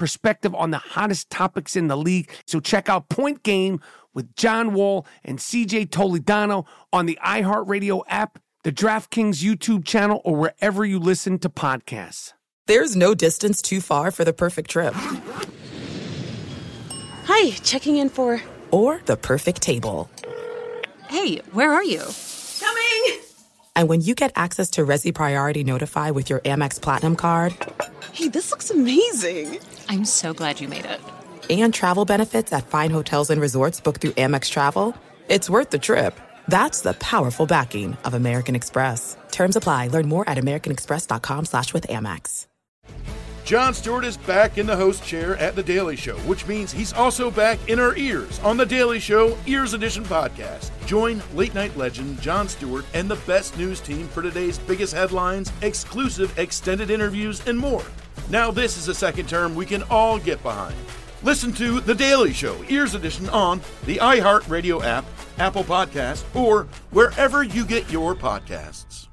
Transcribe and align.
perspective 0.00 0.54
on 0.54 0.70
the 0.70 0.78
hottest 0.78 1.28
topics 1.28 1.76
in 1.76 1.88
the 1.88 1.96
league. 1.96 2.30
So 2.46 2.58
check 2.58 2.88
out 2.88 3.10
Point 3.10 3.42
Game 3.42 3.80
with 4.14 4.34
John 4.34 4.72
Wall 4.72 5.06
and 5.22 5.38
CJ 5.38 5.90
Toledano 5.90 6.66
on 6.90 7.04
the 7.04 7.18
iHeartRadio 7.22 8.02
app, 8.08 8.38
the 8.64 8.72
DraftKings 8.72 9.44
YouTube 9.44 9.84
channel, 9.84 10.22
or 10.24 10.34
wherever 10.34 10.86
you 10.86 10.98
listen 10.98 11.38
to 11.40 11.50
podcasts. 11.50 12.32
There's 12.66 12.96
no 12.96 13.14
distance 13.14 13.60
too 13.60 13.82
far 13.82 14.10
for 14.10 14.24
the 14.24 14.32
perfect 14.32 14.70
trip. 14.70 14.94
Hi, 17.24 17.50
checking 17.62 17.98
in 17.98 18.08
for. 18.08 18.40
Or 18.70 19.02
the 19.04 19.18
perfect 19.18 19.60
table. 19.60 20.10
Hey, 21.08 21.38
where 21.52 21.72
are 21.72 21.84
you? 21.84 22.02
Coming! 22.58 23.20
And 23.76 23.88
when 23.88 24.00
you 24.00 24.14
get 24.14 24.32
access 24.34 24.70
to 24.70 24.80
Resy 24.82 25.14
Priority 25.14 25.62
Notify 25.62 26.10
with 26.10 26.30
your 26.30 26.40
Amex 26.40 26.80
Platinum 26.80 27.16
card. 27.16 27.54
Hey, 28.12 28.28
this 28.28 28.50
looks 28.50 28.70
amazing! 28.70 29.58
I'm 29.90 30.06
so 30.06 30.32
glad 30.32 30.60
you 30.60 30.68
made 30.68 30.86
it 30.86 31.00
and 31.50 31.74
travel 31.74 32.04
benefits 32.04 32.52
at 32.52 32.68
fine 32.68 32.90
hotels 32.90 33.28
and 33.28 33.40
resorts 33.40 33.80
booked 33.80 34.00
through 34.00 34.12
Amex 34.12 34.48
Travel, 34.48 34.94
it's 35.28 35.50
worth 35.50 35.70
the 35.70 35.78
trip. 35.78 36.18
That's 36.48 36.80
the 36.80 36.94
powerful 36.94 37.46
backing 37.46 37.96
of 38.04 38.14
American 38.14 38.54
Express. 38.54 39.16
Terms 39.30 39.56
apply. 39.56 39.88
Learn 39.88 40.08
more 40.08 40.28
at 40.28 40.38
americanexpress.com 40.38 41.44
slash 41.44 41.72
with 41.72 41.86
Amex. 41.88 42.46
Jon 43.44 43.74
Stewart 43.74 44.04
is 44.04 44.16
back 44.16 44.58
in 44.58 44.66
the 44.66 44.76
host 44.76 45.04
chair 45.04 45.36
at 45.38 45.56
The 45.56 45.62
Daily 45.62 45.96
Show, 45.96 46.16
which 46.18 46.46
means 46.46 46.70
he's 46.70 46.92
also 46.92 47.32
back 47.32 47.58
in 47.68 47.80
our 47.80 47.96
ears 47.96 48.38
on 48.40 48.56
The 48.56 48.66
Daily 48.66 49.00
Show 49.00 49.36
Ears 49.46 49.74
Edition 49.74 50.04
podcast. 50.04 50.70
Join 50.86 51.20
late 51.34 51.54
night 51.54 51.76
legend 51.76 52.20
Jon 52.20 52.48
Stewart 52.48 52.84
and 52.94 53.10
the 53.10 53.16
best 53.26 53.58
news 53.58 53.80
team 53.80 54.06
for 54.06 54.22
today's 54.22 54.58
biggest 54.58 54.94
headlines, 54.94 55.52
exclusive 55.62 56.38
extended 56.38 56.90
interviews, 56.90 57.44
and 57.48 57.58
more. 57.58 57.82
Now, 58.30 58.52
this 58.52 58.78
is 58.78 58.86
a 58.86 58.94
second 58.94 59.28
term 59.28 59.56
we 59.56 59.66
can 59.66 59.82
all 59.90 60.16
get 60.16 60.40
behind. 60.44 60.76
Listen 61.24 61.52
to 61.54 61.80
The 61.80 61.94
Daily 61.94 62.32
Show, 62.32 62.64
Ears 62.68 62.94
Edition, 62.94 63.28
on 63.28 63.60
the 63.86 63.96
iHeartRadio 63.96 64.84
app, 64.84 65.04
Apple 65.38 65.64
Podcast, 65.64 66.24
or 66.34 66.68
wherever 66.92 67.42
you 67.42 67.66
get 67.66 67.90
your 67.90 68.14
podcasts. 68.14 69.08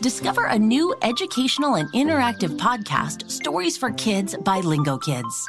Discover 0.00 0.46
a 0.46 0.58
new 0.58 0.94
educational 1.02 1.74
and 1.74 1.92
interactive 1.92 2.58
podcast, 2.58 3.30
Stories 3.30 3.76
for 3.76 3.90
Kids 3.92 4.34
by 4.42 4.60
Lingo 4.60 4.96
Kids. 4.96 5.48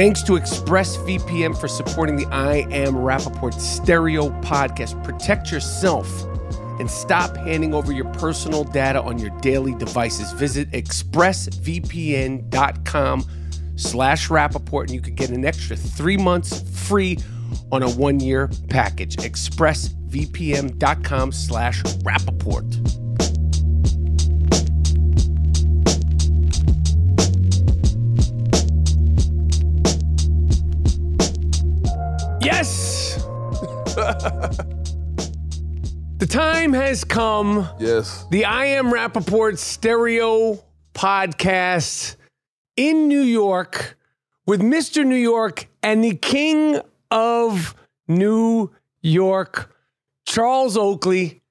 Thanks 0.00 0.22
to 0.22 0.32
ExpressVPN 0.32 1.60
for 1.60 1.68
supporting 1.68 2.16
the 2.16 2.24
I 2.28 2.66
Am 2.70 2.94
Rapaport 2.94 3.60
stereo 3.60 4.30
podcast. 4.40 5.04
Protect 5.04 5.52
yourself 5.52 6.24
and 6.80 6.90
stop 6.90 7.36
handing 7.36 7.74
over 7.74 7.92
your 7.92 8.06
personal 8.14 8.64
data 8.64 9.02
on 9.02 9.18
your 9.18 9.28
daily 9.40 9.74
devices. 9.74 10.32
Visit 10.32 10.70
expressvpn.com 10.70 13.24
slash 13.76 14.28
Rapaport 14.30 14.84
and 14.84 14.92
you 14.92 15.02
can 15.02 15.16
get 15.16 15.28
an 15.28 15.44
extra 15.44 15.76
three 15.76 16.16
months 16.16 16.62
free 16.88 17.18
on 17.70 17.82
a 17.82 17.90
one-year 17.90 18.48
package. 18.70 19.16
expressvpn.com 19.16 21.30
slash 21.30 21.82
Rapaport. 21.82 22.99
Yes. 32.40 33.16
the 36.16 36.26
time 36.26 36.72
has 36.72 37.04
come. 37.04 37.68
Yes. 37.78 38.24
The 38.30 38.46
I 38.46 38.64
Am 38.66 38.86
Rapaport 38.86 39.58
stereo 39.58 40.64
podcast 40.94 42.16
in 42.76 43.08
New 43.08 43.20
York 43.20 43.98
with 44.46 44.62
Mr. 44.62 45.04
New 45.06 45.16
York 45.16 45.68
and 45.82 46.02
the 46.02 46.16
king 46.16 46.80
of 47.10 47.74
New 48.08 48.70
York, 49.02 49.74
Charles 50.26 50.78
Oakley, 50.78 51.42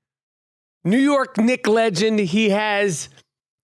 New 0.83 0.97
York 0.97 1.37
Nick 1.37 1.67
legend. 1.67 2.19
He 2.19 2.49
has 2.49 3.09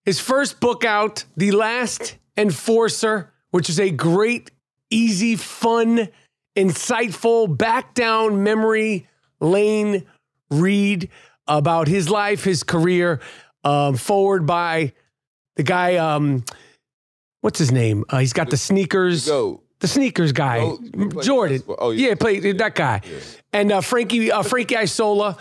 his 0.03 0.19
first 0.19 0.59
book 0.59 0.86
out, 0.86 1.25
The 1.36 1.52
Last 1.52 2.18
Enforcer, 2.38 3.34
which 3.50 3.68
is 3.68 3.80
a 3.80 3.90
great, 3.90 4.52
easy, 4.92 5.36
fun, 5.36 6.09
insightful, 6.56 7.56
back 7.56 7.94
down 7.94 8.44
memory 8.44 9.08
lane 9.40 10.06
read 10.50 11.10
about 11.48 11.88
his 11.88 12.10
life, 12.10 12.44
his 12.44 12.64
career, 12.64 13.20
um, 13.64 13.96
foreword 13.98 14.46
by 14.46 14.94
the 15.56 15.64
guy. 15.64 15.96
Um, 15.98 16.44
what's 17.42 17.60
his 17.60 17.72
name? 17.72 18.06
Uh, 18.10 18.20
he's 18.20 18.34
got 18.34 18.50
the 18.50 18.58
sneakers. 18.58 19.28
Go. 19.28 19.62
The 19.80 19.88
sneakers 19.90 20.32
guy, 20.32 20.60
Oh, 20.62 20.80
Jordan. 21.22 21.62
Oh, 21.68 21.92
yeah. 21.92 22.10
yeah, 22.10 22.16
played 22.16 22.58
that 22.60 22.76
guy, 22.76 23.02
and 23.52 23.72
uh, 23.74 23.82
Frankie 23.82 24.32
uh, 24.32 24.42
Frankie 24.42 24.78
Isola, 24.78 25.38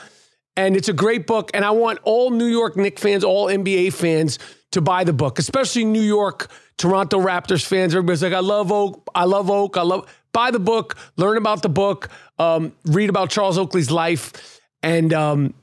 and 0.57 0.77
it's 0.77 0.89
a 0.89 0.93
great 0.93 1.27
book. 1.27 1.53
And 1.55 1.65
I 1.65 1.71
want 1.71 2.01
all 2.03 2.31
New 2.31 2.47
York 2.47 2.77
Knicks 2.77 3.01
fans, 3.01 3.23
all 3.23 3.47
NBA 3.47 3.93
fans, 3.93 4.41
to 4.73 4.81
buy 4.81 5.05
the 5.05 5.13
book, 5.13 5.39
especially 5.39 5.85
New 5.85 6.03
York, 6.03 6.51
Toronto 6.77 7.21
Raptors 7.21 7.65
fans. 7.65 7.95
Everybody's 7.95 8.25
like, 8.25 8.33
I 8.33 8.41
love 8.41 8.73
Oak, 8.73 9.09
I 9.15 9.25
love 9.25 9.51
Oak, 9.51 9.77
I 9.77 9.83
love. 9.83 10.13
Buy 10.35 10.51
the 10.51 10.59
book, 10.59 10.97
learn 11.17 11.39
about 11.39 11.63
the 11.63 11.69
book, 11.71 12.11
um, 12.39 12.73
read 12.85 13.09
about 13.09 13.31
Charles 13.31 13.57
Oakley's 13.57 13.91
life, 13.91 14.61
and 14.83 15.15
um, 15.15 15.55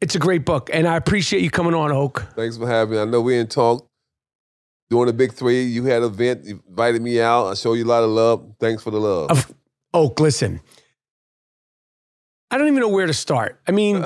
it's 0.00 0.16
a 0.16 0.18
great 0.18 0.44
book. 0.44 0.68
And 0.72 0.86
I 0.86 0.96
appreciate 0.96 1.42
you 1.42 1.50
coming 1.50 1.74
on, 1.74 1.92
Oak. 1.92 2.26
Thanks 2.34 2.58
for 2.58 2.66
having 2.66 2.96
me. 2.96 3.00
I 3.00 3.04
know 3.04 3.20
we 3.20 3.34
didn't 3.34 3.52
talk 3.52 3.88
during 4.90 5.06
the 5.06 5.12
big 5.12 5.32
three. 5.32 5.62
You 5.62 5.84
had 5.84 6.02
an 6.02 6.08
event, 6.10 6.44
you 6.44 6.60
invited 6.68 7.02
me 7.02 7.20
out. 7.20 7.46
I 7.46 7.54
show 7.54 7.74
you 7.74 7.84
a 7.84 7.86
lot 7.86 8.02
of 8.02 8.10
love. 8.10 8.52
Thanks 8.60 8.82
for 8.82 8.90
the 8.90 8.98
love. 8.98 9.30
Of 9.30 9.54
Oak, 9.94 10.18
listen. 10.18 10.60
I 12.50 12.58
don't 12.58 12.66
even 12.66 12.80
know 12.80 12.88
where 12.88 13.06
to 13.06 13.14
start. 13.14 13.60
I 13.68 13.70
mean, 13.70 14.04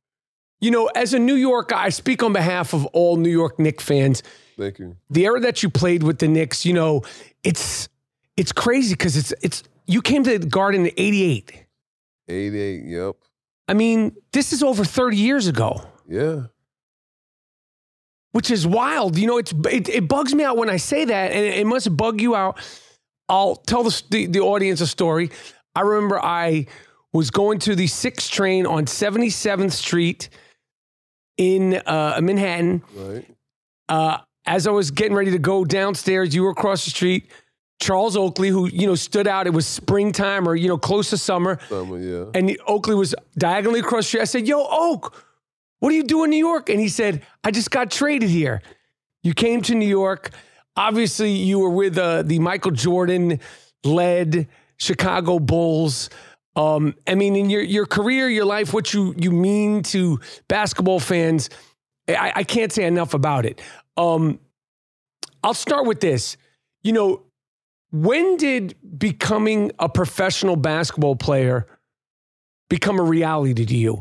you 0.60 0.72
know, 0.72 0.86
as 0.86 1.14
a 1.14 1.20
New 1.20 1.36
Yorker, 1.36 1.76
I 1.76 1.90
speak 1.90 2.24
on 2.24 2.32
behalf 2.32 2.74
of 2.74 2.84
all 2.86 3.16
New 3.16 3.30
York 3.30 3.60
Knicks 3.60 3.84
fans. 3.84 4.24
Thank 4.58 4.80
you. 4.80 4.96
The 5.08 5.24
era 5.24 5.40
that 5.40 5.62
you 5.62 5.70
played 5.70 6.02
with 6.02 6.18
the 6.18 6.28
Knicks, 6.28 6.66
you 6.66 6.72
know, 6.72 7.02
it's 7.42 7.88
it's 8.36 8.52
crazy 8.52 8.94
because 8.94 9.16
it's 9.16 9.32
it's 9.42 9.62
you 9.86 10.00
came 10.02 10.24
to 10.24 10.38
the 10.38 10.46
Garden 10.46 10.86
in 10.86 10.92
'88. 10.96 11.64
88, 12.28 12.84
yep. 12.84 13.16
I 13.68 13.74
mean, 13.74 14.14
this 14.32 14.52
is 14.52 14.62
over 14.62 14.84
30 14.84 15.16
years 15.16 15.46
ago, 15.48 15.82
Yeah. 16.08 16.44
which 18.32 18.50
is 18.50 18.66
wild. 18.66 19.18
You 19.18 19.26
know, 19.26 19.38
it's 19.38 19.52
it, 19.70 19.88
it 19.88 20.08
bugs 20.08 20.34
me 20.34 20.44
out 20.44 20.56
when 20.56 20.70
I 20.70 20.76
say 20.76 21.04
that, 21.04 21.32
and 21.32 21.44
it, 21.44 21.58
it 21.58 21.66
must 21.66 21.94
bug 21.96 22.20
you 22.20 22.34
out. 22.34 22.58
I'll 23.28 23.56
tell 23.56 23.82
the, 23.82 24.02
the 24.10 24.26
the 24.26 24.40
audience 24.40 24.80
a 24.80 24.86
story. 24.86 25.30
I 25.74 25.80
remember 25.82 26.22
I 26.22 26.66
was 27.12 27.30
going 27.30 27.58
to 27.60 27.74
the 27.74 27.86
sixth 27.86 28.30
train 28.30 28.66
on 28.66 28.86
77th 28.86 29.72
Street 29.72 30.28
in 31.36 31.74
uh, 31.86 32.18
Manhattan. 32.22 32.82
Right. 32.94 33.26
Uh, 33.88 34.18
as 34.46 34.66
I 34.66 34.70
was 34.70 34.90
getting 34.90 35.14
ready 35.14 35.30
to 35.32 35.38
go 35.38 35.64
downstairs, 35.64 36.34
you 36.34 36.42
were 36.42 36.50
across 36.50 36.84
the 36.84 36.90
street. 36.90 37.30
Charles 37.82 38.16
Oakley, 38.16 38.48
who 38.48 38.68
you 38.68 38.86
know 38.86 38.94
stood 38.94 39.26
out. 39.26 39.48
It 39.48 39.52
was 39.52 39.66
springtime 39.66 40.48
or 40.48 40.54
you 40.54 40.68
know 40.68 40.78
close 40.78 41.10
to 41.10 41.18
summer, 41.18 41.58
Summer, 41.68 41.98
yeah. 41.98 42.30
and 42.32 42.56
Oakley 42.66 42.94
was 42.94 43.12
diagonally 43.36 43.80
across 43.80 44.04
the 44.04 44.08
street. 44.08 44.20
I 44.20 44.24
said, 44.24 44.46
"Yo, 44.46 44.64
Oak, 44.70 45.26
what 45.80 45.92
are 45.92 45.96
you 45.96 46.04
doing 46.04 46.26
in 46.26 46.30
New 46.30 46.46
York?" 46.46 46.68
And 46.68 46.78
he 46.78 46.88
said, 46.88 47.26
"I 47.42 47.50
just 47.50 47.72
got 47.72 47.90
traded 47.90 48.30
here." 48.30 48.62
You 49.24 49.34
came 49.34 49.62
to 49.62 49.74
New 49.74 49.88
York. 49.88 50.30
Obviously, 50.76 51.32
you 51.32 51.58
were 51.58 51.70
with 51.70 51.98
uh, 51.98 52.22
the 52.22 52.38
Michael 52.38 52.70
Jordan 52.70 53.40
led 53.82 54.46
Chicago 54.76 55.40
Bulls. 55.40 56.08
Um, 56.54 56.94
I 57.08 57.16
mean, 57.16 57.34
in 57.34 57.50
your 57.50 57.62
your 57.62 57.86
career, 57.86 58.28
your 58.28 58.44
life, 58.44 58.72
what 58.72 58.94
you 58.94 59.12
you 59.18 59.32
mean 59.32 59.82
to 59.84 60.20
basketball 60.46 61.00
fans, 61.00 61.50
I, 62.08 62.32
I 62.36 62.44
can't 62.44 62.72
say 62.72 62.84
enough 62.84 63.12
about 63.12 63.44
it. 63.44 63.60
Um, 63.96 64.38
I'll 65.42 65.54
start 65.54 65.84
with 65.84 65.98
this. 66.00 66.36
You 66.84 66.92
know, 66.92 67.22
when 67.92 68.36
did 68.36 68.74
becoming 68.98 69.70
a 69.78 69.88
professional 69.88 70.56
basketball 70.56 71.14
player 71.14 71.66
become 72.68 72.98
a 72.98 73.02
reality 73.02 73.64
to 73.66 73.76
you? 73.76 74.00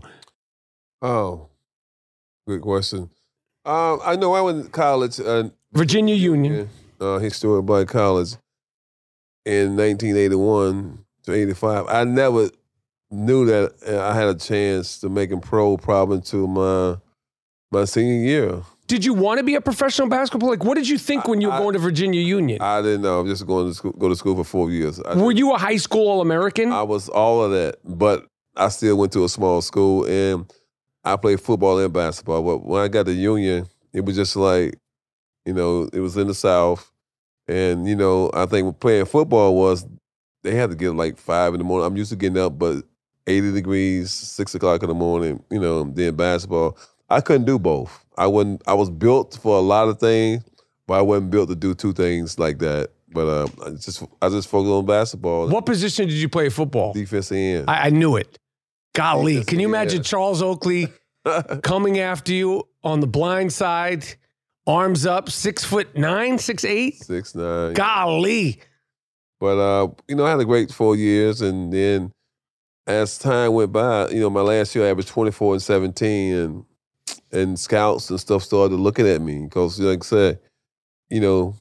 Oh, 1.02 1.50
good 2.48 2.62
question. 2.62 3.10
Um, 3.66 4.00
I 4.04 4.16
know 4.16 4.34
I 4.34 4.42
went 4.42 4.66
to 4.66 4.72
college, 4.72 5.20
uh, 5.20 5.50
Virginia 5.74 6.16
Union. 6.16 6.70
uh, 7.00 7.20
historic 7.20 7.66
Black 7.66 7.88
College, 7.88 8.38
in 9.46 9.76
1981 9.76 11.06
to 11.24 11.34
85. 11.34 11.86
I 11.88 12.04
never 12.06 12.50
knew 13.12 13.46
that 13.46 13.74
uh, 13.88 14.08
I 14.08 14.14
had 14.16 14.30
a 14.30 14.36
chance 14.36 15.00
to 15.02 15.10
make 15.10 15.32
a 15.32 15.38
pro 15.38 15.78
probably 15.78 16.18
until 16.18 16.48
my 16.48 16.98
my 17.72 17.86
senior 17.86 18.26
year. 18.26 18.62
Did 18.92 19.06
you 19.06 19.14
want 19.14 19.38
to 19.38 19.44
be 19.46 19.56
a 19.56 19.62
professional 19.62 20.10
basketball? 20.10 20.50
Like, 20.50 20.66
what 20.66 20.76
did 20.76 20.86
you 20.86 20.98
think 20.98 21.26
when 21.26 21.40
you 21.40 21.48
were 21.48 21.54
I- 21.54 21.60
going 21.60 21.72
to 21.76 21.80
Virginia 21.80 22.20
Union? 22.20 22.62
I 22.62 22.82
didn't 22.82 23.04
know. 23.04 23.20
I 23.20 23.22
was 23.22 23.32
just 23.32 23.48
going 23.48 23.70
to 23.70 23.74
school, 23.74 23.94
go 23.94 24.10
to 24.10 24.16
school 24.18 24.36
for 24.36 24.44
four 24.44 24.70
years. 24.70 25.00
I, 25.00 25.16
were 25.16 25.32
you 25.32 25.54
a 25.54 25.58
high 25.58 25.78
school 25.78 26.10
All 26.10 26.20
American? 26.20 26.74
I 26.74 26.84
was 26.84 27.08
all 27.08 27.42
of 27.42 27.52
that, 27.52 27.78
but 27.86 28.26
I 28.54 28.68
still 28.68 28.98
went 28.98 29.14
to 29.14 29.24
a 29.24 29.30
small 29.30 29.62
school 29.62 30.06
and 30.08 30.52
I 31.06 31.16
played 31.16 31.40
football 31.40 31.80
and 31.80 31.94
basketball. 31.94 32.44
But 32.44 32.66
when 32.66 32.82
I 32.82 32.90
got 32.90 33.06
to 33.06 33.14
Union, 33.14 33.66
it 33.94 34.04
was 34.04 34.18
just 34.18 34.36
like, 34.36 34.78
you 35.46 35.54
know, 35.54 35.90
it 35.94 36.02
was 36.02 36.18
in 36.18 36.28
the 36.28 36.34
South. 36.34 36.92
And, 37.48 37.88
you 37.88 37.96
know, 37.96 38.30
I 38.34 38.46
think 38.46 38.78
playing 38.82 39.06
football 39.06 39.56
was, 39.56 39.88
they 40.44 40.54
had 40.54 40.70
to 40.70 40.76
get 40.76 40.92
like 40.96 41.18
five 41.18 41.54
in 41.54 41.60
the 41.60 41.64
morning. 41.64 41.88
I'm 41.88 41.96
used 41.96 42.10
to 42.10 42.18
getting 42.18 42.38
up, 42.38 42.60
but 42.60 42.84
80 43.26 43.54
degrees, 43.54 44.12
six 44.12 44.54
o'clock 44.54 44.84
in 44.84 44.90
the 44.90 44.96
morning, 44.96 45.42
you 45.50 45.62
know, 45.62 45.86
then 45.86 46.14
basketball. 46.18 46.78
I 47.10 47.22
couldn't 47.22 47.46
do 47.46 47.58
both. 47.58 48.01
I 48.18 48.28
wasn't, 48.28 48.62
I 48.68 48.74
was 48.74 48.90
built 48.90 49.38
for 49.42 49.58
a 49.58 49.62
lot 49.62 49.88
of 49.88 50.00
things, 50.00 50.44
but 50.88 50.96
I 50.96 51.02
wasn't 51.02 51.32
built 51.32 51.50
to 51.50 51.56
do 51.56 51.74
two 51.74 51.94
things 51.94 52.38
like 52.38 52.60
that. 52.60 52.92
But 53.14 53.28
um, 53.28 53.52
I 53.66 53.70
just, 53.72 54.04
I 54.22 54.30
just 54.30 54.48
focused 54.48 54.72
on 54.72 54.86
basketball. 54.86 55.50
what 55.50 55.66
position 55.66 56.08
did 56.08 56.16
you 56.16 56.30
play 56.30 56.50
football? 56.50 56.94
defensive 56.94 57.38
end. 57.38 57.70
I, 57.70 57.88
I 57.88 57.90
knew 57.90 58.16
it. 58.16 58.40
Golly, 58.94 59.44
can 59.44 59.60
you 59.60 59.68
end. 59.68 59.76
imagine 59.76 60.04
Charles 60.04 60.42
Oakley 60.42 60.88
coming 61.64 62.00
after 62.00 62.34
you 62.34 62.68
on 62.84 63.00
the 63.00 63.08
blind 63.08 63.54
side, 63.54 64.06
arms 64.68 65.06
up, 65.06 65.30
six 65.30 65.64
foot 65.64 65.96
nine, 65.98 66.38
six 66.38 66.66
eight? 66.66 67.04
Six 67.04 67.36
nine. 67.36 67.74
Golly. 67.74 68.60
But 69.40 69.58
uh, 69.58 69.88
you 70.08 70.16
know, 70.16 70.26
I 70.26 70.32
had 70.32 70.40
a 70.40 70.46
great 70.46 70.72
four 70.72 70.96
years, 70.96 71.42
and 71.42 71.72
then 71.74 72.12
as 72.86 73.18
time 73.18 73.54
went 73.54 73.72
by, 73.72 74.10
you 74.10 74.20
know, 74.20 74.30
my 74.30 74.42
last 74.42 74.76
year 74.76 74.86
I 74.86 74.90
averaged 74.90 75.10
twenty 75.10 75.32
four 75.32 75.54
and 75.54 75.62
seventeen, 75.62 76.34
and 76.36 76.66
and 77.32 77.60
scouts 77.60 78.10
and 78.10 78.20
stuff 78.20 78.44
started 78.44 78.76
looking 78.76 79.08
at 79.08 79.22
me 79.22 79.44
because, 79.46 79.80
like 79.80 80.04
I 80.04 80.06
said, 80.06 80.40
you 81.10 81.20
know, 81.22 81.56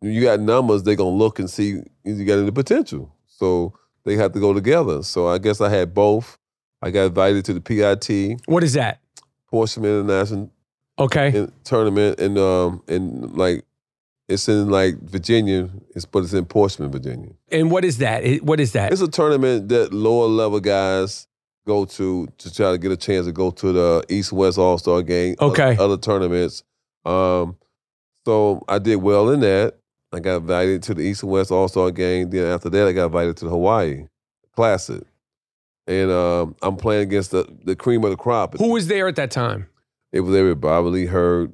you 0.00 0.20
got 0.22 0.40
numbers, 0.40 0.82
they're 0.82 0.96
gonna 0.96 1.10
look 1.16 1.38
and 1.38 1.48
see 1.48 1.80
you 2.04 2.24
got 2.24 2.38
any 2.38 2.50
potential. 2.50 3.14
So 3.26 3.74
they 4.04 4.16
have 4.16 4.32
to 4.32 4.40
go 4.40 4.52
together. 4.52 5.02
So 5.02 5.28
I 5.28 5.38
guess 5.38 5.60
I 5.60 5.68
had 5.68 5.94
both. 5.94 6.38
I 6.82 6.90
got 6.90 7.04
invited 7.06 7.44
to 7.44 7.54
the 7.54 7.60
PIT, 7.60 8.40
What 8.46 8.64
is 8.64 8.72
that? 8.72 9.00
Portsmouth 9.48 10.04
International 10.04 10.50
Okay. 10.98 11.28
in, 11.36 11.52
tournament, 11.64 12.18
and 12.18 12.36
um, 12.38 12.82
and 12.88 13.32
like 13.36 13.64
it's 14.28 14.48
in 14.48 14.68
like 14.68 14.98
Virginia, 15.00 15.68
it's 15.94 16.04
but 16.06 16.24
it's 16.24 16.32
in 16.32 16.44
Portsmouth, 16.44 16.90
Virginia. 16.92 17.30
And 17.50 17.70
what 17.70 17.84
is 17.84 17.98
that? 17.98 18.24
It- 18.24 18.44
What 18.44 18.58
is 18.60 18.72
that? 18.72 18.92
It's 18.92 19.00
a 19.02 19.08
tournament 19.08 19.68
that 19.68 19.92
lower 19.92 20.26
level 20.26 20.58
guys 20.60 21.26
go 21.66 21.84
to 21.84 22.26
to 22.38 22.54
try 22.54 22.72
to 22.72 22.78
get 22.78 22.92
a 22.92 22.96
chance 22.96 23.26
to 23.26 23.32
go 23.32 23.50
to 23.50 23.72
the 23.72 24.04
East 24.08 24.32
West 24.32 24.58
All 24.58 24.78
Star 24.78 25.02
game. 25.02 25.36
Okay. 25.40 25.72
Other, 25.74 25.82
other 25.82 25.96
tournaments. 25.96 26.62
Um, 27.04 27.56
so 28.24 28.62
I 28.68 28.78
did 28.78 28.96
well 28.96 29.30
in 29.30 29.40
that. 29.40 29.78
I 30.12 30.20
got 30.20 30.36
invited 30.36 30.82
to 30.84 30.94
the 30.94 31.02
East 31.02 31.22
and 31.22 31.32
West 31.32 31.50
All 31.50 31.68
Star 31.68 31.90
game. 31.90 32.30
Then 32.30 32.46
after 32.46 32.68
that, 32.70 32.86
I 32.86 32.92
got 32.92 33.06
invited 33.06 33.36
to 33.38 33.44
the 33.46 33.50
Hawaii 33.50 34.06
Classic, 34.54 35.02
and 35.86 36.10
um, 36.10 36.54
I'm 36.62 36.76
playing 36.76 37.02
against 37.02 37.30
the 37.30 37.46
the 37.64 37.74
cream 37.74 38.04
of 38.04 38.10
the 38.10 38.16
crop. 38.16 38.56
Who 38.58 38.72
was 38.72 38.88
there 38.88 39.08
at 39.08 39.16
that 39.16 39.30
time? 39.30 39.68
It 40.12 40.20
was 40.20 40.36
everybody. 40.36 40.86
Lee 40.88 41.06
Hurd. 41.06 41.52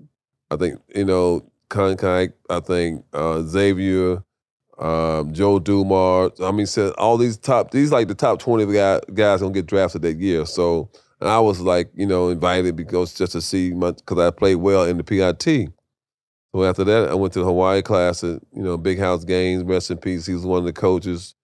I 0.51 0.57
think 0.57 0.81
you 0.95 1.05
know 1.05 1.49
Koncak. 1.71 2.33
I 2.51 2.61
think 2.61 3.05
uh, 3.13 3.43
Xavier, 3.43 4.25
um, 4.79 5.33
Joe 5.33 5.59
Dumars. 5.59 6.41
I 6.41 6.51
mean, 6.53 6.67
said 6.67 6.93
all 6.99 7.17
these 7.17 7.37
top. 7.37 7.71
These 7.71 7.93
like 7.93 8.09
the 8.09 8.15
top 8.15 8.39
twenty 8.39 8.71
guy, 8.73 9.01
guys 9.13 9.41
gonna 9.41 9.53
get 9.53 9.67
drafted 9.67 10.03
that 10.03 10.19
year. 10.19 10.47
So 10.47 10.91
I 11.21 11.41
was 11.41 11.61
like, 11.61 11.91
you 11.95 12.07
know, 12.07 12.29
invited 12.29 12.77
because 12.77 13.15
just 13.15 13.33
to 13.33 13.41
see 13.41 13.73
my 13.73 13.93
because 13.93 14.19
I 14.19 14.31
played 14.31 14.57
well 14.57 14.85
in 14.85 14.97
the 14.97 15.05
PIT. 15.05 15.73
So 16.55 16.65
after 16.65 16.85
that, 16.85 17.11
I 17.11 17.15
went 17.15 17.33
to 17.35 17.41
the 17.41 17.45
Hawaii 17.45 17.83
Classic. 17.83 18.41
You 18.53 18.63
know, 18.63 18.79
Big 18.79 18.99
House 18.99 19.25
Gaines, 19.25 19.65
Rest 19.65 19.91
in 19.91 19.99
peace. 19.99 20.27
He 20.27 20.35
was 20.35 20.47
one 20.47 20.61
of 20.61 20.65
the 20.65 20.73
coaches. 20.73 21.35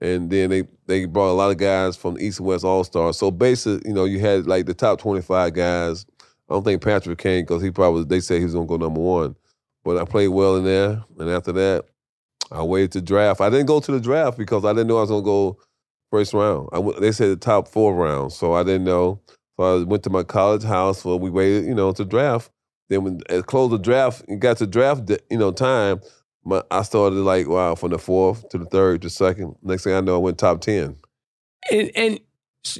And 0.00 0.30
then 0.30 0.50
they 0.50 0.64
they 0.86 1.06
brought 1.06 1.30
a 1.30 1.34
lot 1.34 1.50
of 1.50 1.56
guys 1.56 1.96
from 1.96 2.14
the 2.14 2.24
East 2.24 2.38
and 2.38 2.46
West 2.46 2.64
All 2.64 2.84
Stars. 2.84 3.18
So 3.18 3.30
basically, 3.30 3.88
you 3.88 3.94
know, 3.94 4.04
you 4.04 4.20
had 4.20 4.46
like 4.46 4.66
the 4.66 4.74
top 4.74 5.00
twenty 5.00 5.22
five 5.22 5.54
guys. 5.54 6.06
I 6.48 6.54
don't 6.54 6.64
think 6.64 6.82
Patrick 6.82 7.18
came 7.18 7.42
because 7.42 7.62
he 7.62 7.70
probably 7.70 8.04
they 8.04 8.20
said 8.20 8.38
he 8.38 8.44
was 8.44 8.54
gonna 8.54 8.66
go 8.66 8.76
number 8.76 9.00
one. 9.00 9.34
But 9.82 9.98
I 9.98 10.04
played 10.04 10.28
well 10.28 10.56
in 10.56 10.64
there, 10.64 11.02
and 11.18 11.30
after 11.30 11.52
that, 11.52 11.84
I 12.52 12.62
waited 12.62 12.92
to 12.92 13.00
draft. 13.00 13.40
I 13.40 13.50
didn't 13.50 13.66
go 13.66 13.80
to 13.80 13.92
the 13.92 14.00
draft 14.00 14.38
because 14.38 14.64
I 14.64 14.72
didn't 14.72 14.88
know 14.88 14.98
I 14.98 15.02
was 15.02 15.10
gonna 15.10 15.22
go 15.22 15.58
first 16.10 16.34
round. 16.34 16.68
I 16.72 16.80
they 17.00 17.12
said 17.12 17.30
the 17.30 17.36
top 17.36 17.68
four 17.68 17.94
rounds, 17.94 18.36
so 18.36 18.52
I 18.52 18.62
didn't 18.62 18.84
know. 18.84 19.20
So 19.58 19.82
I 19.82 19.84
went 19.84 20.02
to 20.04 20.10
my 20.10 20.22
college 20.22 20.64
house. 20.64 21.02
So 21.02 21.16
we 21.16 21.30
waited, 21.30 21.64
you 21.64 21.74
know, 21.74 21.92
to 21.92 22.04
draft. 22.04 22.50
Then 22.88 23.04
when 23.04 23.20
it 23.30 23.46
closed 23.46 23.72
the 23.72 23.78
draft, 23.78 24.24
and 24.28 24.40
got 24.40 24.58
to 24.58 24.66
draft, 24.66 25.10
you 25.30 25.38
know, 25.38 25.52
time. 25.52 26.00
My, 26.46 26.62
I 26.70 26.82
started 26.82 27.16
like 27.20 27.48
wow 27.48 27.74
from 27.74 27.92
the 27.92 27.98
fourth 27.98 28.46
to 28.50 28.58
the 28.58 28.66
third 28.66 29.00
to 29.00 29.08
second. 29.08 29.56
Next 29.62 29.84
thing 29.84 29.94
I 29.94 30.00
know, 30.00 30.16
I 30.16 30.18
went 30.18 30.36
top 30.36 30.60
ten. 30.60 30.96
And, 31.70 31.90
and 31.96 32.20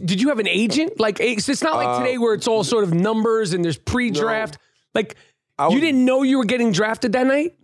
did 0.04 0.20
you 0.20 0.28
have 0.28 0.38
an 0.38 0.48
agent? 0.48 1.00
Like, 1.00 1.18
it's 1.18 1.48
it's 1.48 1.62
not 1.62 1.76
like 1.76 1.88
Uh, 1.88 1.98
today 2.00 2.18
where 2.18 2.34
it's 2.34 2.46
all 2.46 2.62
sort 2.62 2.84
of 2.84 2.92
numbers 2.92 3.54
and 3.54 3.64
there's 3.64 3.78
pre-draft. 3.78 4.58
Like, 4.94 5.16
I 5.58 5.68
you 5.68 5.80
didn't 5.80 6.04
know 6.04 6.22
you 6.22 6.36
were 6.36 6.44
getting 6.44 6.72
drafted 6.72 7.12
that 7.12 7.26
night. 7.26 7.54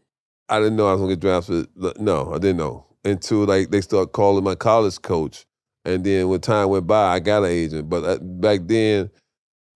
I 0.50 0.58
didn't 0.58 0.76
know 0.76 0.88
I 0.88 0.92
was 0.92 1.00
gonna 1.00 1.12
get 1.12 1.20
drafted. 1.20 1.68
No, 1.98 2.32
I 2.34 2.38
didn't 2.38 2.58
know 2.58 2.86
until 3.04 3.44
like 3.44 3.70
they 3.70 3.80
started 3.80 4.08
calling 4.08 4.44
my 4.44 4.54
college 4.54 5.00
coach, 5.00 5.46
and 5.84 6.04
then 6.04 6.28
when 6.28 6.40
time 6.40 6.68
went 6.68 6.86
by, 6.86 7.14
I 7.14 7.20
got 7.20 7.44
an 7.44 7.50
agent. 7.50 7.88
But 7.88 8.04
uh, 8.04 8.18
back 8.18 8.60
then, 8.64 9.10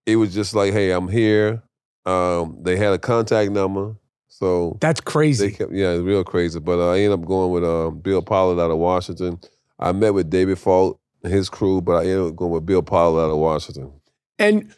it 0.05 0.17
was 0.17 0.33
just 0.33 0.53
like, 0.53 0.73
hey, 0.73 0.91
I'm 0.91 1.07
here. 1.07 1.63
Um, 2.05 2.59
they 2.61 2.75
had 2.77 2.93
a 2.93 2.99
contact 2.99 3.51
number, 3.51 3.95
so 4.27 4.77
That's 4.81 5.01
crazy. 5.01 5.51
kept 5.51 5.71
yeah, 5.73 5.91
it's 5.93 6.03
real 6.03 6.23
crazy. 6.23 6.59
But 6.59 6.79
uh, 6.79 6.91
I 6.91 6.99
ended 6.99 7.19
up 7.19 7.25
going 7.25 7.51
with 7.51 7.63
um, 7.63 7.99
Bill 7.99 8.21
Pollard 8.21 8.61
out 8.61 8.69
of 8.69 8.77
Washington. 8.77 9.39
I 9.79 9.91
met 9.91 10.13
with 10.13 10.29
David 10.29 10.59
Falk 10.59 10.99
and 11.23 11.33
his 11.33 11.49
crew, 11.49 11.81
but 11.81 11.93
I 11.95 12.01
ended 12.01 12.27
up 12.31 12.35
going 12.35 12.51
with 12.51 12.65
Bill 12.65 12.83
Pollard 12.83 13.23
out 13.23 13.31
of 13.31 13.37
Washington. 13.37 13.91
And 14.37 14.73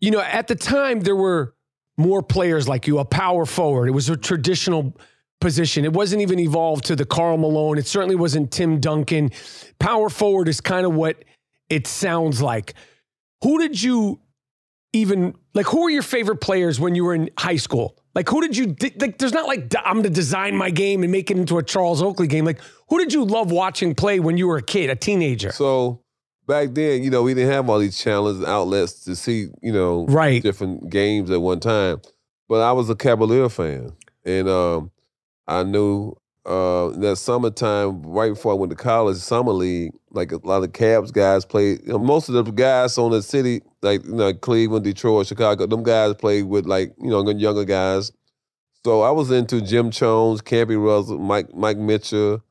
you 0.00 0.10
know, 0.10 0.20
at 0.20 0.48
the 0.48 0.54
time 0.54 1.00
there 1.00 1.16
were 1.16 1.54
more 1.96 2.22
players 2.22 2.68
like 2.68 2.86
you, 2.86 2.98
a 2.98 3.04
power 3.04 3.46
forward. 3.46 3.88
It 3.88 3.92
was 3.92 4.08
a 4.08 4.16
traditional 4.16 4.96
position. 5.40 5.84
It 5.84 5.92
wasn't 5.92 6.22
even 6.22 6.38
evolved 6.38 6.84
to 6.86 6.96
the 6.96 7.04
Karl 7.04 7.36
Malone. 7.38 7.78
It 7.78 7.86
certainly 7.86 8.16
wasn't 8.16 8.50
Tim 8.50 8.80
Duncan. 8.80 9.30
Power 9.78 10.08
forward 10.10 10.48
is 10.48 10.60
kind 10.60 10.86
of 10.86 10.94
what 10.94 11.24
it 11.68 11.86
sounds 11.86 12.42
like. 12.42 12.74
Who 13.42 13.58
did 13.58 13.80
you 13.80 14.20
even 14.92 15.34
like? 15.54 15.66
Who 15.66 15.82
were 15.82 15.90
your 15.90 16.02
favorite 16.02 16.40
players 16.40 16.80
when 16.80 16.94
you 16.94 17.04
were 17.04 17.14
in 17.14 17.30
high 17.38 17.56
school? 17.56 17.96
Like, 18.14 18.28
who 18.28 18.40
did 18.40 18.56
you 18.56 18.74
like? 19.00 19.18
There's 19.18 19.32
not 19.34 19.46
like 19.46 19.72
I'm 19.84 19.94
going 19.94 20.04
to 20.04 20.10
design 20.10 20.56
my 20.56 20.70
game 20.70 21.02
and 21.04 21.12
make 21.12 21.30
it 21.30 21.36
into 21.36 21.58
a 21.58 21.62
Charles 21.62 22.02
Oakley 22.02 22.26
game. 22.26 22.44
Like, 22.44 22.60
who 22.88 22.98
did 22.98 23.12
you 23.12 23.24
love 23.24 23.52
watching 23.52 23.94
play 23.94 24.18
when 24.18 24.36
you 24.36 24.48
were 24.48 24.56
a 24.56 24.62
kid, 24.62 24.90
a 24.90 24.96
teenager? 24.96 25.52
So 25.52 26.00
back 26.48 26.70
then, 26.72 27.04
you 27.04 27.10
know, 27.10 27.22
we 27.22 27.34
didn't 27.34 27.52
have 27.52 27.68
all 27.70 27.78
these 27.78 27.96
channels 27.98 28.38
and 28.38 28.46
outlets 28.46 29.04
to 29.04 29.14
see, 29.14 29.48
you 29.62 29.70
know, 29.72 30.06
Right. 30.06 30.42
different 30.42 30.90
games 30.90 31.30
at 31.30 31.40
one 31.40 31.60
time. 31.60 32.00
But 32.48 32.62
I 32.62 32.72
was 32.72 32.88
a 32.90 32.96
Cavalier 32.96 33.48
fan, 33.50 33.92
and 34.24 34.48
um, 34.48 34.90
I 35.48 35.64
knew 35.64 36.14
uh, 36.46 36.90
that 36.90 37.16
summertime, 37.16 38.02
right 38.02 38.30
before 38.34 38.52
I 38.52 38.54
went 38.54 38.70
to 38.70 38.76
college, 38.76 39.16
summer 39.16 39.52
league, 39.52 39.92
like 40.10 40.30
a 40.32 40.36
lot 40.46 40.62
of 40.62 40.72
Cavs 40.72 41.12
guys 41.12 41.44
played. 41.44 41.80
You 41.84 41.94
know, 41.94 41.98
most 41.98 42.28
of 42.28 42.34
the 42.34 42.42
guys 42.52 42.96
on 42.96 43.10
the 43.10 43.22
city, 43.22 43.62
like 43.82 44.04
you 44.04 44.14
know, 44.14 44.32
Cleveland, 44.32 44.84
Detroit, 44.84 45.26
Chicago, 45.26 45.66
them 45.66 45.82
guys 45.82 46.14
played 46.14 46.44
with 46.44 46.66
like 46.66 46.94
you 47.00 47.10
know 47.10 47.28
younger 47.28 47.64
guys. 47.64 48.12
So 48.84 49.02
I 49.02 49.10
was 49.10 49.30
into 49.30 49.60
Jim 49.60 49.90
Chones, 49.90 50.40
Campy 50.40 50.82
Russell, 50.82 51.18
Mike 51.18 51.52
Mike 51.54 51.78
Mitchell. 51.78 52.42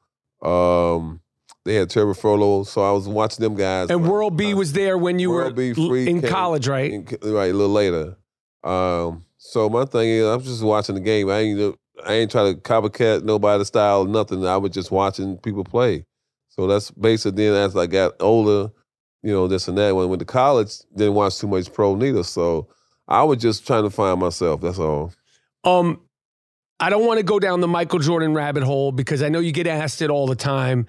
Um, 0.42 1.22
they 1.64 1.76
had 1.76 1.90
Terry 1.90 2.14
Furlow, 2.14 2.66
so 2.66 2.82
I 2.82 2.92
was 2.92 3.08
watching 3.08 3.44
them 3.44 3.56
guys. 3.56 3.90
And 3.90 4.08
World 4.08 4.38
B 4.38 4.54
was 4.54 4.74
there 4.74 4.98
when 4.98 5.20
you 5.20 5.32
World 5.32 5.58
were 5.58 5.74
B, 5.74 5.88
Free 5.88 6.08
in 6.08 6.22
came 6.22 6.30
college, 6.32 6.68
right? 6.68 6.92
in- 6.92 7.06
right, 7.24 7.52
a 7.52 7.54
little 7.54 7.70
later. 7.70 8.18
Um, 8.64 9.26
So 9.38 9.70
my 9.70 9.86
thing 9.86 10.10
is, 10.10 10.26
I'm 10.26 10.42
just 10.42 10.64
watching 10.64 10.96
the 10.96 11.02
game. 11.02 11.30
I 11.30 11.40
ain't 11.40 11.60
I 12.06 12.14
ain't 12.14 12.32
trying 12.32 12.56
to 12.56 12.62
copycat 12.62 13.24
nobody's 13.24 13.68
style, 13.68 14.06
nothing. 14.06 14.46
I 14.46 14.58
was 14.58 14.72
just 14.72 14.92
watching 14.92 15.38
people 15.38 15.64
play. 15.64 16.06
So 16.50 16.68
that's 16.68 16.92
basically 16.92 17.46
then 17.46 17.56
as 17.56 17.76
I 17.76 17.88
got 17.88 18.14
older, 18.20 18.72
you 19.24 19.32
know, 19.32 19.48
this 19.48 19.68
and 19.68 19.78
that. 19.78 19.96
When 19.96 20.06
I 20.06 20.08
went 20.08 20.20
to 20.20 20.26
college, 20.26 20.80
didn't 20.96 21.14
watch 21.14 21.38
too 21.38 21.48
much 21.48 21.72
pro 21.72 21.96
neither. 21.96 22.24
So 22.24 22.68
I 23.08 23.24
was 23.24 23.40
just 23.40 23.66
trying 23.66 23.84
to 23.84 23.90
find 23.90 24.20
myself. 24.20 24.62
That's 24.62 24.80
all. 24.80 25.14
Um, 25.64 26.02
I 26.80 26.90
don't 26.90 27.06
want 27.06 27.18
to 27.18 27.24
go 27.24 27.40
down 27.40 27.62
the 27.62 27.68
Michael 27.68 28.00
Jordan 28.00 28.34
rabbit 28.34 28.64
hole 28.64 28.92
because 28.92 29.24
I 29.24 29.30
know 29.30 29.40
you 29.40 29.52
get 29.52 29.68
asked 29.68 30.02
it 30.02 30.10
all 30.10 30.28
the 30.28 30.36
time. 30.36 30.88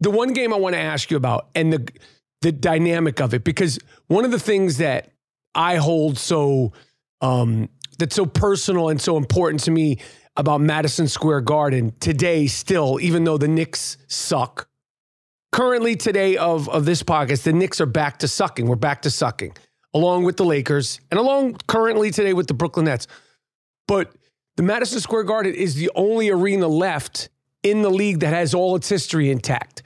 The 0.00 0.10
one 0.10 0.32
game 0.32 0.52
I 0.52 0.56
want 0.56 0.74
to 0.74 0.80
ask 0.80 1.10
you 1.10 1.16
about 1.16 1.48
and 1.54 1.72
the 1.72 1.88
the 2.42 2.52
dynamic 2.52 3.20
of 3.20 3.32
it, 3.32 3.42
because 3.42 3.78
one 4.08 4.24
of 4.24 4.30
the 4.30 4.38
things 4.38 4.76
that 4.76 5.10
I 5.54 5.76
hold 5.76 6.18
so 6.18 6.72
um, 7.22 7.70
that's 7.98 8.14
so 8.14 8.26
personal 8.26 8.90
and 8.90 9.00
so 9.00 9.16
important 9.16 9.62
to 9.64 9.70
me 9.70 9.98
about 10.36 10.60
Madison 10.60 11.08
Square 11.08 11.42
Garden 11.42 11.94
today, 12.00 12.46
still, 12.46 12.98
even 13.00 13.24
though 13.24 13.38
the 13.38 13.48
Knicks 13.48 13.96
suck. 14.08 14.68
Currently, 15.52 15.96
today 15.96 16.36
of, 16.36 16.68
of 16.68 16.84
this 16.84 17.02
podcast, 17.02 17.44
the 17.44 17.52
Knicks 17.52 17.80
are 17.80 17.86
back 17.86 18.18
to 18.20 18.28
sucking. 18.28 18.66
We're 18.66 18.74
back 18.74 19.02
to 19.02 19.10
sucking, 19.10 19.56
along 19.92 20.24
with 20.24 20.36
the 20.36 20.44
Lakers 20.44 21.00
and 21.10 21.20
along 21.20 21.58
currently 21.68 22.10
today 22.10 22.32
with 22.32 22.48
the 22.48 22.54
Brooklyn 22.54 22.86
Nets. 22.86 23.06
But 23.86 24.12
the 24.56 24.64
Madison 24.64 25.00
Square 25.00 25.24
Garden 25.24 25.54
is 25.54 25.76
the 25.76 25.90
only 25.94 26.30
arena 26.30 26.66
left 26.66 27.28
in 27.62 27.82
the 27.82 27.90
league 27.90 28.20
that 28.20 28.32
has 28.32 28.54
all 28.54 28.74
its 28.74 28.88
history 28.88 29.30
intact. 29.30 29.82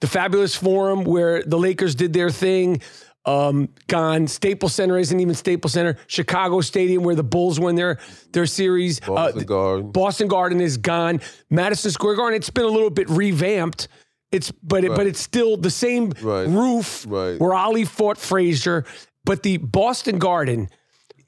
The 0.00 0.06
fabulous 0.06 0.54
forum 0.54 1.04
where 1.04 1.42
the 1.42 1.58
Lakers 1.58 1.94
did 1.94 2.12
their 2.12 2.30
thing, 2.30 2.82
um, 3.26 3.68
gone. 3.86 4.26
Staples 4.26 4.74
Center 4.74 4.98
isn't 4.98 5.18
even 5.18 5.34
Staples 5.34 5.72
Center. 5.72 5.96
Chicago 6.06 6.60
Stadium 6.60 7.02
where 7.02 7.14
the 7.14 7.24
Bulls 7.24 7.58
won 7.58 7.74
their 7.74 7.98
their 8.32 8.46
series. 8.46 9.00
Boston 9.00 9.40
uh, 9.42 9.44
Garden. 9.44 9.90
Boston 9.92 10.28
Garden 10.28 10.60
is 10.60 10.76
gone. 10.76 11.20
Madison 11.50 11.90
Square 11.90 12.16
Garden. 12.16 12.36
It's 12.36 12.50
been 12.50 12.64
a 12.64 12.68
little 12.68 12.90
bit 12.90 13.08
revamped. 13.08 13.88
It's 14.32 14.50
but 14.62 14.84
it, 14.84 14.94
but 14.94 15.06
it's 15.06 15.20
still 15.20 15.56
the 15.56 15.70
same 15.70 16.12
Right. 16.20 16.48
roof 16.48 17.06
Right. 17.08 17.38
where 17.40 17.54
Ali 17.54 17.84
fought 17.84 18.18
Frazier. 18.18 18.84
But 19.24 19.42
the 19.42 19.56
Boston 19.58 20.18
Garden, 20.18 20.68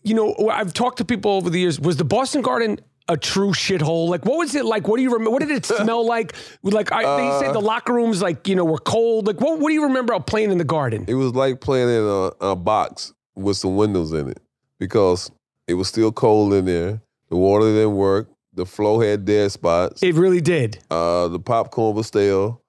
you 0.03 0.15
know, 0.15 0.35
I've 0.51 0.75
talked 0.75 0.99
to 0.99 1.05
people 1.05 1.31
over 1.33 1.49
the 1.49 1.61
years. 1.61 1.81
Was 1.81 1.97
the 1.97 2.05
Boston 2.05 2.43
Garden 2.43 2.79
a 3.09 3.17
true 3.17 3.51
shithole? 3.53 4.09
Like, 4.09 4.25
what 4.25 4.39
was 4.39 4.55
it 4.55 4.65
like? 4.65 4.89
What 4.89 4.97
do 4.97 5.03
you 5.03 5.11
remember? 5.11 5.31
What 5.31 5.41
did 5.41 5.51
it 5.51 5.65
smell 5.67 6.05
like? 6.07 6.35
Like, 6.63 6.93
I, 6.93 7.03
they 7.03 7.29
Uh, 7.29 7.41
said 7.41 7.53
the 7.55 7.61
locker 7.61 7.93
rooms, 7.93 8.21
like, 8.23 8.47
you 8.49 8.55
know, 8.57 8.65
were 8.65 8.79
cold. 8.79 9.27
Like, 9.27 9.41
what, 9.41 9.59
what 9.59 9.69
do 9.69 9.75
you 9.75 9.85
remember 9.85 10.13
about 10.13 10.27
playing 10.27 10.51
in 10.51 10.59
the 10.59 10.65
Garden? 10.65 11.05
It 11.09 11.15
was 11.15 11.35
like 11.35 11.61
playing 11.61 11.89
in 11.89 12.03
a, 12.05 12.51
a 12.53 12.57
box 12.57 13.13
with 13.35 13.57
some 13.57 13.77
windows 13.77 14.13
in 14.13 14.29
it 14.29 14.41
because 14.79 15.31
it 15.69 15.75
was 15.75 15.89
still 15.89 16.11
cold 16.13 16.53
in 16.55 16.65
there. 16.65 17.01
The 17.29 17.37
water 17.37 17.67
didn't 17.67 17.97
work. 17.97 18.29
The 18.55 18.65
flow 18.65 19.01
had 19.01 19.25
dead 19.25 19.53
spots. 19.53 20.03
It 20.03 20.15
really 20.15 20.41
did. 20.41 20.79
Uh, 20.91 21.29
the 21.29 21.39
popcorn 21.39 21.95
was 21.95 22.07
stale. 22.07 22.63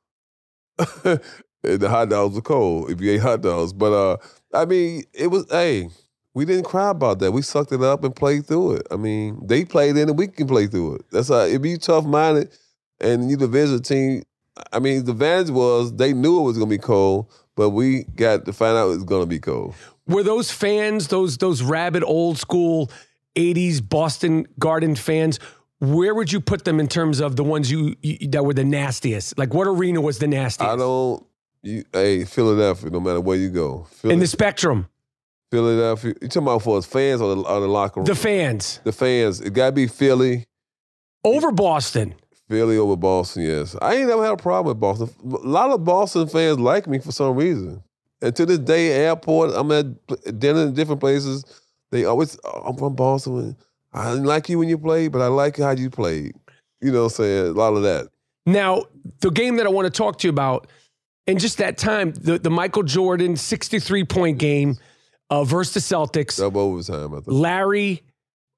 and 1.04 1.20
the 1.64 1.90
hot 1.90 2.10
dogs 2.10 2.36
were 2.36 2.42
cold 2.42 2.92
if 2.92 3.02
you 3.02 3.12
ate 3.12 3.22
hot 3.22 3.42
dogs. 3.42 3.72
But 3.74 3.94
uh, 3.94 4.18
I 4.54 4.66
mean, 4.66 5.04
it 5.14 5.28
was 5.28 5.46
hey, 5.50 5.90
we 6.38 6.46
didn't 6.46 6.66
cry 6.66 6.92
about 6.92 7.18
that. 7.18 7.32
We 7.32 7.42
sucked 7.42 7.72
it 7.72 7.82
up 7.82 8.04
and 8.04 8.16
played 8.16 8.46
through 8.46 8.74
it. 8.74 8.88
I 8.92 8.96
mean, 8.96 9.42
they 9.44 9.66
played 9.66 9.98
in 9.98 10.08
it, 10.08 10.16
we 10.16 10.28
can 10.28 10.46
play 10.46 10.68
through 10.68 10.98
it. 10.98 11.06
That's 11.12 11.30
how 11.30 11.40
if 11.40 11.66
you 11.66 11.78
tough 11.78 12.06
minded 12.06 12.56
and 13.02 13.32
you 13.32 13.38
the 13.38 13.48
visit 13.48 13.84
team. 13.84 14.22
I 14.72 14.78
mean, 14.78 15.04
the 15.04 15.14
advantage 15.14 15.50
was 15.50 15.96
they 15.96 16.14
knew 16.14 16.40
it 16.40 16.44
was 16.44 16.60
gonna 16.60 16.70
be 16.70 16.78
cold, 16.78 17.34
but 17.56 17.72
we 17.72 18.04
got 18.16 18.46
to 18.46 18.54
find 18.54 18.78
out 18.78 18.92
it 18.92 18.98
was 18.98 19.04
gonna 19.04 19.26
be 19.26 19.40
cold. 19.40 19.74
Were 20.08 20.22
those 20.22 20.52
fans, 20.52 21.08
those 21.08 21.38
those 21.38 21.64
rabid 21.64 22.04
old 22.04 22.38
school 22.38 22.92
'80s 23.36 23.82
Boston 23.88 24.46
Garden 24.60 24.94
fans? 24.96 25.40
Where 25.80 26.14
would 26.14 26.32
you 26.32 26.40
put 26.40 26.66
them 26.66 26.80
in 26.80 26.88
terms 26.88 27.20
of 27.20 27.36
the 27.36 27.44
ones 27.44 27.72
you, 27.72 27.96
you 28.04 28.28
that 28.30 28.46
were 28.46 28.54
the 28.54 28.64
nastiest? 28.64 29.40
Like, 29.40 29.56
what 29.56 29.66
arena 29.66 30.02
was 30.02 30.20
the 30.20 30.28
nastiest? 30.28 30.72
I 30.72 30.76
don't. 30.76 31.26
You, 31.64 31.84
hey, 31.92 32.26
Philadelphia. 32.26 32.92
No 32.92 33.00
matter 33.00 33.22
where 33.22 33.38
you 33.38 33.50
go, 33.50 33.88
Philly, 33.90 34.14
in 34.14 34.20
the 34.20 34.28
spectrum, 34.28 34.88
Philadelphia. 35.52 36.14
You 36.22 36.28
talking 36.28 36.44
about 36.44 36.62
for 36.62 36.78
us 36.78 36.86
fans 36.86 37.22
or 37.22 37.36
the, 37.36 37.42
or 37.42 37.60
the 37.62 37.68
locker 37.68 38.00
room? 38.02 38.06
the 38.06 38.16
fans 38.16 38.82
the 38.84 38.92
fans. 38.92 39.42
It 39.42 39.54
got 39.54 39.68
to 39.68 39.72
be 39.72 39.88
Philly. 39.88 40.46
over 41.24 41.52
Boston. 41.52 42.16
Philly 42.50 42.78
over 42.78 42.96
Boston, 42.96 43.44
yes. 43.44 43.76
I 43.82 43.96
ain't 43.96 44.08
never 44.08 44.24
had 44.24 44.34
a 44.34 44.38
problem 44.38 44.68
with 44.68 44.80
Boston. 44.80 45.10
A 45.26 45.48
lot 45.48 45.72
of 45.72 45.84
Boston 45.84 46.28
fans 46.28 46.60
like 46.60 46.88
me 46.88 47.00
for 47.00 47.12
some 47.12 47.36
reason. 47.36 47.84
And 48.22 48.36
to 48.36 48.46
this 48.46 48.60
day, 48.60 48.92
airport, 48.94 49.52
I'm 49.54 49.72
at 49.72 49.86
dinner 50.40 50.64
in 50.64 50.74
different 50.74 51.02
places. 51.02 51.44
They 51.92 52.06
always, 52.06 52.40
oh, 52.44 52.64
I'm 52.66 52.78
from 52.78 52.96
Boston. 52.96 53.56
I 53.94 54.12
didn't 54.12 54.26
like 54.26 54.50
you 54.50 54.60
when 54.60 54.70
you 54.70 54.78
played, 54.78 55.12
but 55.12 55.22
I 55.22 55.28
like 55.28 55.58
how 55.58 55.72
you 55.72 55.90
played. 55.90 56.34
You 56.82 56.92
know 56.92 57.04
what 57.04 57.12
I'm 57.14 57.16
saying? 57.16 57.48
A 57.48 57.52
lot 57.52 57.74
of 57.74 57.84
that. 57.84 58.10
Now, 58.46 58.86
the 59.20 59.30
game 59.30 59.58
that 59.58 59.66
I 59.66 59.70
want 59.70 59.86
to 59.86 59.92
talk 59.96 60.20
to 60.20 60.28
you 60.28 60.30
about, 60.30 60.68
and 61.28 61.40
just 61.40 61.58
that 61.58 61.78
time, 61.78 62.14
the, 62.14 62.40
the 62.40 62.50
Michael 62.50 62.84
Jordan 62.84 63.36
63 63.36 64.06
point 64.06 64.38
game 64.38 64.78
uh, 65.30 65.44
versus 65.44 65.74
the 65.74 65.96
Celtics, 65.96 66.38
Double 66.38 66.62
overtime, 66.62 67.14
I 67.14 67.18
think. 67.18 67.26
Larry, 67.28 68.04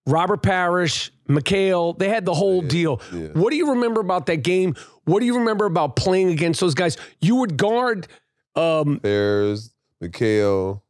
Robert 0.06 0.42
Parish, 0.42 1.12
McHale, 1.28 1.98
they 1.98 2.10
had 2.10 2.26
the 2.26 2.34
whole 2.34 2.62
deal. 2.62 3.02
yeah. 3.14 3.28
What 3.34 3.52
do 3.52 3.56
you 3.58 3.72
remember 3.72 4.02
about 4.02 4.26
that 4.28 4.38
game? 4.44 4.76
What 5.06 5.20
do 5.20 5.26
you 5.26 5.38
remember 5.40 5.66
about 5.66 5.96
playing 5.96 6.30
against 6.30 6.60
those 6.60 6.74
guys? 6.74 6.98
You 7.22 7.36
would 7.38 7.58
guard 7.58 8.08
um, 8.56 8.98
Bears, 8.98 9.72
McHale. 10.04 10.82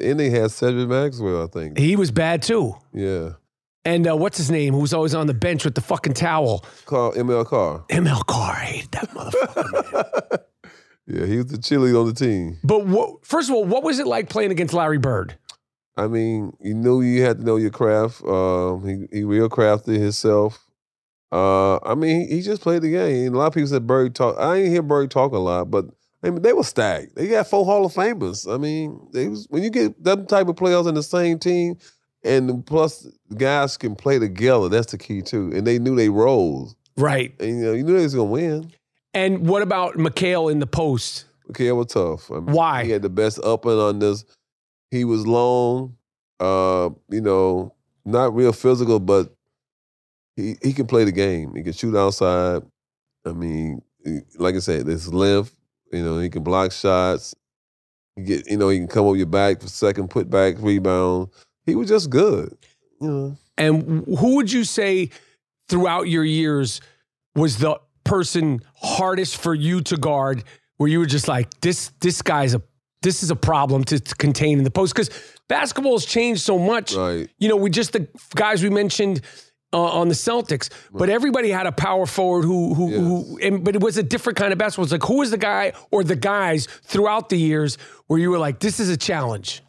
And 0.00 0.20
they 0.20 0.30
had 0.30 0.50
Cedric 0.52 0.88
Maxwell, 0.88 1.42
I 1.42 1.46
think. 1.48 1.76
he 1.78 1.96
was 1.96 2.10
bad 2.12 2.42
too. 2.42 2.76
Yeah. 2.92 3.30
And 3.84 4.06
uh, 4.08 4.16
what's 4.16 4.36
his 4.36 4.50
name? 4.50 4.74
Who 4.74 4.80
was 4.80 4.92
always 4.94 5.14
on 5.14 5.26
the 5.26 5.34
bench 5.34 5.64
with 5.64 5.74
the 5.74 5.80
fucking 5.80 6.12
towel? 6.14 6.64
Call 6.84 7.12
ML 7.12 7.44
Carr. 7.46 7.84
ML 7.88 8.24
Carr. 8.26 8.52
I 8.56 8.64
hated 8.66 8.90
that 8.92 9.10
motherfucker. 9.10 10.38
Yeah, 11.12 11.26
he 11.26 11.36
was 11.38 11.46
the 11.46 11.58
cheerleader 11.58 12.00
on 12.00 12.06
the 12.06 12.12
team. 12.14 12.58
But 12.62 12.86
what, 12.86 13.24
first 13.26 13.48
of 13.50 13.56
all, 13.56 13.64
what 13.64 13.82
was 13.82 13.98
it 13.98 14.06
like 14.06 14.28
playing 14.28 14.52
against 14.52 14.72
Larry 14.74 14.98
Bird? 14.98 15.36
I 15.96 16.06
mean, 16.06 16.56
you 16.60 16.72
knew 16.74 17.02
you 17.02 17.22
had 17.22 17.38
to 17.38 17.44
know 17.44 17.56
your 17.56 17.70
craft. 17.70 18.22
Um, 18.24 18.86
he 19.10 19.18
he 19.18 19.24
real 19.24 19.48
crafty 19.48 19.98
himself. 19.98 20.64
Uh, 21.32 21.76
I 21.84 21.94
mean, 21.94 22.28
he, 22.28 22.36
he 22.36 22.42
just 22.42 22.62
played 22.62 22.82
the 22.82 22.90
game. 22.90 23.34
A 23.34 23.38
lot 23.38 23.46
of 23.48 23.54
people 23.54 23.68
said 23.68 23.86
Bird 23.86 24.14
talk. 24.14 24.36
I 24.38 24.56
ain't 24.56 24.68
hear 24.68 24.82
Bird 24.82 25.10
talk 25.10 25.32
a 25.32 25.38
lot, 25.38 25.70
but 25.70 25.86
I 26.22 26.30
mean, 26.30 26.42
they 26.42 26.52
were 26.52 26.64
stacked. 26.64 27.14
They 27.16 27.28
got 27.28 27.46
four 27.48 27.64
Hall 27.64 27.84
of 27.86 27.92
Famers. 27.92 28.52
I 28.52 28.56
mean, 28.56 29.00
they 29.12 29.28
was 29.28 29.46
when 29.50 29.62
you 29.62 29.70
get 29.70 30.02
them 30.02 30.26
type 30.26 30.48
of 30.48 30.56
players 30.56 30.86
in 30.86 30.94
the 30.94 31.02
same 31.02 31.38
team, 31.38 31.76
and 32.24 32.64
plus 32.66 33.06
the 33.28 33.36
guys 33.36 33.76
can 33.76 33.94
play 33.96 34.18
together. 34.18 34.68
That's 34.68 34.92
the 34.92 34.98
key 34.98 35.22
too. 35.22 35.50
And 35.54 35.66
they 35.66 35.78
knew 35.78 35.94
they 35.96 36.08
roles, 36.08 36.74
Right. 36.96 37.34
and 37.40 37.48
you 37.58 37.64
know, 37.64 37.72
you 37.72 37.82
knew 37.84 37.96
they 37.96 38.02
was 38.04 38.14
gonna 38.14 38.30
win. 38.30 38.72
And 39.12 39.46
what 39.48 39.62
about 39.62 39.94
McHale 39.94 40.50
in 40.50 40.58
the 40.60 40.66
post? 40.66 41.24
It 41.58 41.72
was 41.72 41.86
tough. 41.88 42.30
I 42.30 42.34
mean, 42.34 42.46
Why? 42.46 42.84
He 42.84 42.90
had 42.90 43.02
the 43.02 43.08
best 43.10 43.42
up 43.42 43.64
and 43.66 43.74
unders. 43.74 44.24
He 44.90 45.04
was 45.04 45.26
long, 45.26 45.96
uh, 46.38 46.90
you 47.08 47.20
know, 47.20 47.74
not 48.04 48.34
real 48.34 48.52
physical, 48.52 49.00
but 49.00 49.34
he 50.36 50.56
he 50.62 50.72
can 50.72 50.86
play 50.86 51.04
the 51.04 51.12
game. 51.12 51.54
He 51.54 51.62
can 51.62 51.72
shoot 51.72 51.96
outside. 51.96 52.62
I 53.26 53.32
mean, 53.32 53.82
like 54.38 54.54
I 54.54 54.60
said, 54.60 54.86
this 54.86 55.08
length. 55.08 55.54
You 55.92 56.04
know, 56.04 56.18
he 56.18 56.28
can 56.28 56.44
block 56.44 56.70
shots. 56.70 57.34
He 58.14 58.22
get, 58.22 58.48
you 58.48 58.56
know, 58.56 58.68
he 58.68 58.78
can 58.78 58.86
come 58.86 59.06
over 59.06 59.16
your 59.16 59.26
back 59.26 59.60
for 59.60 59.66
second, 59.68 60.08
put 60.08 60.30
back, 60.30 60.54
rebound. 60.58 61.28
He 61.66 61.74
was 61.74 61.88
just 61.88 62.10
good. 62.10 62.56
You 63.00 63.08
know, 63.08 63.36
And 63.58 64.04
who 64.06 64.36
would 64.36 64.52
you 64.52 64.62
say 64.64 65.10
throughout 65.68 66.08
your 66.08 66.24
years 66.24 66.80
was 67.34 67.58
the 67.58 67.80
person 68.10 68.60
hardest 68.74 69.36
for 69.36 69.54
you 69.54 69.80
to 69.82 69.96
guard 69.96 70.42
where 70.78 70.88
you 70.88 70.98
were 70.98 71.06
just 71.06 71.28
like, 71.28 71.48
this 71.60 71.92
this 72.00 72.22
guy's 72.22 72.54
a 72.54 72.62
this 73.02 73.22
is 73.22 73.30
a 73.30 73.36
problem 73.36 73.84
to, 73.84 74.00
to 74.00 74.14
contain 74.16 74.58
in 74.58 74.64
the 74.64 74.70
post? 74.70 74.94
Because 74.94 75.10
basketball 75.48 75.92
has 75.92 76.04
changed 76.04 76.42
so 76.42 76.58
much. 76.58 76.94
right? 76.94 77.28
You 77.38 77.48
know, 77.48 77.56
we 77.56 77.70
just 77.70 77.92
the 77.92 78.08
guys 78.34 78.62
we 78.62 78.70
mentioned 78.70 79.20
uh, 79.72 80.00
on 80.00 80.08
the 80.08 80.14
Celtics, 80.14 80.70
but 80.92 81.08
everybody 81.08 81.50
had 81.50 81.66
a 81.66 81.72
power 81.72 82.04
forward 82.04 82.44
who 82.44 82.74
who, 82.74 82.88
who 82.90 83.38
and, 83.38 83.64
but 83.64 83.76
it 83.76 83.82
was 83.82 83.96
a 83.96 84.02
different 84.02 84.36
kind 84.36 84.52
of 84.52 84.58
basketball. 84.58 84.84
It's 84.84 84.92
like 84.92 85.04
who 85.04 85.18
was 85.18 85.30
the 85.30 85.38
guy 85.38 85.72
or 85.92 86.02
the 86.02 86.16
guys 86.16 86.66
throughout 86.82 87.28
the 87.28 87.38
years 87.38 87.78
where 88.08 88.18
you 88.18 88.30
were 88.30 88.38
like, 88.38 88.58
this 88.58 88.80
is 88.80 88.88
a 88.88 88.96
challenge. 88.96 89.62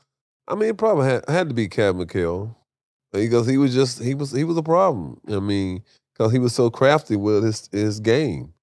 I 0.48 0.56
mean, 0.56 0.70
it 0.70 0.78
probably 0.78 1.08
had, 1.08 1.30
had 1.30 1.50
to 1.50 1.56
be 1.56 1.68
Cab 1.68 1.96
McHale 1.96 2.56
because 3.14 3.48
he 3.48 3.58
was 3.58 3.74
just 3.74 4.02
he 4.02 4.16
was 4.16 4.32
he 4.32 4.44
was 4.44 4.58
a 4.58 4.64
problem. 4.64 5.22
I 5.30 5.40
mean, 5.40 5.84
because 6.22 6.32
he 6.34 6.40
was 6.40 6.54
so 6.54 6.70
crafty 6.70 7.16
with 7.16 7.44
his 7.44 7.68
his 7.72 8.00
game. 8.00 8.54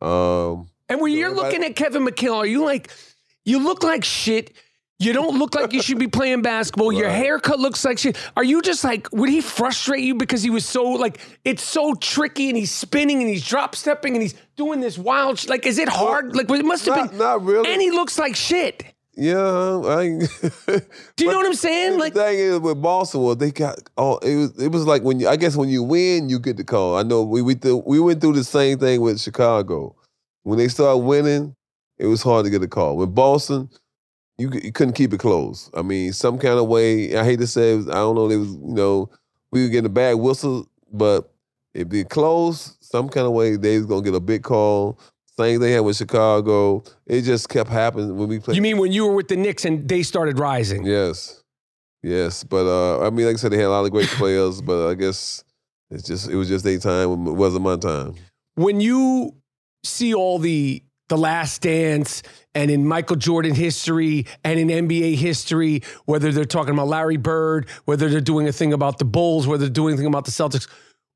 Um, 0.00 0.68
And 0.88 1.00
when 1.00 1.12
you're 1.12 1.28
everybody- 1.30 1.56
looking 1.58 1.64
at 1.64 1.76
Kevin 1.76 2.04
McHale, 2.06 2.36
are 2.36 2.46
you 2.46 2.64
like, 2.64 2.90
you 3.44 3.58
look 3.58 3.82
like 3.82 4.04
shit. 4.04 4.52
You 5.00 5.12
don't 5.12 5.38
look 5.38 5.54
like 5.56 5.72
you 5.72 5.82
should 5.82 5.98
be 5.98 6.06
playing 6.06 6.42
basketball. 6.42 6.92
Your 6.92 7.10
haircut 7.10 7.58
looks 7.58 7.84
like 7.84 7.98
shit. 7.98 8.16
Are 8.36 8.44
you 8.44 8.62
just 8.62 8.84
like, 8.84 9.10
would 9.12 9.28
he 9.28 9.40
frustrate 9.40 10.04
you 10.04 10.14
because 10.14 10.42
he 10.42 10.50
was 10.50 10.64
so 10.64 10.84
like, 10.84 11.18
it's 11.44 11.62
so 11.64 11.94
tricky 11.94 12.48
and 12.48 12.56
he's 12.56 12.70
spinning 12.70 13.20
and 13.20 13.28
he's 13.28 13.46
drop 13.46 13.74
stepping 13.74 14.14
and 14.14 14.22
he's 14.22 14.34
doing 14.56 14.80
this 14.80 14.96
wild, 14.96 15.38
sh- 15.40 15.48
like, 15.48 15.66
is 15.66 15.78
it 15.78 15.88
hard? 15.88 16.36
Like, 16.36 16.48
it 16.48 16.64
must 16.64 16.86
have 16.86 16.96
not 16.96 17.08
been. 17.10 17.18
not 17.18 17.44
really. 17.44 17.70
And 17.72 17.82
he 17.82 17.90
looks 17.90 18.18
like 18.18 18.36
shit. 18.36 18.84
Yeah, 19.16 19.80
I. 19.86 20.18
Do 21.16 21.24
you 21.24 21.30
know 21.30 21.36
what 21.36 21.46
I'm 21.46 21.54
saying? 21.54 21.98
Like 21.98 22.14
the 22.14 22.24
thing 22.24 22.38
is 22.38 22.58
with 22.58 22.82
Boston 22.82 23.20
was 23.22 23.36
they 23.36 23.52
got 23.52 23.78
oh 23.96 24.18
it 24.18 24.36
was 24.36 24.58
it 24.60 24.72
was 24.72 24.86
like 24.86 25.02
when 25.02 25.20
you 25.20 25.28
I 25.28 25.36
guess 25.36 25.56
when 25.56 25.68
you 25.68 25.82
win 25.82 26.28
you 26.28 26.38
get 26.38 26.56
the 26.56 26.64
call. 26.64 26.96
I 26.96 27.02
know 27.02 27.22
we 27.22 27.40
we 27.42 27.54
th- 27.54 27.82
we 27.86 28.00
went 28.00 28.20
through 28.20 28.32
the 28.32 28.44
same 28.44 28.78
thing 28.78 29.00
with 29.00 29.20
Chicago. 29.20 29.94
When 30.42 30.58
they 30.58 30.68
started 30.68 30.98
winning, 30.98 31.54
it 31.98 32.06
was 32.06 32.22
hard 32.22 32.44
to 32.44 32.50
get 32.50 32.62
a 32.62 32.68
call. 32.68 32.96
With 32.96 33.14
Boston, 33.14 33.70
you 34.36 34.50
you 34.52 34.72
couldn't 34.72 34.94
keep 34.94 35.12
it 35.12 35.20
close. 35.20 35.70
I 35.74 35.82
mean, 35.82 36.12
some 36.12 36.38
kind 36.38 36.58
of 36.58 36.66
way. 36.66 37.16
I 37.16 37.24
hate 37.24 37.38
to 37.38 37.46
say, 37.46 37.74
it 37.74 37.76
was, 37.76 37.88
I 37.88 37.94
don't 37.94 38.16
know. 38.16 38.28
It 38.30 38.36
was 38.36 38.50
you 38.50 38.74
know 38.74 39.10
we 39.52 39.62
were 39.62 39.68
getting 39.68 39.86
a 39.86 39.90
bad 39.90 40.14
whistle, 40.14 40.68
but 40.92 41.32
if 41.72 41.88
they 41.88 42.02
close, 42.04 42.76
some 42.80 43.08
kind 43.08 43.26
of 43.26 43.32
way 43.32 43.56
they 43.56 43.78
was 43.78 43.86
gonna 43.86 44.02
get 44.02 44.14
a 44.14 44.20
big 44.20 44.42
call. 44.42 44.98
Same 45.38 45.60
they 45.60 45.72
had 45.72 45.80
with 45.80 45.96
Chicago. 45.96 46.84
It 47.06 47.22
just 47.22 47.48
kept 47.48 47.68
happening 47.68 48.16
when 48.16 48.28
we 48.28 48.38
played. 48.38 48.54
You 48.54 48.62
mean 48.62 48.78
when 48.78 48.92
you 48.92 49.06
were 49.06 49.14
with 49.14 49.28
the 49.28 49.36
Knicks 49.36 49.64
and 49.64 49.88
they 49.88 50.02
started 50.02 50.38
rising? 50.38 50.86
Yes, 50.86 51.42
yes. 52.02 52.44
But 52.44 52.66
uh, 52.66 53.06
I 53.06 53.10
mean, 53.10 53.26
like 53.26 53.34
I 53.34 53.38
said, 53.38 53.50
they 53.52 53.56
had 53.56 53.66
a 53.66 53.70
lot 53.70 53.84
of 53.84 53.90
great 53.90 54.08
players, 54.08 54.60
but 54.60 54.88
I 54.88 54.94
guess 54.94 55.42
it's 55.90 56.04
just 56.04 56.28
it 56.28 56.36
was 56.36 56.48
just 56.48 56.64
their 56.64 56.78
time. 56.78 57.26
It 57.26 57.32
wasn't 57.32 57.64
my 57.64 57.76
time. 57.76 58.14
When 58.54 58.80
you 58.80 59.34
see 59.82 60.14
all 60.14 60.38
the 60.38 60.82
the 61.08 61.18
Last 61.18 61.62
Dance 61.62 62.22
and 62.54 62.70
in 62.70 62.86
Michael 62.86 63.16
Jordan 63.16 63.54
history 63.54 64.26
and 64.42 64.58
in 64.58 64.88
NBA 64.88 65.16
history, 65.16 65.82
whether 66.06 66.32
they're 66.32 66.44
talking 66.44 66.72
about 66.72 66.88
Larry 66.88 67.16
Bird, 67.16 67.68
whether 67.84 68.08
they're 68.08 68.20
doing 68.20 68.48
a 68.48 68.52
thing 68.52 68.72
about 68.72 68.98
the 68.98 69.04
Bulls, 69.04 69.46
whether 69.46 69.66
they're 69.66 69.72
doing 69.72 69.94
a 69.94 69.96
thing 69.96 70.06
about 70.06 70.24
the 70.24 70.30
Celtics. 70.30 70.68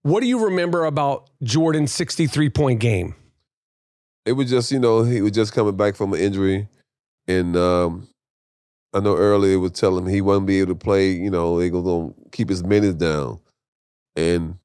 What 0.02 0.20
do 0.20 0.26
you 0.26 0.44
remember 0.44 0.84
about 0.84 1.30
Jordan's 1.42 1.92
63 1.92 2.50
point 2.50 2.80
game? 2.80 3.14
It 4.28 4.32
was 4.32 4.50
just, 4.50 4.70
you 4.70 4.78
know, 4.78 5.02
he 5.02 5.22
was 5.22 5.32
just 5.32 5.54
coming 5.54 5.76
back 5.76 5.96
from 5.96 6.12
an 6.12 6.20
injury. 6.20 6.68
And 7.26 7.56
um, 7.56 8.08
I 8.92 9.00
know 9.00 9.16
earlier 9.16 9.58
was 9.58 9.72
telling 9.72 10.04
him 10.04 10.12
he 10.12 10.20
wouldn't 10.20 10.46
be 10.46 10.60
able 10.60 10.74
to 10.74 10.78
play, 10.78 11.10
you 11.12 11.30
know, 11.30 11.58
they 11.58 11.70
to 11.70 12.14
keep 12.30 12.50
his 12.50 12.62
minutes 12.62 12.96
down. 12.96 13.40
And 14.16 14.58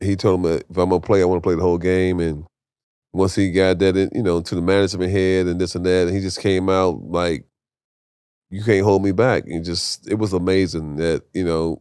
he 0.00 0.16
told 0.16 0.44
him, 0.44 0.60
if 0.68 0.76
I'm 0.76 0.90
to 0.90 1.00
play, 1.00 1.22
I 1.22 1.24
want 1.24 1.42
to 1.42 1.46
play 1.46 1.54
the 1.54 1.62
whole 1.62 1.78
game. 1.78 2.20
And 2.20 2.44
once 3.14 3.34
he 3.34 3.52
got 3.52 3.78
that, 3.78 3.96
in, 3.96 4.10
you 4.14 4.22
know, 4.22 4.42
to 4.42 4.54
the 4.54 4.60
management 4.60 5.10
head 5.10 5.46
and 5.46 5.58
this 5.58 5.74
and 5.74 5.86
that, 5.86 6.08
and 6.08 6.14
he 6.14 6.20
just 6.20 6.40
came 6.40 6.68
out 6.68 7.02
like, 7.04 7.46
you 8.50 8.62
can't 8.62 8.84
hold 8.84 9.02
me 9.02 9.12
back. 9.12 9.44
And 9.46 9.64
just, 9.64 10.06
it 10.10 10.16
was 10.16 10.34
amazing 10.34 10.96
that, 10.96 11.22
you 11.32 11.44
know, 11.44 11.80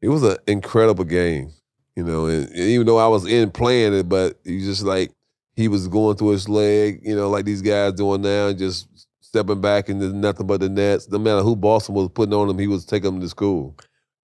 it 0.00 0.08
was 0.08 0.22
an 0.22 0.38
incredible 0.46 1.04
game, 1.04 1.52
you 1.96 2.02
know, 2.02 2.26
and 2.26 2.50
even 2.56 2.86
though 2.86 2.98
I 2.98 3.08
was 3.08 3.26
in 3.26 3.50
playing 3.50 3.92
it, 3.92 4.08
but 4.08 4.38
you 4.44 4.60
just 4.60 4.82
like, 4.82 5.12
he 5.60 5.68
was 5.68 5.88
going 5.88 6.16
through 6.16 6.30
his 6.30 6.48
leg, 6.48 7.00
you 7.02 7.14
know, 7.14 7.28
like 7.28 7.44
these 7.44 7.62
guys 7.62 7.92
doing 7.92 8.22
now, 8.22 8.52
just 8.52 8.88
stepping 9.20 9.60
back 9.60 9.88
and 9.88 10.00
there's 10.00 10.12
nothing 10.12 10.46
but 10.46 10.60
the 10.60 10.68
nets. 10.68 11.08
No 11.08 11.18
matter 11.18 11.42
who 11.42 11.54
Boston 11.54 11.94
was 11.94 12.08
putting 12.08 12.34
on 12.34 12.48
him, 12.48 12.58
he 12.58 12.66
was 12.66 12.84
taking 12.84 13.12
them 13.12 13.20
to 13.20 13.28
school. 13.28 13.76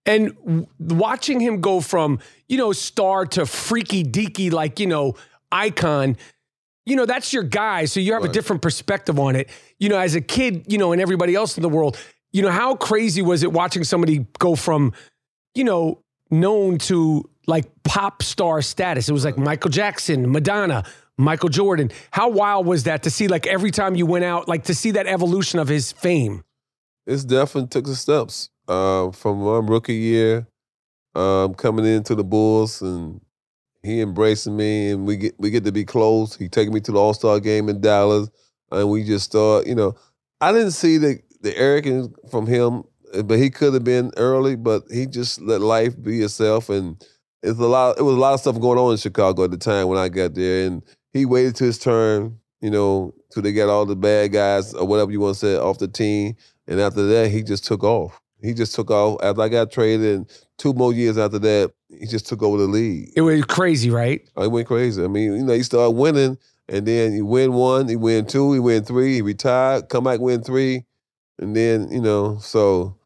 And 0.04 0.66
watching 0.78 1.40
him 1.40 1.60
go 1.60 1.80
from, 1.80 2.20
you 2.48 2.56
know, 2.56 2.72
star 2.72 3.26
to 3.26 3.44
freaky 3.44 4.04
deaky, 4.04 4.52
like, 4.52 4.78
you 4.78 4.86
know, 4.86 5.14
icon, 5.50 6.16
you 6.84 6.94
know, 6.94 7.06
that's 7.06 7.32
your 7.32 7.42
guy. 7.42 7.84
So 7.86 7.98
you 7.98 8.12
have 8.12 8.22
right. 8.22 8.30
a 8.30 8.32
different 8.32 8.62
perspective 8.62 9.18
on 9.18 9.34
it. 9.34 9.50
You 9.78 9.88
know, 9.88 9.98
as 9.98 10.14
a 10.14 10.20
kid, 10.20 10.64
you 10.68 10.78
know, 10.78 10.92
and 10.92 11.02
everybody 11.02 11.34
else 11.34 11.56
in 11.56 11.62
the 11.62 11.68
world, 11.68 11.98
you 12.32 12.42
know, 12.42 12.50
how 12.50 12.76
crazy 12.76 13.22
was 13.22 13.42
it 13.42 13.52
watching 13.52 13.82
somebody 13.82 14.26
go 14.38 14.54
from, 14.54 14.92
you 15.54 15.64
know, 15.64 16.00
known 16.30 16.78
to 16.78 17.28
like 17.46 17.64
pop 17.82 18.22
star 18.22 18.62
status? 18.62 19.08
It 19.08 19.12
was 19.12 19.24
like 19.24 19.36
Michael 19.36 19.70
Jackson, 19.70 20.30
Madonna, 20.30 20.84
Michael 21.18 21.48
Jordan. 21.48 21.90
How 22.10 22.28
wild 22.28 22.66
was 22.66 22.84
that 22.84 23.02
to 23.04 23.10
see, 23.10 23.28
like, 23.28 23.46
every 23.46 23.70
time 23.70 23.94
you 23.94 24.06
went 24.06 24.24
out, 24.24 24.48
like, 24.48 24.64
to 24.64 24.74
see 24.74 24.90
that 24.92 25.06
evolution 25.06 25.58
of 25.58 25.68
his 25.68 25.92
fame? 25.92 26.44
It's 27.06 27.24
definitely 27.24 27.68
took 27.68 27.86
the 27.86 27.94
steps 27.94 28.50
uh, 28.68 29.10
from 29.12 29.38
my 29.42 29.58
rookie 29.58 29.94
year, 29.94 30.46
um, 31.14 31.54
coming 31.54 31.86
into 31.86 32.14
the 32.14 32.24
Bulls, 32.24 32.82
and 32.82 33.20
he 33.82 34.00
embracing 34.00 34.56
me, 34.56 34.90
and 34.90 35.06
we 35.06 35.16
get 35.16 35.38
we 35.38 35.50
get 35.50 35.64
to 35.64 35.72
be 35.72 35.84
close. 35.84 36.36
He 36.36 36.48
taking 36.48 36.74
me 36.74 36.80
to 36.80 36.92
the 36.92 36.98
All 36.98 37.14
Star 37.14 37.38
game 37.38 37.68
in 37.68 37.80
Dallas, 37.80 38.28
and 38.72 38.90
we 38.90 39.04
just 39.04 39.26
start. 39.26 39.66
You 39.66 39.76
know, 39.76 39.94
I 40.40 40.52
didn't 40.52 40.72
see 40.72 40.98
the 40.98 41.20
the 41.40 41.56
arrogance 41.56 42.08
from 42.28 42.46
him, 42.46 42.82
but 43.24 43.38
he 43.38 43.48
could 43.48 43.72
have 43.74 43.84
been 43.84 44.10
early. 44.16 44.56
But 44.56 44.82
he 44.90 45.06
just 45.06 45.40
let 45.40 45.60
life 45.60 45.94
be 46.02 46.22
itself, 46.22 46.68
and 46.68 47.00
it's 47.42 47.60
a 47.60 47.66
lot. 47.66 47.98
It 47.98 48.02
was 48.02 48.16
a 48.16 48.18
lot 48.18 48.34
of 48.34 48.40
stuff 48.40 48.60
going 48.60 48.78
on 48.78 48.90
in 48.90 48.98
Chicago 48.98 49.44
at 49.44 49.52
the 49.52 49.56
time 49.56 49.86
when 49.86 49.98
I 49.98 50.08
got 50.08 50.34
there, 50.34 50.66
and 50.66 50.82
he 51.16 51.24
waited 51.24 51.56
to 51.56 51.64
his 51.64 51.78
turn, 51.78 52.38
you 52.60 52.70
know, 52.70 53.14
till 53.30 53.42
they 53.42 53.52
got 53.52 53.68
all 53.68 53.86
the 53.86 53.96
bad 53.96 54.32
guys 54.32 54.74
or 54.74 54.86
whatever 54.86 55.10
you 55.10 55.20
want 55.20 55.34
to 55.34 55.40
say 55.40 55.56
off 55.56 55.78
the 55.78 55.88
team. 55.88 56.36
And 56.66 56.80
after 56.80 57.06
that, 57.06 57.30
he 57.30 57.42
just 57.42 57.64
took 57.64 57.84
off. 57.84 58.20
He 58.42 58.54
just 58.54 58.74
took 58.74 58.90
off. 58.90 59.22
After 59.22 59.42
I 59.42 59.48
got 59.48 59.70
traded, 59.70 60.16
and 60.16 60.46
two 60.58 60.72
more 60.72 60.92
years 60.92 61.18
after 61.18 61.38
that, 61.38 61.72
he 61.88 62.06
just 62.06 62.26
took 62.26 62.42
over 62.42 62.58
the 62.58 62.66
league. 62.66 63.10
It 63.16 63.22
went 63.22 63.48
crazy, 63.48 63.90
right? 63.90 64.28
Oh, 64.36 64.44
it 64.44 64.50
went 64.50 64.66
crazy. 64.66 65.02
I 65.02 65.08
mean, 65.08 65.32
you 65.32 65.44
know, 65.44 65.52
he 65.52 65.62
started 65.62 65.92
winning, 65.92 66.38
and 66.68 66.86
then 66.86 67.12
he 67.12 67.22
win 67.22 67.52
one, 67.52 67.88
he 67.88 67.96
win 67.96 68.26
two, 68.26 68.52
he 68.52 68.60
win 68.60 68.84
three, 68.84 69.14
he 69.14 69.22
retired, 69.22 69.88
come 69.88 70.04
back, 70.04 70.20
win 70.20 70.42
three, 70.42 70.84
and 71.38 71.54
then 71.54 71.90
you 71.90 72.00
know, 72.00 72.38
so 72.38 72.96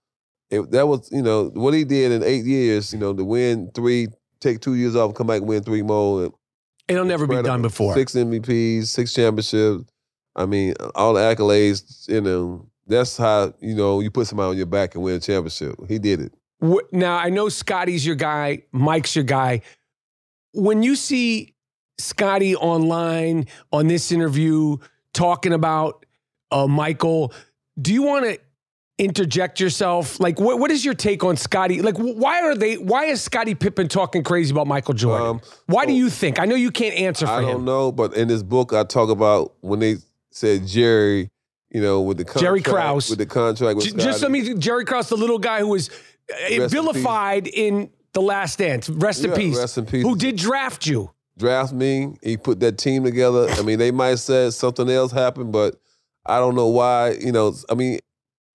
it, 0.51 0.71
that 0.73 0.89
was 0.89 1.09
you 1.13 1.23
know 1.23 1.51
what 1.55 1.75
he 1.75 1.85
did 1.85 2.13
in 2.13 2.23
eight 2.23 2.45
years. 2.45 2.93
You 2.93 2.99
know, 2.99 3.15
to 3.15 3.25
win 3.25 3.71
three, 3.75 4.09
take 4.41 4.61
two 4.61 4.75
years 4.75 4.97
off, 4.97 5.15
come 5.15 5.27
back, 5.27 5.43
win 5.43 5.63
three 5.63 5.83
more. 5.83 6.33
It'll 6.91 7.05
never 7.05 7.27
be 7.27 7.41
done 7.43 7.63
before. 7.63 7.95
Six 7.95 8.15
MVPs, 8.15 8.87
six 8.87 9.13
championships. 9.13 9.91
I 10.35 10.47
mean, 10.47 10.75
all 10.95 11.15
the 11.15 11.21
accolades. 11.21 12.09
You 12.09 12.21
know, 12.21 12.67
that's 12.87 13.17
how 13.17 13.55
you 13.61 13.75
know 13.75 14.01
you 14.01 14.11
put 14.11 14.27
somebody 14.27 14.51
on 14.51 14.57
your 14.57 14.67
back 14.67 14.95
and 14.95 15.05
win 15.05 15.17
a 15.17 15.21
championship. 15.21 15.77
He 15.89 15.99
did 15.99 16.21
it. 16.21 16.33
Now 16.93 17.17
I 17.17 17.31
know 17.31 17.49
Scottie's 17.49 18.05
your 18.05 18.17
guy. 18.17 18.65
Mike's 18.73 19.15
your 19.15 19.25
guy. 19.25 19.63
When 20.53 20.83
you 20.83 20.97
see 20.97 21.55
Scottie 21.99 22.57
online 22.57 23.47
on 23.73 23.87
this 23.87 24.11
interview 24.11 24.77
talking 25.15 25.53
about 25.53 26.05
uh, 26.51 26.67
Michael, 26.67 27.33
do 27.81 27.95
you 27.95 28.03
want 28.03 28.25
to 28.25 28.39
interject 29.01 29.59
yourself? 29.59 30.21
Like, 30.21 30.39
what, 30.39 30.59
what 30.59 30.71
is 30.71 30.85
your 30.85 30.95
take 30.95 31.25
on 31.25 31.37
Scottie? 31.37 31.83
Like, 31.83 31.97
why 31.97 32.43
are 32.43 32.55
they? 32.55 32.77
Why 32.77 33.07
is 33.07 33.23
Scottie 33.23 33.55
Pippen 33.55 33.89
talking 33.89 34.23
crazy 34.23 34.53
about 34.53 34.67
Michael 34.67 34.95
Jordan? 34.95 35.27
Um, 35.27 35.41
why 35.67 35.87
do 35.87 35.93
you 35.93 36.11
think? 36.11 36.39
I 36.39 36.45
know 36.45 36.55
you 36.55 36.71
can't 36.71 36.95
answer 36.95 37.27
for 37.27 37.33
I 37.33 37.41
don't 37.41 37.65
know, 37.65 37.91
but 37.91 38.15
in 38.15 38.29
this 38.29 38.43
book, 38.43 38.73
I 38.73 38.85
talk 38.85 39.09
about 39.09 39.55
when 39.61 39.81
they 39.81 39.97
said 40.31 40.67
Jerry, 40.67 41.31
you 41.71 41.81
know, 41.81 42.03
with 42.03 42.19
the 42.19 42.25
contract, 42.25 42.43
Jerry 42.43 42.63
Krause 42.63 43.11
with 43.11 43.19
the 43.19 43.27
contract. 43.27 43.77
With 43.77 43.97
J- 43.97 44.05
just 44.05 44.23
let 44.23 44.31
me 44.31 44.55
Jerry 44.55 44.85
Krause, 44.85 45.09
the 45.09 45.17
little 45.17 45.39
guy 45.39 45.61
who 45.61 45.69
was 45.69 45.89
uh, 45.89 46.59
rest 46.59 46.73
vilified 46.73 47.47
in, 47.47 47.83
in, 47.83 47.91
The 48.13 48.23
Last 48.23 48.59
Dance. 48.59 48.89
Rest 48.89 49.23
yeah, 49.23 49.31
in 49.31 49.37
peace. 49.37 49.59
Rest 49.59 49.79
in 49.79 49.87
peace. 49.87 50.03
Who 50.03 50.17
did 50.17 50.37
draft 50.37 50.87
you? 50.87 51.11
Draft 51.39 51.73
me. 51.73 52.17
He 52.23 52.37
put 52.37 52.61
that 52.61 52.77
team 52.77 53.05
together. 53.05 53.49
I 53.49 53.63
mean, 53.63 53.79
they 53.79 53.91
might 53.91 54.09
have 54.09 54.21
said 54.21 54.53
something 54.53 54.91
else 54.91 55.11
happened, 55.11 55.53
but 55.53 55.77
I 56.27 56.39
don't 56.39 56.55
know 56.55 56.69
why. 56.69 57.13
You 57.13 57.33
know, 57.33 57.55
I 57.71 57.75
mean, 57.75 57.99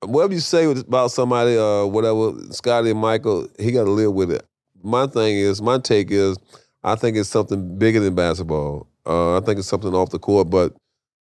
whatever 0.02 0.34
you 0.34 0.40
say 0.40 0.66
about 0.66 1.12
somebody 1.12 1.58
uh, 1.58 1.86
whatever, 1.86 2.34
Scottie 2.52 2.92
and 2.92 3.00
Michael, 3.00 3.48
he 3.60 3.72
got 3.72 3.86
to 3.86 3.92
live 3.92 4.14
with 4.14 4.32
it. 4.32 4.46
My 4.84 5.08
thing 5.08 5.38
is, 5.38 5.62
my 5.62 5.80
take 5.80 6.12
is, 6.12 6.38
I 6.84 6.96
think 6.96 7.18
it's 7.18 7.30
something 7.30 7.78
bigger 7.78 8.00
than 8.00 8.16
basketball. 8.16 8.88
Uh, 9.06 9.38
I 9.38 9.42
think 9.42 9.60
it's 9.60 9.68
something 9.68 9.94
off 9.94 10.12
the 10.12 10.20
court. 10.20 10.50
But 10.50 10.74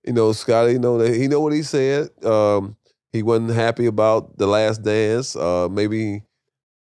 you 0.05 0.13
know, 0.13 0.31
Scottie, 0.31 0.73
you 0.73 0.79
know, 0.79 0.99
he 0.99 1.27
know 1.27 1.41
what 1.41 1.53
he 1.53 1.63
said. 1.63 2.09
Um, 2.25 2.75
he 3.11 3.23
wasn't 3.23 3.51
happy 3.51 3.85
about 3.85 4.37
the 4.37 4.47
last 4.47 4.83
dance. 4.83 5.35
Uh, 5.35 5.67
maybe, 5.69 6.23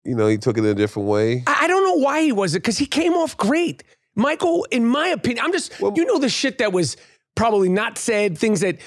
you 0.05 0.15
know, 0.15 0.29
he 0.29 0.39
took 0.39 0.57
it 0.57 0.65
in 0.65 0.71
a 0.71 0.75
different 0.75 1.09
way. 1.09 1.43
I 1.47 1.67
don't 1.67 1.83
know 1.85 1.97
why 2.03 2.23
he 2.23 2.33
wasn't, 2.33 2.63
because 2.63 2.79
he 2.79 2.87
came 2.87 3.15
off 3.15 3.37
great. 3.37 3.83
Michael, 4.15 4.65
in 4.71 4.87
my 4.87 5.09
opinion, 5.09 5.45
I'm 5.45 5.53
just, 5.53 5.81
well, 5.81 5.93
you 5.97 6.05
know, 6.05 6.19
the 6.19 6.29
shit 6.29 6.59
that 6.59 6.73
was 6.73 6.97
probably 7.35 7.69
not 7.69 7.99
said, 7.99 8.39
things 8.39 8.61
that 8.61 8.79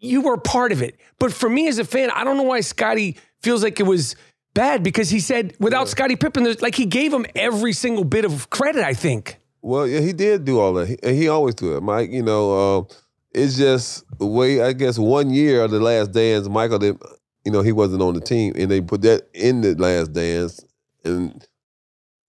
you 0.00 0.20
were 0.20 0.36
part 0.36 0.72
of 0.72 0.82
it. 0.82 0.96
But 1.18 1.32
for 1.32 1.48
me 1.48 1.68
as 1.68 1.78
a 1.78 1.84
fan, 1.84 2.10
I 2.10 2.24
don't 2.24 2.36
know 2.36 2.44
why 2.44 2.60
Scottie 2.60 3.16
feels 3.42 3.62
like 3.62 3.80
it 3.80 3.84
was 3.84 4.16
bad 4.54 4.82
because 4.82 5.10
he 5.10 5.20
said 5.20 5.54
without 5.58 5.86
yeah. 5.86 5.90
Scottie 5.90 6.16
Pippen, 6.16 6.56
like 6.60 6.74
he 6.74 6.86
gave 6.86 7.12
him 7.12 7.26
every 7.34 7.72
single 7.72 8.04
bit 8.04 8.24
of 8.24 8.50
credit. 8.50 8.84
I 8.84 8.94
think. 8.94 9.38
Well, 9.60 9.86
yeah, 9.86 10.00
he 10.00 10.12
did 10.12 10.44
do 10.44 10.60
all 10.60 10.72
that. 10.74 10.88
He, 10.88 11.14
he 11.14 11.28
always 11.28 11.54
do 11.54 11.76
it, 11.76 11.82
Mike. 11.82 12.10
You 12.10 12.22
know, 12.22 12.78
uh, 12.78 12.94
it's 13.32 13.56
just 13.56 14.04
the 14.18 14.26
way. 14.26 14.62
I 14.62 14.72
guess 14.72 14.98
one 14.98 15.30
year 15.30 15.64
of 15.64 15.70
the 15.70 15.80
Last 15.80 16.12
Dance, 16.12 16.48
Michael 16.48 16.78
did. 16.78 16.98
You 17.44 17.52
know, 17.52 17.62
he 17.62 17.72
wasn't 17.72 18.02
on 18.02 18.14
the 18.14 18.20
team, 18.20 18.52
and 18.56 18.70
they 18.70 18.80
put 18.80 19.02
that 19.02 19.28
in 19.32 19.62
the 19.62 19.74
Last 19.74 20.12
Dance. 20.12 20.64
And 21.04 21.46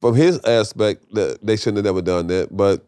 from 0.01 0.15
his 0.15 0.39
aspect, 0.45 1.05
that 1.13 1.39
they 1.45 1.57
shouldn't 1.57 1.77
have 1.77 1.85
never 1.85 2.01
done 2.01 2.27
that. 2.27 2.55
But 2.55 2.85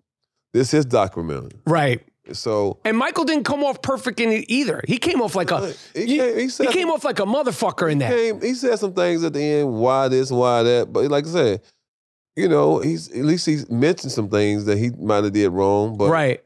this 0.54 0.74
is 0.74 0.86
documentary, 0.86 1.60
right? 1.66 2.02
So 2.34 2.80
and 2.86 2.98
Michael 2.98 3.26
didn't 3.26 3.46
come 3.46 3.64
off 3.64 3.82
perfect 3.82 4.20
in 4.20 4.30
it 4.30 4.46
either. 4.48 4.82
He 4.88 4.98
came 4.98 5.22
off 5.22 5.36
like 5.36 5.52
a 5.52 5.74
he, 5.96 6.18
came, 6.18 6.38
he, 6.38 6.48
he 6.48 6.68
came 6.68 6.90
off 6.90 7.04
like 7.04 7.20
a 7.20 7.24
motherfucker 7.24 7.92
in 7.92 7.98
that. 8.00 8.12
Came, 8.12 8.42
he 8.42 8.54
said 8.54 8.78
some 8.78 8.94
things 8.94 9.24
at 9.24 9.34
the 9.34 9.42
end, 9.42 9.74
why 9.74 10.08
this, 10.08 10.32
why 10.32 10.64
that. 10.64 10.94
But 10.94 11.10
like 11.10 11.26
I 11.26 11.30
said, 11.30 11.62
you 12.36 12.48
know, 12.48 12.80
he's 12.80 13.10
at 13.12 13.26
least 13.26 13.46
he's 13.46 13.70
mentioned 13.70 14.12
some 14.12 14.30
things 14.30 14.66
that 14.66 14.78
he 14.78 14.92
might 14.92 15.24
have 15.24 15.34
did 15.34 15.50
wrong. 15.50 15.98
But 15.98 16.10
right, 16.10 16.42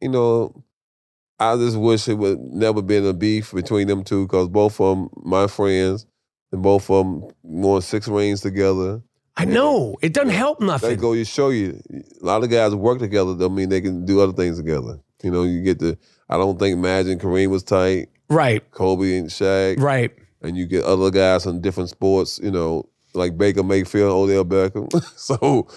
you 0.00 0.08
know, 0.08 0.64
I 1.38 1.56
just 1.56 1.76
wish 1.76 2.08
it 2.08 2.14
would 2.14 2.40
never 2.40 2.82
been 2.82 3.06
a 3.06 3.12
beef 3.12 3.52
between 3.52 3.86
them 3.88 4.04
two 4.04 4.26
because 4.26 4.48
both 4.48 4.80
of 4.80 4.96
them 4.96 5.08
my 5.22 5.46
friends 5.46 6.06
and 6.50 6.62
both 6.62 6.90
of 6.90 7.04
them 7.04 7.30
won 7.42 7.80
six 7.80 8.08
rings 8.08 8.40
together. 8.40 9.02
I 9.36 9.46
know 9.46 9.96
it 10.02 10.12
doesn't 10.12 10.34
help 10.34 10.60
nothing. 10.60 10.90
They 10.90 10.96
go 10.96 11.14
you 11.14 11.24
show 11.24 11.48
you 11.48 11.80
a 12.20 12.24
lot 12.24 12.44
of 12.44 12.50
guys 12.50 12.74
work 12.74 12.98
together 12.98 13.34
don't 13.34 13.54
mean 13.54 13.70
they 13.70 13.80
can 13.80 14.04
do 14.04 14.20
other 14.20 14.32
things 14.32 14.58
together. 14.58 15.00
You 15.22 15.30
know, 15.30 15.44
you 15.44 15.62
get 15.62 15.78
the 15.78 15.98
I 16.28 16.36
don't 16.36 16.58
think 16.58 16.78
Magic 16.78 17.18
Kareem 17.18 17.50
was 17.50 17.62
tight, 17.62 18.08
right, 18.28 18.68
Kobe 18.70 19.18
and 19.18 19.28
Shaq, 19.28 19.80
right. 19.80 20.10
and 20.40 20.56
you 20.56 20.66
get 20.66 20.84
other 20.84 21.10
guys 21.10 21.46
in 21.46 21.60
different 21.60 21.90
sports, 21.90 22.40
you 22.42 22.50
know, 22.50 22.88
like 23.14 23.36
Baker 23.36 23.62
Mayfield, 23.62 24.30
Odell 24.30 24.44
Beckham. 24.44 25.02
so 25.16 25.68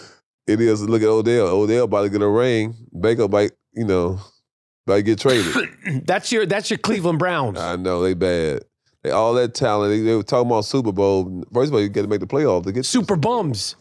it 0.47 0.61
is 0.61 0.81
look 0.87 1.01
at 1.01 1.07
Odell. 1.07 1.47
Odell 1.47 1.85
about 1.85 2.03
to 2.03 2.09
get 2.09 2.21
a 2.21 2.27
ring. 2.27 2.75
Baker 2.99 3.27
might, 3.27 3.51
you 3.73 3.85
know, 3.85 4.19
about 4.85 4.95
to 4.95 5.03
get 5.03 5.19
traded. 5.19 5.53
That's 6.05 6.31
your 6.31 6.45
that's 6.45 6.69
your 6.69 6.79
Cleveland 6.79 7.19
Browns. 7.19 7.59
I 7.59 7.75
know 7.75 8.01
they 8.01 8.13
bad. 8.13 8.63
They 9.03 9.11
all 9.11 9.35
that 9.35 9.53
talent. 9.53 9.91
They, 9.91 10.01
they 10.01 10.15
were 10.15 10.23
talking 10.23 10.49
about 10.49 10.65
Super 10.65 10.91
Bowl. 10.91 11.43
First 11.53 11.69
of 11.69 11.75
all, 11.75 11.81
you 11.81 11.89
got 11.89 12.01
to 12.01 12.07
make 12.07 12.21
the 12.21 12.27
playoff 12.27 12.63
to 12.63 12.71
get 12.71 12.85
Super 12.85 13.15
bums. 13.15 13.75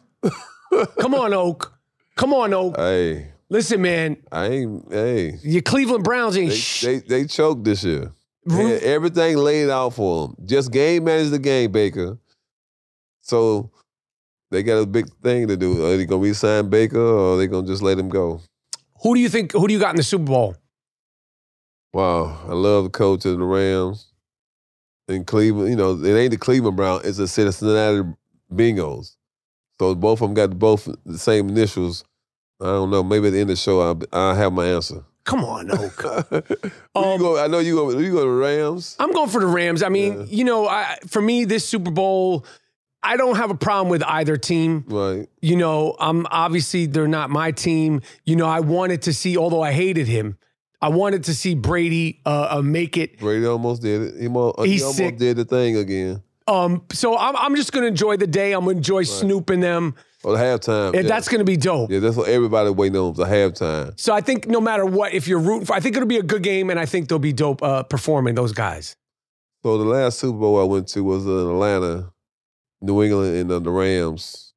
Come 1.01 1.15
on, 1.15 1.33
Oak. 1.33 1.73
Come 2.17 2.35
on, 2.35 2.53
Oak. 2.53 2.77
Hey, 2.77 3.33
Listen, 3.51 3.83
man, 3.83 4.17
I 4.33 4.47
ain't. 4.47 4.93
Hey, 4.93 5.39
your 5.43 5.63
Cleveland 5.63 6.05
Browns 6.05 6.37
ain't 6.37 6.51
they 6.51 6.57
sh- 6.57 6.81
they, 6.83 6.99
they 7.01 7.25
choked 7.27 7.65
this 7.65 7.85
year. 7.85 8.13
Everything 8.51 9.37
laid 9.39 9.71
out 9.71 9.95
for 9.95 10.29
them. 10.29 10.37
Just 10.45 10.71
game 10.71 11.05
manage 11.05 11.31
the 11.31 11.39
game, 11.39 11.73
Baker. 11.73 12.19
So 13.23 13.71
they 14.51 14.63
got 14.63 14.79
a 14.79 14.87
big 14.87 15.09
thing 15.23 15.49
to 15.49 15.57
do. 15.57 15.85
Are 15.85 15.97
they 15.97 16.05
gonna 16.05 16.23
re-sign 16.23 16.69
Baker 16.69 17.01
or 17.01 17.35
are 17.35 17.37
they 17.39 17.47
gonna 17.47 17.67
just 17.67 17.83
let 17.83 17.99
him 17.99 18.09
go? 18.09 18.41
Who 19.03 19.15
do 19.15 19.21
you 19.21 19.29
think? 19.29 19.53
Who 19.53 19.67
do 19.67 19.73
you 19.73 19.81
got 19.81 19.91
in 19.91 19.97
the 19.97 20.03
Super 20.03 20.25
Bowl? 20.25 20.57
Wow, 21.93 22.41
I 22.49 22.53
love 22.53 22.85
the 22.85 22.91
coach 22.91 23.25
of 23.25 23.39
the 23.39 23.45
Rams 23.45 24.13
in 25.09 25.25
Cleveland. 25.25 25.71
You 25.71 25.77
know, 25.77 25.93
it 25.93 26.15
ain't 26.19 26.31
the 26.33 26.37
Cleveland 26.37 26.77
Browns; 26.77 27.05
it's 27.05 27.19
the 27.19 27.29
Cincinnati 27.29 28.03
Bengals. 28.53 29.17
So 29.79 29.95
both 29.95 30.21
of 30.21 30.29
them 30.29 30.35
got 30.35 30.59
both 30.59 30.89
the 31.05 31.19
same 31.19 31.49
initials. 31.49 32.05
I 32.65 32.69
don't 32.69 32.91
know. 32.91 33.03
Maybe 33.03 33.29
at 33.29 33.31
the 33.33 33.41
end 33.41 33.51
of 33.51 33.57
the 33.57 33.61
show, 33.61 33.81
I'll, 33.81 34.01
I'll 34.13 34.35
have 34.35 34.53
my 34.53 34.67
answer. 34.67 35.05
Come 35.25 35.45
on, 35.45 35.71
Oak. 35.71 35.97
Go, 36.95 37.39
I 37.39 37.47
know 37.47 37.59
you 37.59 37.75
go. 37.75 37.91
You 37.99 38.13
go 38.13 38.25
to 38.25 38.31
the 38.31 38.37
Rams. 38.37 38.95
I'm 38.99 39.11
going 39.13 39.31
for 39.31 39.41
the 39.41 39.47
Rams. 39.47 39.83
I 39.83 39.89
mean, 39.89 40.27
you 40.29 40.45
know, 40.45 40.69
I, 40.69 40.99
for 41.07 41.23
me, 41.23 41.45
this 41.45 41.67
Super 41.67 41.91
Bowl, 41.91 42.45
I 43.03 43.17
don't 43.17 43.37
have 43.37 43.51
a 43.51 43.55
problem 43.55 43.89
with 43.89 44.03
either 44.03 44.37
team. 44.37 44.85
Right. 44.87 45.29
You 45.41 45.57
know, 45.57 45.97
I'm 45.99 46.27
obviously 46.31 46.87
they're 46.87 47.09
not 47.09 47.31
my 47.31 47.53
team. 47.53 48.03
You 48.25 48.37
know, 48.37 48.47
I 48.47 48.61
wanted 48.61 49.03
to 49.03 49.15
see, 49.15 49.39
although 49.39 49.63
I 49.63 49.73
hated 49.73 50.09
him, 50.09 50.37
I 50.83 50.89
wanted 50.89 51.25
to 51.25 51.35
see 51.35 51.55
Brady 51.55 52.21
uh, 52.27 52.59
uh, 52.59 52.63
make 52.63 52.99
it. 52.99 53.19
Brady 53.19 53.47
almost 53.47 53.81
did 53.81 54.03
it. 54.03 54.21
He, 54.21 54.29
mo- 54.29 54.55
he 54.59 54.81
almost 54.81 54.99
sick. 54.99 55.17
did 55.17 55.37
the 55.39 55.47
thing 55.47 55.77
again. 55.77 56.23
Um, 56.47 56.85
so 56.93 57.17
I'm, 57.17 57.35
I'm 57.37 57.57
just 57.57 57.73
going 57.73 57.85
to 57.85 57.89
enjoy 57.89 58.19
the 58.19 58.27
day. 58.27 58.53
I'm 58.53 58.65
going 58.65 58.77
to 58.77 58.79
enjoy 58.79 59.05
snooping 59.05 59.61
them. 59.61 59.95
Or 60.25 60.37
the 60.37 60.43
halftime. 60.43 60.95
And 60.95 61.03
yeah. 61.05 61.09
that's 61.09 61.29
going 61.29 61.41
to 61.41 61.45
be 61.45 61.57
dope. 61.57 61.91
yeah, 61.91 61.99
that's 61.99 62.17
what 62.17 62.29
everybody 62.29 62.71
waiting 62.71 62.97
on. 62.99 63.15
The 63.15 63.25
halftime. 63.25 63.99
So 64.01 64.15
I 64.15 64.21
think 64.21 64.47
no 64.47 64.61
matter 64.61 64.85
what, 64.87 65.13
if 65.13 65.29
you're 65.29 65.39
rooting 65.39 65.67
for, 65.67 65.75
I 65.75 65.81
think 65.81 65.97
it'll 65.97 66.09
be 66.09 66.17
a 66.19 66.23
good 66.23 66.43
game, 66.43 66.71
and 66.71 66.81
I 66.81 66.87
think 66.87 67.09
they'll 67.09 67.19
be 67.19 67.33
dope 67.33 67.63
uh, 67.63 67.83
performing 67.83 68.35
those 68.35 68.53
guys. 68.53 68.97
So 69.63 69.79
the 69.79 69.85
last 69.85 70.19
Super 70.19 70.39
Bowl 70.39 70.61
I 70.61 70.65
went 70.65 70.89
to 70.89 71.03
was 71.03 71.25
in 71.25 71.31
Atlanta, 71.33 72.13
New 72.81 73.03
England, 73.03 73.37
and 73.37 73.51
uh, 73.53 73.59
the 73.59 73.71
Rams. 73.71 74.53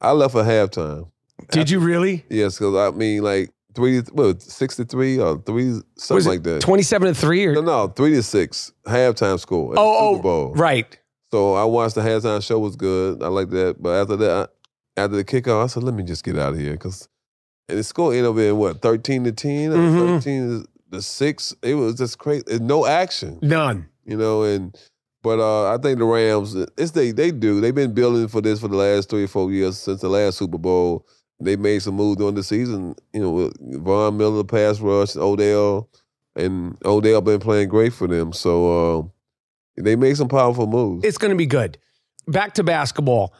I 0.00 0.12
left 0.12 0.34
at 0.34 0.44
halftime. 0.46 1.10
Did 1.50 1.70
you 1.70 1.78
really? 1.80 2.24
Yes, 2.30 2.58
because 2.58 2.74
I 2.74 2.96
mean, 2.96 3.22
like 3.22 3.50
three, 3.74 4.00
what, 4.12 4.40
six 4.42 4.76
to 4.76 4.84
three 4.84 5.18
or 5.18 5.38
three, 5.44 5.80
something 5.96 6.26
like 6.26 6.42
that. 6.44 6.62
27 6.62 7.08
to 7.08 7.14
three 7.14 7.44
or 7.46 7.54
no, 7.54 7.60
no, 7.60 7.88
three 7.88 8.12
to 8.14 8.22
six 8.22 8.72
halftime 8.86 9.38
score. 9.38 9.72
At 9.72 9.74
the 9.76 9.80
Oh, 9.80 10.12
Super 10.14 10.22
Bowl. 10.22 10.52
right? 10.54 10.98
So 11.30 11.54
I 11.54 11.64
watched 11.64 11.96
the 11.96 12.00
halftime 12.02 12.42
show 12.42 12.58
was 12.58 12.76
good. 12.76 13.22
I 13.22 13.28
like 13.28 13.50
that. 13.50 13.76
But 13.82 14.00
after 14.00 14.16
that, 14.16 14.30
I, 14.30 14.46
after 14.96 15.16
the 15.16 15.24
kickoff, 15.24 15.64
I 15.64 15.66
said, 15.66 15.82
let 15.82 15.94
me 15.94 16.02
just 16.02 16.24
get 16.24 16.38
out 16.38 16.54
of 16.54 16.58
here 16.58 16.72
because 16.72 17.08
and 17.68 17.78
the 17.78 17.84
score 17.84 18.12
ended 18.12 18.26
up 18.30 18.36
being 18.36 18.56
what 18.56 18.80
thirteen 18.80 19.24
to 19.24 19.32
10 19.32 19.72
or 19.72 19.76
Mhm. 19.76 19.98
thirteen 20.22 20.66
to 20.92 21.02
six. 21.02 21.54
It 21.62 21.74
was 21.74 21.96
just 21.96 22.18
crazy. 22.18 22.44
No 22.60 22.86
action, 22.86 23.38
None. 23.42 23.88
you 24.04 24.16
know. 24.16 24.44
And 24.44 24.76
but 25.22 25.40
uh, 25.40 25.74
I 25.74 25.78
think 25.78 25.98
the 25.98 26.04
Rams, 26.04 26.54
it's 26.54 26.92
they 26.92 27.10
they 27.10 27.30
do. 27.32 27.60
They've 27.60 27.74
been 27.74 27.92
building 27.92 28.28
for 28.28 28.40
this 28.40 28.60
for 28.60 28.68
the 28.68 28.76
last 28.76 29.10
three 29.10 29.24
or 29.24 29.28
four 29.28 29.50
years 29.50 29.78
since 29.78 30.00
the 30.00 30.08
last 30.08 30.38
Super 30.38 30.58
Bowl. 30.58 31.04
They 31.40 31.56
made 31.56 31.80
some 31.82 31.96
moves 31.96 32.16
during 32.18 32.36
the 32.36 32.44
season. 32.44 32.94
You 33.12 33.20
know, 33.20 33.30
with 33.32 33.82
Von 33.84 34.16
Miller, 34.16 34.44
pass 34.44 34.78
rush, 34.80 35.16
Odell, 35.16 35.88
and 36.36 36.78
Odell 36.84 37.20
been 37.20 37.40
playing 37.40 37.68
great 37.68 37.92
for 37.92 38.06
them. 38.06 38.32
So. 38.32 38.98
Uh, 38.98 39.02
they 39.78 39.94
made 39.94 40.16
some 40.16 40.28
powerful 40.28 40.66
moves. 40.66 41.04
It's 41.04 41.18
going 41.18 41.32
to 41.32 41.36
be 41.36 41.44
good. 41.44 41.76
Back 42.28 42.54
to 42.54 42.64
basketball. 42.64 43.34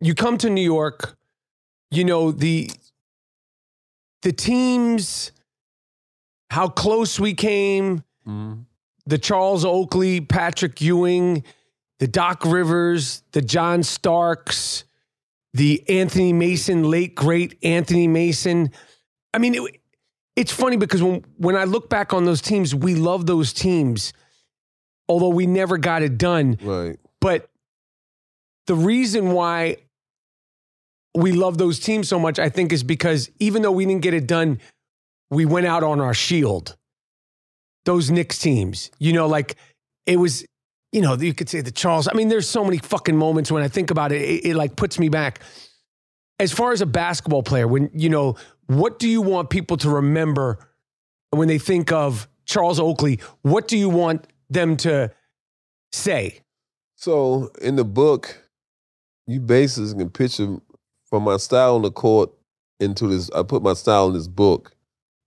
You 0.00 0.14
come 0.14 0.38
to 0.38 0.50
New 0.50 0.62
York, 0.62 1.16
you 1.90 2.04
know, 2.04 2.30
the 2.32 2.70
the 4.22 4.32
teams 4.32 5.32
how 6.50 6.68
close 6.68 7.20
we 7.20 7.34
came, 7.34 8.02
Mhm. 8.26 8.64
the 9.06 9.18
Charles 9.18 9.64
Oakley, 9.64 10.20
Patrick 10.20 10.80
Ewing, 10.80 11.44
the 11.98 12.06
Doc 12.08 12.44
Rivers, 12.44 13.22
the 13.32 13.42
John 13.42 13.82
Starks, 13.82 14.84
the 15.54 15.82
Anthony 15.88 16.32
Mason, 16.32 16.84
late 16.84 17.14
great 17.14 17.58
Anthony 17.62 18.06
Mason. 18.08 18.70
I 19.34 19.38
mean, 19.38 19.54
it, 19.54 19.80
it's 20.36 20.52
funny 20.52 20.76
because 20.76 21.02
when 21.02 21.24
when 21.38 21.56
I 21.56 21.64
look 21.64 21.88
back 21.88 22.12
on 22.12 22.24
those 22.24 22.40
teams, 22.40 22.74
we 22.74 22.94
love 22.94 23.26
those 23.26 23.52
teams, 23.52 24.12
although 25.08 25.28
we 25.28 25.46
never 25.46 25.76
got 25.78 26.02
it 26.02 26.18
done. 26.18 26.56
Right. 26.62 26.98
But 27.20 27.50
the 28.66 28.74
reason 28.74 29.32
why 29.32 29.76
we 31.18 31.32
love 31.32 31.58
those 31.58 31.80
teams 31.80 32.08
so 32.08 32.18
much, 32.18 32.38
I 32.38 32.48
think, 32.48 32.72
is 32.72 32.84
because 32.84 33.28
even 33.40 33.62
though 33.62 33.72
we 33.72 33.84
didn't 33.84 34.02
get 34.02 34.14
it 34.14 34.28
done, 34.28 34.60
we 35.30 35.44
went 35.44 35.66
out 35.66 35.82
on 35.82 36.00
our 36.00 36.14
shield. 36.14 36.76
Those 37.84 38.08
Knicks 38.08 38.38
teams, 38.38 38.92
you 39.00 39.12
know, 39.12 39.26
like 39.26 39.56
it 40.06 40.16
was, 40.16 40.44
you 40.92 41.00
know, 41.00 41.14
you 41.14 41.34
could 41.34 41.48
say 41.48 41.60
the 41.60 41.72
Charles. 41.72 42.06
I 42.06 42.12
mean, 42.12 42.28
there's 42.28 42.48
so 42.48 42.64
many 42.64 42.78
fucking 42.78 43.16
moments 43.16 43.50
when 43.50 43.64
I 43.64 43.68
think 43.68 43.90
about 43.90 44.12
it, 44.12 44.22
it, 44.22 44.44
it 44.50 44.54
like 44.54 44.76
puts 44.76 44.98
me 44.98 45.08
back. 45.08 45.40
As 46.38 46.52
far 46.52 46.70
as 46.70 46.82
a 46.82 46.86
basketball 46.86 47.42
player, 47.42 47.66
when, 47.66 47.90
you 47.92 48.08
know, 48.08 48.36
what 48.68 49.00
do 49.00 49.08
you 49.08 49.20
want 49.20 49.50
people 49.50 49.76
to 49.78 49.90
remember 49.90 50.68
when 51.30 51.48
they 51.48 51.58
think 51.58 51.90
of 51.90 52.28
Charles 52.44 52.78
Oakley? 52.78 53.18
What 53.42 53.66
do 53.66 53.76
you 53.76 53.88
want 53.88 54.28
them 54.48 54.76
to 54.78 55.10
say? 55.90 56.42
So 56.94 57.50
in 57.60 57.74
the 57.74 57.84
book, 57.84 58.48
you 59.26 59.40
basically 59.40 59.94
can 59.98 60.10
picture 60.10 60.58
from 61.08 61.24
my 61.24 61.36
style 61.36 61.76
on 61.76 61.82
the 61.82 61.90
court 61.90 62.30
into 62.80 63.08
this. 63.08 63.30
I 63.34 63.42
put 63.42 63.62
my 63.62 63.74
style 63.74 64.08
in 64.08 64.14
this 64.14 64.28
book, 64.28 64.72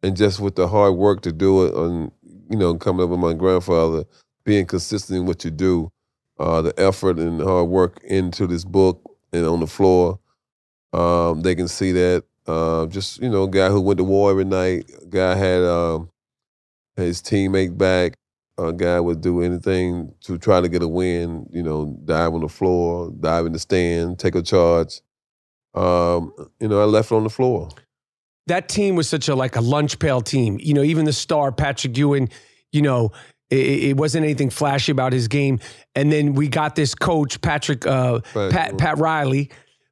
and 0.03 0.15
just 0.15 0.39
with 0.39 0.55
the 0.55 0.67
hard 0.67 0.95
work 0.95 1.21
to 1.21 1.31
do 1.31 1.65
it, 1.65 1.73
on 1.73 2.11
you 2.49 2.57
know, 2.57 2.75
coming 2.75 3.03
up 3.03 3.09
with 3.09 3.19
my 3.19 3.33
grandfather, 3.33 4.03
being 4.43 4.65
consistent 4.65 5.19
in 5.19 5.25
what 5.25 5.45
you 5.45 5.51
do, 5.51 5.91
uh, 6.39 6.61
the 6.61 6.73
effort 6.79 7.17
and 7.19 7.41
hard 7.41 7.69
work 7.69 8.01
into 8.03 8.47
this 8.47 8.65
book 8.65 9.01
and 9.33 9.45
on 9.45 9.59
the 9.59 9.67
floor, 9.67 10.19
um, 10.93 11.41
they 11.41 11.55
can 11.55 11.67
see 11.67 11.91
that. 11.91 12.23
Uh, 12.47 12.87
just 12.87 13.21
you 13.21 13.29
know, 13.29 13.47
guy 13.47 13.69
who 13.69 13.79
went 13.79 13.97
to 13.99 14.03
war 14.03 14.31
every 14.31 14.43
night, 14.45 14.89
guy 15.09 15.35
had 15.35 15.61
um, 15.63 16.09
his 16.95 17.21
teammate 17.21 17.77
back, 17.77 18.13
a 18.57 18.73
guy 18.73 18.99
would 18.99 19.21
do 19.21 19.41
anything 19.41 20.13
to 20.21 20.37
try 20.37 20.61
to 20.61 20.69
get 20.69 20.83
a 20.83 20.87
win, 20.87 21.47
you 21.51 21.63
know, 21.63 21.97
dive 22.05 22.33
on 22.33 22.41
the 22.41 22.49
floor, 22.49 23.11
dive 23.19 23.45
in 23.45 23.53
the 23.53 23.59
stand, 23.59 24.19
take 24.19 24.35
a 24.35 24.41
charge. 24.41 25.01
Um, 25.73 26.33
you 26.59 26.67
know, 26.67 26.81
I 26.81 26.85
left 26.85 27.11
on 27.11 27.23
the 27.23 27.29
floor. 27.29 27.69
that 28.47 28.67
team 28.67 28.95
was 28.95 29.07
such 29.07 29.29
a 29.29 29.35
like 29.35 29.55
a 29.55 29.61
lunch 29.61 29.99
pail 29.99 30.21
team. 30.21 30.57
You 30.61 30.73
know, 30.73 30.83
even 30.83 31.05
the 31.05 31.13
star 31.13 31.51
Patrick 31.51 31.97
Ewing, 31.97 32.29
you 32.71 32.81
know, 32.81 33.11
it, 33.49 33.83
it 33.91 33.97
wasn't 33.97 34.25
anything 34.25 34.49
flashy 34.49 34.91
about 34.91 35.13
his 35.13 35.27
game. 35.27 35.59
And 35.95 36.11
then 36.11 36.33
we 36.33 36.47
got 36.49 36.75
this 36.75 36.93
coach 36.95 37.39
Patrick 37.41 37.85
uh, 37.85 38.19
Right. 38.35 38.51
Pat 38.51 38.77
Pat 38.77 38.97
Riley, 38.97 39.49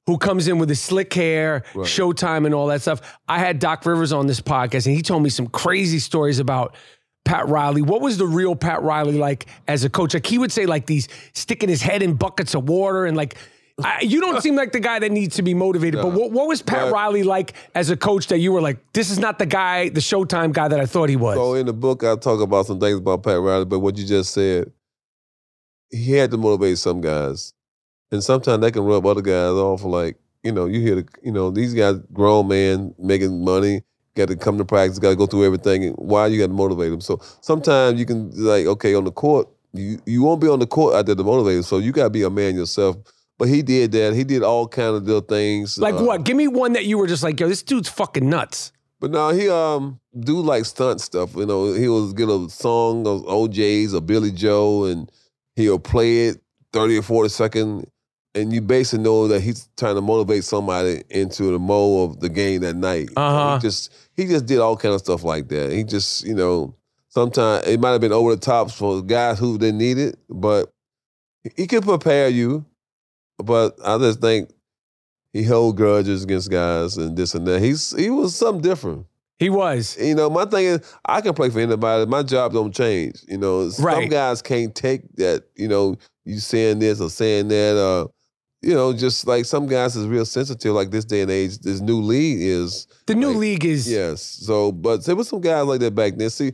who 0.08 0.18
comes 0.18 0.48
in 0.50 0.58
with 0.60 0.68
his 0.70 0.82
slick 0.82 1.14
hair, 1.14 1.64
Right. 1.74 1.86
Showtime, 1.88 2.46
and 2.46 2.54
all 2.54 2.68
that 2.68 2.82
stuff. 2.82 3.18
I 3.28 3.40
had 3.40 3.60
Doc 3.60 3.86
Rivers 3.86 4.12
on 4.12 4.28
this 4.28 4.42
podcast, 4.42 4.86
and 4.88 4.96
he 4.96 5.02
told 5.02 5.24
me 5.24 5.30
some 5.30 5.48
crazy 5.48 6.00
stories 6.00 6.40
about. 6.40 6.76
Pat 7.26 7.48
Riley, 7.48 7.84
what 7.84 8.02
was 8.02 8.18
the 8.18 8.26
real 8.26 8.56
Pat 8.56 8.82
Riley 8.82 9.18
like 9.20 9.46
as 9.68 9.84
a 9.84 9.90
coach? 9.90 10.16
Like 10.16 10.26
he 10.26 10.40
would 10.40 10.52
say, 10.52 10.66
like 10.66 10.88
these 10.88 11.08
sticking 11.34 11.70
his 11.70 11.82
head 11.82 12.02
in 12.02 12.16
buckets 12.16 12.56
of 12.56 12.68
water, 12.68 13.06
and 13.06 13.16
like 13.16 13.36
I, 13.84 14.02
you 14.02 14.22
don't 14.22 14.42
seem 14.42 14.56
like 14.56 14.72
the 14.72 14.80
guy 14.80 15.00
that 15.00 15.12
needs 15.12 15.36
to 15.36 15.42
be 15.42 15.54
motivated. 15.54 16.02
But 16.02 16.14
what, 16.14 16.32
what 16.32 16.48
was 16.48 16.62
Pat 16.62 16.86
But- 16.86 16.94
Riley 16.94 17.24
like 17.24 17.54
as 17.76 17.90
a 17.90 17.98
coach 17.98 18.28
that 18.28 18.40
you 18.40 18.52
were 18.52 18.62
like, 18.62 18.78
this 18.94 19.10
is 19.10 19.20
not 19.20 19.40
the 19.40 19.46
guy, 19.46 19.90
the 19.90 20.00
Showtime 20.00 20.54
guy 20.54 20.68
that 20.68 20.80
I 20.80 20.86
thought 20.86 21.10
he 21.10 21.16
was? 21.16 21.36
So 21.36 21.54
in 21.54 21.66
the 21.66 21.74
book, 21.74 22.04
I 22.04 22.16
talk 22.16 22.42
about 22.42 22.66
some 22.66 22.80
things 22.80 22.98
about 22.98 23.24
Pat 23.24 23.40
Riley, 23.40 23.66
but 23.66 23.80
what 23.80 23.98
you 23.98 24.06
just 24.06 24.34
said, 24.34 24.72
he 25.92 26.14
had 26.14 26.32
to 26.32 26.38
motivate 26.38 26.78
some 26.78 27.02
guys, 27.02 27.54
and 28.12 28.24
sometimes 28.24 28.62
that 28.62 28.74
can 28.74 28.84
rub 28.84 29.06
other 29.06 29.22
guys 29.22 29.52
off. 29.52 29.84
Like 29.84 30.18
you 30.44 30.52
know, 30.52 30.66
you 30.66 30.80
hear 30.80 30.96
the, 30.96 31.08
you 31.24 31.32
know 31.32 31.52
these 31.52 31.74
guys, 31.74 31.98
grown 32.14 32.48
man 32.48 32.94
making 33.00 33.44
money, 33.44 33.82
got 34.16 34.28
to 34.28 34.36
come 34.36 34.58
to 34.58 34.66
practice, 34.66 35.00
got 35.00 35.10
to 35.10 35.16
go 35.16 35.26
through 35.26 35.46
everything. 35.46 35.92
Why 35.94 36.28
you 36.28 36.40
got 36.40 36.48
to 36.48 36.54
motivate 36.54 36.92
them? 36.92 37.02
So 37.02 37.20
sometimes 37.42 38.00
you 38.00 38.06
can 38.06 38.32
like, 38.32 38.66
okay, 38.66 38.94
on 38.96 39.06
the 39.06 39.12
court, 39.12 39.48
you 39.74 40.00
you 40.06 40.24
won't 40.24 40.42
be 40.42 40.48
on 40.48 40.60
the 40.60 40.68
court 40.68 40.96
out 40.96 41.06
there 41.06 41.16
to 41.16 41.24
motivate 41.24 41.56
them. 41.56 41.64
So 41.64 41.78
you 41.80 41.92
got 41.92 42.06
to 42.06 42.10
be 42.10 42.24
a 42.24 42.30
man 42.30 42.56
yourself. 42.56 42.98
But 43.40 43.48
he 43.48 43.62
did 43.62 43.94
that. 43.94 44.14
He 44.14 44.26
did 44.26 44.44
all 44.44 44.68
kind 44.68 44.98
of 44.98 45.04
little 45.04 45.22
things. 45.22 45.78
Like 45.78 45.96
uh, 45.96 46.04
what? 46.04 46.26
Give 46.26 46.36
me 46.36 46.50
one 46.50 46.74
that 46.74 46.86
you 46.86 46.98
were 46.98 47.08
just 47.08 47.24
like, 47.24 47.40
yo, 47.40 47.48
this 47.48 47.64
dude's 47.64 47.90
fucking 47.90 48.30
nuts. 48.30 48.74
But 49.00 49.12
now 49.12 49.32
he 49.32 49.50
um 49.50 50.02
do 50.20 50.42
like 50.42 50.66
stunt 50.66 51.00
stuff. 51.00 51.36
You 51.36 51.46
know, 51.46 51.74
he 51.74 51.88
will 51.88 52.12
get 52.12 52.28
a 52.28 52.50
song 52.50 53.08
of 53.08 53.26
O'Jays 53.26 53.94
or 53.94 54.02
Billy 54.02 54.32
Joe, 54.32 54.84
and 54.84 55.10
he'll 55.56 55.80
play 55.80 56.28
it 56.28 56.42
thirty 56.74 56.98
or 56.98 57.02
forty 57.02 57.30
second, 57.30 57.90
and 58.36 58.52
you 58.52 58.60
basically 58.60 59.06
know 59.06 59.30
that 59.30 59.40
he's 59.40 59.70
trying 59.78 59.96
to 59.96 60.02
motivate 60.02 60.44
somebody 60.44 61.04
into 61.10 61.52
the 61.52 61.60
mode 61.60 62.10
of 62.10 62.20
the 62.20 62.28
game 62.28 62.60
that 62.62 62.76
night. 62.76 63.08
Uh-huh. 63.16 63.56
He 63.56 63.62
just 63.62 63.94
he 64.18 64.26
just 64.26 64.48
did 64.48 64.60
all 64.60 64.76
kind 64.76 64.94
of 64.94 65.00
stuff 65.00 65.24
like 65.24 65.48
that. 65.48 65.72
He 65.72 65.86
just 65.86 66.26
you 66.26 66.36
know 66.36 66.76
sometimes 67.08 67.66
it 67.68 67.80
might 67.80 67.92
have 67.92 68.02
been 68.02 68.12
over 68.12 68.36
the 68.36 68.42
top 68.42 68.70
for 68.70 69.02
guys 69.02 69.40
who 69.40 69.58
didn't 69.58 69.78
need 69.78 69.98
it, 69.98 70.20
but 70.30 70.74
he 71.56 71.68
could 71.68 71.84
prepare 71.84 72.28
you. 72.28 72.66
But 73.44 73.76
I 73.84 73.98
just 73.98 74.22
think 74.22 74.52
he 75.34 75.44
held 75.44 75.78
grudges 75.78 76.24
against 76.24 76.52
guys 76.52 76.98
and 76.98 77.16
this 77.18 77.36
and 77.36 77.48
that. 77.48 77.62
He's 77.62 77.96
he 77.96 78.10
was 78.10 78.36
something 78.36 78.62
different. 78.62 79.06
He 79.38 79.50
was. 79.50 79.98
You 79.98 80.16
know, 80.16 80.30
my 80.30 80.46
thing 80.46 80.66
is 80.66 80.96
I 81.06 81.22
can 81.22 81.34
play 81.34 81.50
for 81.50 81.60
anybody. 81.60 82.06
My 82.06 82.24
job 82.24 82.52
don't 82.54 82.74
change. 82.74 83.24
You 83.28 83.38
know, 83.38 83.70
some 83.70 83.86
Right. 83.86 84.10
guys 84.10 84.42
can't 84.42 84.76
take 84.76 85.16
that. 85.16 85.46
You 85.56 85.70
know, 85.70 85.96
you 86.26 86.40
saying 86.40 86.80
this 86.80 87.00
or 87.00 87.10
saying 87.10 87.48
that. 87.48 87.78
Uh, 87.78 88.08
you 88.62 88.74
know, 88.74 88.92
just 88.92 89.26
like 89.26 89.46
some 89.46 89.68
guys 89.68 89.96
is 89.96 90.06
real 90.06 90.26
sensitive. 90.26 90.74
Like 90.74 90.92
this 90.92 91.06
day 91.06 91.22
and 91.22 91.32
age, 91.32 91.60
this 91.60 91.80
new 91.80 92.02
league 92.02 92.42
is. 92.42 92.88
The 93.06 93.16
new 93.16 93.30
like, 93.30 93.38
league 93.38 93.66
is 93.66 93.90
Yes. 93.90 94.22
So, 94.22 94.74
but 94.74 95.06
there 95.06 95.16
was 95.16 95.30
some 95.30 95.40
guys 95.40 95.66
like 95.66 95.80
that 95.80 95.96
back 95.96 96.18
then. 96.18 96.30
See, 96.30 96.52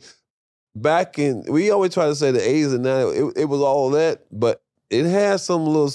back 0.76 1.18
in 1.18 1.44
we 1.50 1.72
always 1.72 1.94
try 1.94 2.06
to 2.06 2.14
say 2.14 2.30
the 2.32 2.40
80s 2.40 2.76
and 2.76 2.86
90s, 2.86 3.32
it, 3.32 3.42
it 3.42 3.46
was 3.46 3.62
all 3.62 3.90
that, 3.92 4.26
but 4.32 4.62
it 4.92 5.06
has 5.06 5.44
some 5.44 5.66
little 5.66 5.92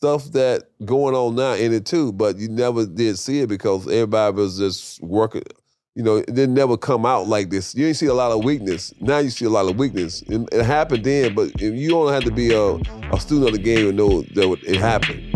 stuff 0.00 0.32
that 0.32 0.62
going 0.86 1.14
on 1.14 1.34
now 1.34 1.52
in 1.52 1.74
it 1.74 1.84
too. 1.84 2.10
But 2.10 2.38
you 2.38 2.48
never 2.48 2.86
did 2.86 3.18
see 3.18 3.40
it 3.40 3.50
because 3.50 3.86
everybody 3.86 4.34
was 4.34 4.56
just 4.56 5.02
working. 5.02 5.42
You 5.94 6.02
know, 6.02 6.16
it 6.16 6.26
didn't 6.26 6.54
never 6.54 6.78
come 6.78 7.04
out 7.04 7.28
like 7.28 7.50
this. 7.50 7.74
You 7.74 7.84
didn't 7.84 7.98
see 7.98 8.06
a 8.06 8.14
lot 8.14 8.32
of 8.32 8.42
weakness. 8.42 8.94
Now 9.00 9.18
you 9.18 9.28
see 9.28 9.44
a 9.44 9.50
lot 9.50 9.68
of 9.68 9.76
weakness. 9.76 10.22
It, 10.22 10.48
it 10.52 10.64
happened 10.64 11.04
then, 11.04 11.34
but 11.34 11.60
you 11.60 11.90
don't 11.90 12.10
have 12.14 12.24
to 12.24 12.30
be 12.30 12.54
a, 12.54 12.76
a 13.12 13.20
student 13.20 13.48
of 13.48 13.52
the 13.52 13.62
game 13.62 13.88
to 13.88 13.92
know 13.92 14.22
that 14.22 14.58
it 14.66 14.76
happened. 14.76 15.26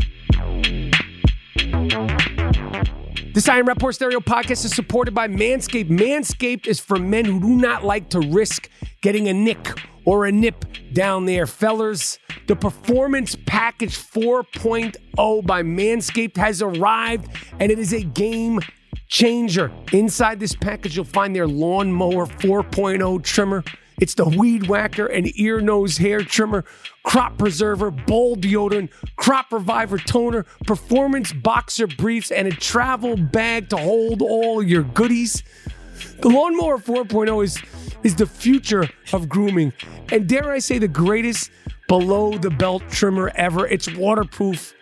This 3.35 3.46
I 3.46 3.59
Am 3.59 3.66
Rapaport 3.66 3.96
Stereo 3.96 4.20
podcast 4.20 4.64
is 4.64 4.74
supported 4.74 5.12
by 5.12 5.29
Manscaped. 5.29 5.90
Manscaped 5.90 6.66
is 6.66 6.81
for 6.81 6.98
men 6.98 7.27
who 7.27 7.38
do 7.38 7.48
not 7.48 7.85
like 7.85 8.09
to 8.11 8.20
risk 8.20 8.70
getting 9.03 9.29
a 9.29 9.35
nick 9.35 9.79
or 10.04 10.26
a 10.26 10.32
nip 10.32 10.64
down 10.92 11.26
there. 11.26 11.46
Fellers, 11.46 12.18
the 12.46 12.56
Performance 12.56 13.36
Package 13.46 13.96
4.0 13.96 15.46
by 15.46 15.62
Manscaped 15.62 16.36
has 16.36 16.62
arrived 16.62 17.28
and 17.58 17.70
it 17.70 17.78
is 17.78 17.92
a 17.92 18.02
game 18.02 18.60
changer. 19.08 19.70
Inside 19.92 20.40
this 20.40 20.54
package, 20.54 20.96
you'll 20.96 21.04
find 21.04 21.34
their 21.34 21.46
Lawnmower 21.46 22.26
4.0 22.26 23.22
trimmer. 23.22 23.64
It's 24.00 24.14
the 24.14 24.24
Weed 24.24 24.66
Whacker 24.66 25.06
and 25.06 25.30
Ear, 25.38 25.60
Nose, 25.60 25.98
Hair 25.98 26.22
Trimmer, 26.22 26.64
Crop 27.04 27.38
Preserver, 27.38 27.92
Bowl 27.92 28.34
Deodorant, 28.34 28.90
Crop 29.16 29.52
Reviver 29.52 29.98
Toner, 29.98 30.44
Performance 30.66 31.32
Boxer 31.32 31.86
Briefs, 31.86 32.32
and 32.32 32.48
a 32.48 32.50
travel 32.50 33.16
bag 33.16 33.68
to 33.70 33.76
hold 33.76 34.20
all 34.20 34.62
your 34.62 34.82
goodies. 34.82 35.44
The 36.20 36.29
Lawnmower 36.29 36.79
4.0 36.79 37.44
is, 37.44 37.59
is 38.03 38.14
the 38.14 38.27
future 38.27 38.88
of 39.12 39.29
grooming, 39.29 39.72
and 40.11 40.29
dare 40.29 40.50
I 40.50 40.59
say, 40.59 40.79
the 40.79 40.88
greatest 40.88 41.50
below 41.88 42.38
the 42.38 42.50
belt 42.50 42.83
trimmer 42.90 43.31
ever. 43.35 43.66
It's 43.66 43.94
waterproof, 43.94 44.74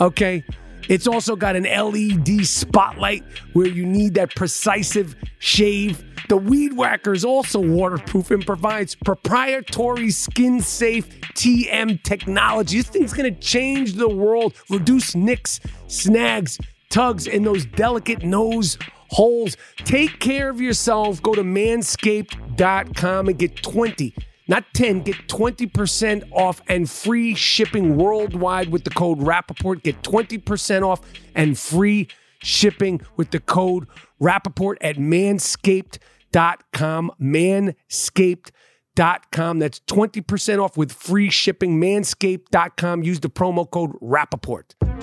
okay? 0.00 0.44
It's 0.88 1.06
also 1.06 1.36
got 1.36 1.56
an 1.56 1.64
LED 1.64 2.46
spotlight 2.46 3.24
where 3.52 3.66
you 3.66 3.84
need 3.84 4.14
that 4.14 4.34
precisive 4.34 5.16
shave. 5.38 6.04
The 6.28 6.36
Weed 6.36 6.72
Whacker 6.72 7.12
is 7.12 7.24
also 7.24 7.60
waterproof 7.60 8.30
and 8.30 8.44
provides 8.44 8.94
proprietary 8.94 10.10
skin 10.10 10.60
safe 10.60 11.08
TM 11.34 12.02
technology. 12.02 12.78
This 12.78 12.88
thing's 12.88 13.12
gonna 13.12 13.32
change 13.32 13.94
the 13.94 14.08
world, 14.08 14.54
reduce 14.70 15.14
nicks, 15.14 15.60
snags, 15.88 16.58
tugs, 16.88 17.26
and 17.26 17.44
those 17.44 17.66
delicate 17.66 18.22
nose 18.22 18.78
holes. 19.10 19.56
Take 19.78 20.20
care 20.20 20.50
of 20.50 20.60
yourself. 20.60 21.20
Go 21.22 21.34
to 21.34 21.42
manscaped.com 21.42 23.28
and 23.28 23.38
get 23.38 23.62
20, 23.62 24.14
not 24.48 24.64
10, 24.74 25.02
get 25.02 25.16
20% 25.28 26.28
off 26.32 26.60
and 26.68 26.90
free 26.90 27.34
shipping 27.34 27.96
worldwide 27.96 28.70
with 28.70 28.84
the 28.84 28.90
code 28.90 29.18
Rapaport. 29.18 29.82
Get 29.82 30.02
20% 30.02 30.86
off 30.86 31.00
and 31.34 31.58
free 31.58 32.08
shipping 32.42 33.00
with 33.16 33.30
the 33.30 33.40
code 33.40 33.88
Rapaport 34.20 34.76
at 34.80 34.96
manscaped.com. 34.96 37.12
Manscaped.com. 37.20 39.58
That's 39.58 39.80
20% 39.80 40.62
off 40.62 40.76
with 40.76 40.92
free 40.92 41.30
shipping. 41.30 41.80
Manscaped.com. 41.80 43.02
Use 43.02 43.20
the 43.20 43.30
promo 43.30 43.70
code 43.70 43.92
Rapaport. 44.00 44.95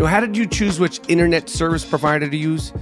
Know, 0.00 0.06
how 0.06 0.20
did 0.20 0.34
you 0.34 0.46
choose 0.46 0.80
which 0.80 0.98
internet 1.08 1.50
service 1.50 1.84
provider 1.84 2.26
to 2.26 2.34
use? 2.34 2.72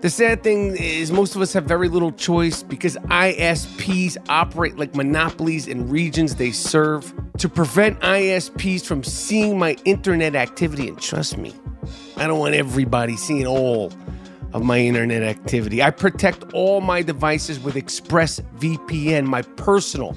The 0.00 0.08
sad 0.08 0.42
thing 0.42 0.74
is, 0.78 1.12
most 1.12 1.36
of 1.36 1.42
us 1.42 1.52
have 1.52 1.64
very 1.64 1.90
little 1.90 2.10
choice 2.10 2.62
because 2.62 2.96
ISPs 2.96 4.16
operate 4.30 4.78
like 4.78 4.94
monopolies 4.94 5.66
in 5.66 5.90
regions 5.90 6.36
they 6.36 6.50
serve. 6.50 7.12
To 7.36 7.50
prevent 7.50 8.00
ISPs 8.00 8.82
from 8.82 9.04
seeing 9.04 9.58
my 9.58 9.76
internet 9.84 10.34
activity, 10.34 10.88
and 10.88 10.98
trust 10.98 11.36
me, 11.36 11.54
I 12.16 12.26
don't 12.26 12.38
want 12.38 12.54
everybody 12.54 13.14
seeing 13.18 13.46
all 13.46 13.92
of 14.54 14.64
my 14.64 14.78
internet 14.78 15.22
activity. 15.22 15.82
I 15.82 15.90
protect 15.90 16.50
all 16.54 16.80
my 16.80 17.02
devices 17.02 17.60
with 17.60 17.74
ExpressVPN. 17.74 19.26
My 19.26 19.42
personal 19.42 20.16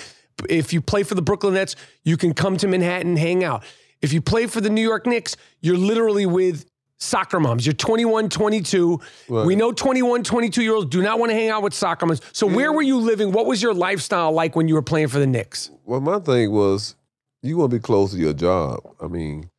If 0.49 0.73
you 0.73 0.81
play 0.81 1.03
for 1.03 1.15
the 1.15 1.23
Brooklyn 1.23 1.55
Nets, 1.55 1.77
you 2.03 2.17
can 2.17 2.35
come 2.35 2.57
to 2.59 2.69
Manhattan, 2.69 3.17
hang 3.17 3.45
out. 3.45 3.65
If 4.03 4.13
you 4.13 4.21
play 4.21 4.47
for 4.47 4.61
the 4.61 4.71
New 4.71 4.83
York 4.83 5.07
Knicks, 5.07 5.37
you're 5.61 5.79
literally 5.79 6.27
with 6.27 6.67
soccer 6.99 7.41
moms. 7.41 7.67
You're 7.67 7.75
21, 7.75 8.29
22. 8.29 9.01
Right. 9.29 9.47
We 9.47 9.57
know 9.57 9.73
21, 9.73 10.25
22 10.25 10.63
year 10.63 10.75
olds 10.75 10.91
do 10.91 11.03
not 11.03 11.19
want 11.19 11.31
to 11.31 11.37
hang 11.37 11.51
out 11.51 11.63
with 11.63 11.75
soccer 11.75 12.07
moms. 12.07 12.21
So 12.33 12.47
where 12.47 12.73
were 12.73 12.83
you 12.83 12.99
living? 12.99 13.33
What 13.33 13.47
was 13.47 13.63
your 13.63 13.75
lifestyle 13.75 14.33
like 14.33 14.57
when 14.57 14.69
you 14.69 14.75
were 14.75 14.83
playing 14.83 15.09
for 15.09 15.19
the 15.19 15.27
Knicks? 15.27 15.71
Well, 15.85 16.01
my 16.01 16.19
thing 16.19 16.51
was, 16.51 16.97
you 17.43 17.59
want 17.59 17.71
to 17.71 17.77
be 17.77 17.83
close 17.83 18.13
to 18.13 18.19
your 18.19 18.33
job. 18.33 18.81
I 19.01 19.07
mean, 19.07 19.51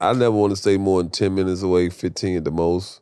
I 0.00 0.12
never 0.12 0.32
want 0.32 0.50
to 0.50 0.56
stay 0.56 0.76
more 0.76 1.02
than 1.02 1.10
ten 1.10 1.34
minutes 1.34 1.62
away, 1.62 1.88
fifteen 1.88 2.36
at 2.36 2.44
the 2.44 2.50
most, 2.50 3.00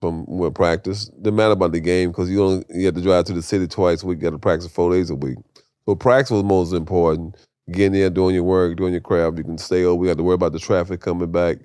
from 0.00 0.24
where 0.24 0.50
practice. 0.50 1.06
Didn't 1.08 1.36
matter 1.36 1.52
about 1.52 1.72
the 1.72 1.80
game 1.80 2.10
because 2.10 2.30
you 2.30 2.38
don't. 2.38 2.66
You 2.70 2.86
have 2.86 2.94
to 2.94 3.02
drive 3.02 3.26
to 3.26 3.32
the 3.32 3.42
city 3.42 3.66
twice 3.66 4.02
a 4.02 4.06
week. 4.06 4.18
You 4.18 4.22
got 4.22 4.30
to 4.30 4.38
practice 4.38 4.70
four 4.70 4.92
days 4.92 5.10
a 5.10 5.14
week. 5.14 5.38
So 5.86 5.94
practice 5.94 6.30
was 6.30 6.44
most 6.44 6.72
important. 6.72 7.36
Getting 7.70 7.92
there, 7.92 8.10
doing 8.10 8.34
your 8.34 8.44
work, 8.44 8.76
doing 8.76 8.92
your 8.92 9.00
craft. 9.00 9.38
You 9.38 9.44
can 9.44 9.58
stay 9.58 9.84
over. 9.84 9.96
We 9.96 10.08
got 10.08 10.16
to 10.16 10.22
worry 10.22 10.34
about 10.34 10.52
the 10.52 10.58
traffic 10.58 11.00
coming 11.00 11.30
back. 11.30 11.58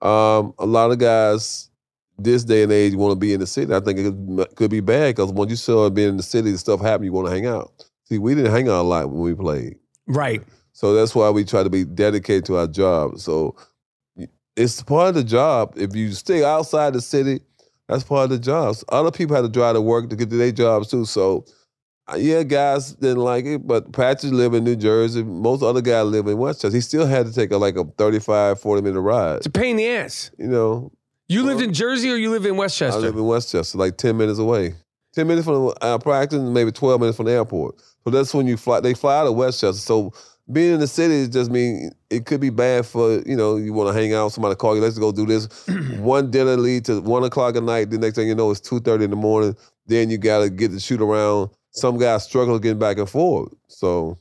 Um, 0.00 0.54
a 0.58 0.66
lot 0.66 0.90
of 0.90 0.98
guys 0.98 1.70
this 2.18 2.44
day 2.44 2.62
and 2.62 2.72
age 2.72 2.94
want 2.94 3.12
to 3.12 3.16
be 3.16 3.32
in 3.32 3.40
the 3.40 3.46
city. 3.46 3.74
I 3.74 3.80
think 3.80 3.98
it 3.98 4.56
could 4.56 4.70
be 4.70 4.80
bad 4.80 5.16
because 5.16 5.32
once 5.32 5.50
you 5.50 5.56
start 5.56 5.94
being 5.94 6.10
in 6.10 6.16
the 6.18 6.22
city, 6.22 6.54
stuff 6.56 6.80
happen. 6.80 7.04
You 7.04 7.12
want 7.12 7.28
to 7.28 7.32
hang 7.32 7.46
out. 7.46 7.72
See, 8.04 8.18
we 8.18 8.34
didn't 8.34 8.52
hang 8.52 8.68
out 8.68 8.82
a 8.82 8.82
lot 8.82 9.10
when 9.10 9.22
we 9.22 9.34
played. 9.34 9.76
Right. 10.06 10.42
So 10.72 10.94
that's 10.94 11.14
why 11.14 11.30
we 11.30 11.44
try 11.44 11.62
to 11.62 11.70
be 11.70 11.84
dedicated 11.84 12.44
to 12.46 12.58
our 12.58 12.66
job. 12.66 13.18
So 13.18 13.56
it's 14.56 14.82
part 14.82 15.10
of 15.10 15.14
the 15.14 15.24
job. 15.24 15.74
If 15.76 15.94
you 15.96 16.12
stay 16.12 16.44
outside 16.44 16.92
the 16.92 17.00
city, 17.00 17.40
that's 17.90 18.04
part 18.04 18.24
of 18.24 18.30
the 18.30 18.38
job. 18.38 18.76
Other 18.88 19.10
people 19.10 19.36
had 19.36 19.42
to 19.42 19.48
drive 19.48 19.74
to 19.74 19.80
work 19.80 20.08
to 20.10 20.16
get 20.16 20.30
to 20.30 20.36
their 20.36 20.52
jobs 20.52 20.88
too. 20.88 21.04
So 21.04 21.44
uh, 22.10 22.16
yeah, 22.16 22.42
guys 22.42 22.92
didn't 22.94 23.18
like 23.18 23.44
it, 23.44 23.66
but 23.66 23.92
Patrick 23.92 24.32
lived 24.32 24.54
in 24.54 24.64
New 24.64 24.76
Jersey. 24.76 25.22
Most 25.22 25.62
other 25.62 25.80
guys 25.80 26.06
live 26.06 26.26
in 26.26 26.38
Westchester. 26.38 26.74
He 26.76 26.80
still 26.80 27.06
had 27.06 27.26
to 27.26 27.32
take 27.32 27.52
a, 27.52 27.56
like 27.56 27.76
a 27.76 27.84
35, 27.98 28.60
40 28.60 28.82
minute 28.82 29.00
ride. 29.00 29.36
It's 29.36 29.46
a 29.46 29.50
pain 29.50 29.70
in 29.72 29.76
the 29.76 29.88
ass. 29.88 30.30
You 30.38 30.48
know, 30.48 30.92
You 31.28 31.44
lived 31.44 31.62
in 31.62 31.72
Jersey 31.72 32.10
or 32.10 32.16
you 32.16 32.30
live 32.30 32.46
in 32.46 32.56
Westchester? 32.56 32.98
I 32.98 33.02
live 33.02 33.16
in 33.16 33.26
Westchester, 33.26 33.78
like 33.78 33.96
10 33.96 34.16
minutes 34.16 34.38
away. 34.38 34.74
10 35.14 35.26
minutes 35.26 35.44
from 35.46 35.72
our 35.82 35.98
practice 35.98 36.38
and 36.38 36.54
maybe 36.54 36.70
12 36.72 37.00
minutes 37.00 37.16
from 37.16 37.26
the 37.26 37.32
airport. 37.32 37.80
So 38.04 38.10
that's 38.10 38.32
when 38.32 38.46
you 38.46 38.56
fly. 38.56 38.80
They 38.80 38.94
fly 38.94 39.18
out 39.18 39.26
of 39.26 39.34
Westchester. 39.34 39.80
So 39.80 40.12
being 40.52 40.74
in 40.74 40.80
the 40.80 40.86
city 40.86 41.28
just 41.30 41.50
mean 41.50 41.92
it 42.10 42.26
could 42.26 42.40
be 42.40 42.50
bad 42.50 42.86
for, 42.86 43.20
you 43.20 43.36
know, 43.36 43.56
you 43.56 43.72
want 43.72 43.94
to 43.94 44.00
hang 44.00 44.14
out, 44.14 44.32
somebody 44.32 44.54
call 44.54 44.74
you, 44.74 44.82
let's 44.82 44.98
go 44.98 45.12
do 45.12 45.26
this. 45.26 45.48
One 45.98 46.30
dinner 46.30 46.56
lead 46.56 46.84
to 46.86 47.00
1 47.00 47.24
o'clock 47.24 47.56
at 47.56 47.62
night. 47.62 47.90
The 47.90 47.98
next 47.98 48.16
thing 48.16 48.28
you 48.28 48.34
know, 48.34 48.50
it's 48.50 48.60
2.30 48.60 49.04
in 49.04 49.10
the 49.10 49.16
morning. 49.16 49.56
Then 49.86 50.10
you 50.10 50.18
got 50.18 50.40
to 50.40 50.50
get 50.50 50.72
to 50.72 50.80
shoot 50.80 51.00
around. 51.00 51.50
Some 51.72 51.98
guys 51.98 52.24
struggle 52.24 52.58
getting 52.58 52.78
back 52.78 52.98
and 52.98 53.08
forth. 53.08 53.52
So 53.68 54.18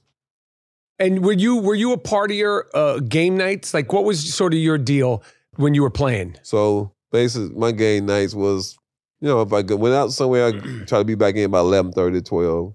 and 0.99 1.23
were 1.23 1.33
you 1.33 1.55
were 1.55 1.75
you 1.75 1.93
a 1.93 1.97
part 1.97 2.29
of 2.29 2.37
your 2.37 2.67
uh, 2.73 2.99
game 2.99 3.37
nights? 3.37 3.73
Like, 3.73 3.93
what 3.93 4.03
was 4.03 4.33
sort 4.33 4.53
of 4.53 4.59
your 4.59 4.77
deal 4.77 5.23
when 5.55 5.73
you 5.73 5.81
were 5.81 5.89
playing? 5.89 6.35
So 6.43 6.91
basically, 7.11 7.57
my 7.57 7.71
game 7.71 8.05
nights 8.05 8.35
was, 8.35 8.77
you 9.21 9.29
know, 9.29 9.41
if 9.41 9.53
I 9.53 9.61
went 9.61 9.95
out 9.95 10.11
somewhere, 10.11 10.47
I 10.47 10.51
try 10.85 10.99
to 10.99 11.05
be 11.05 11.15
back 11.15 11.35
in 11.35 11.49
by 11.51 11.59
11, 11.59 11.93
12. 11.93 12.73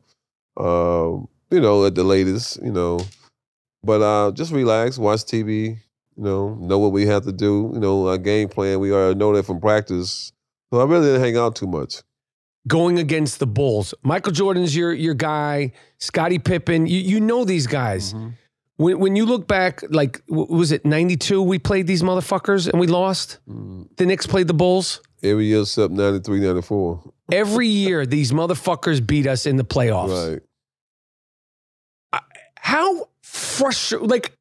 Um, 0.56 1.28
you 1.50 1.60
know, 1.60 1.84
at 1.84 1.94
the 1.94 2.04
latest, 2.04 2.62
you 2.62 2.72
know. 2.72 2.98
But 3.84 4.02
uh, 4.02 4.32
just 4.32 4.52
relax, 4.52 4.98
watch 4.98 5.20
TV, 5.20 5.76
you 6.16 6.22
know, 6.22 6.54
know 6.54 6.78
what 6.78 6.92
we 6.92 7.06
have 7.06 7.24
to 7.24 7.32
do, 7.32 7.70
you 7.74 7.80
know, 7.80 8.08
our 8.08 8.18
game 8.18 8.48
plan. 8.48 8.80
We 8.80 8.92
already 8.92 9.18
know 9.18 9.34
that 9.34 9.44
from 9.44 9.60
practice. 9.60 10.32
So 10.72 10.80
I 10.80 10.84
really 10.84 11.06
didn't 11.06 11.20
hang 11.20 11.36
out 11.36 11.56
too 11.56 11.66
much. 11.66 12.02
Going 12.66 12.98
against 12.98 13.40
the 13.40 13.46
Bulls, 13.46 13.92
Michael 14.02 14.32
Jordan's 14.32 14.74
your 14.74 14.92
your 14.94 15.12
guy. 15.12 15.72
Scottie 15.98 16.38
Pippen, 16.38 16.86
you 16.86 16.98
you 16.98 17.20
know 17.20 17.44
these 17.44 17.66
guys. 17.66 18.14
Mm-hmm. 18.14 18.28
When 18.76 18.98
when 18.98 19.16
you 19.16 19.26
look 19.26 19.46
back, 19.46 19.82
like 19.90 20.22
was 20.28 20.72
it 20.72 20.86
'92? 20.86 21.42
We 21.42 21.58
played 21.58 21.86
these 21.86 22.02
motherfuckers 22.02 22.68
and 22.68 22.80
we 22.80 22.86
lost. 22.86 23.38
The 23.46 24.06
Knicks 24.06 24.26
played 24.26 24.48
the 24.48 24.54
Bulls. 24.54 25.02
Every 25.22 25.46
year 25.46 25.60
except 25.60 25.92
93, 25.92 26.40
94. 26.40 27.12
Every 27.32 27.68
year, 27.68 28.04
these 28.04 28.32
motherfuckers 28.32 29.06
beat 29.06 29.26
us 29.26 29.46
in 29.46 29.56
the 29.56 29.64
playoffs. 29.64 30.42
Right. 32.12 32.22
how 32.56 33.08
frustrating 33.34 34.08
like 34.08 34.32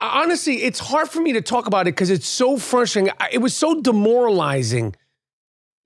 honestly 0.00 0.62
it's 0.62 0.78
hard 0.78 1.08
for 1.08 1.20
me 1.20 1.32
to 1.32 1.40
talk 1.40 1.66
about 1.66 1.88
it 1.88 1.94
because 1.94 2.10
it's 2.10 2.26
so 2.28 2.58
frustrating. 2.58 3.12
It 3.32 3.38
was 3.38 3.54
so 3.54 3.80
demoralizing. 3.80 4.94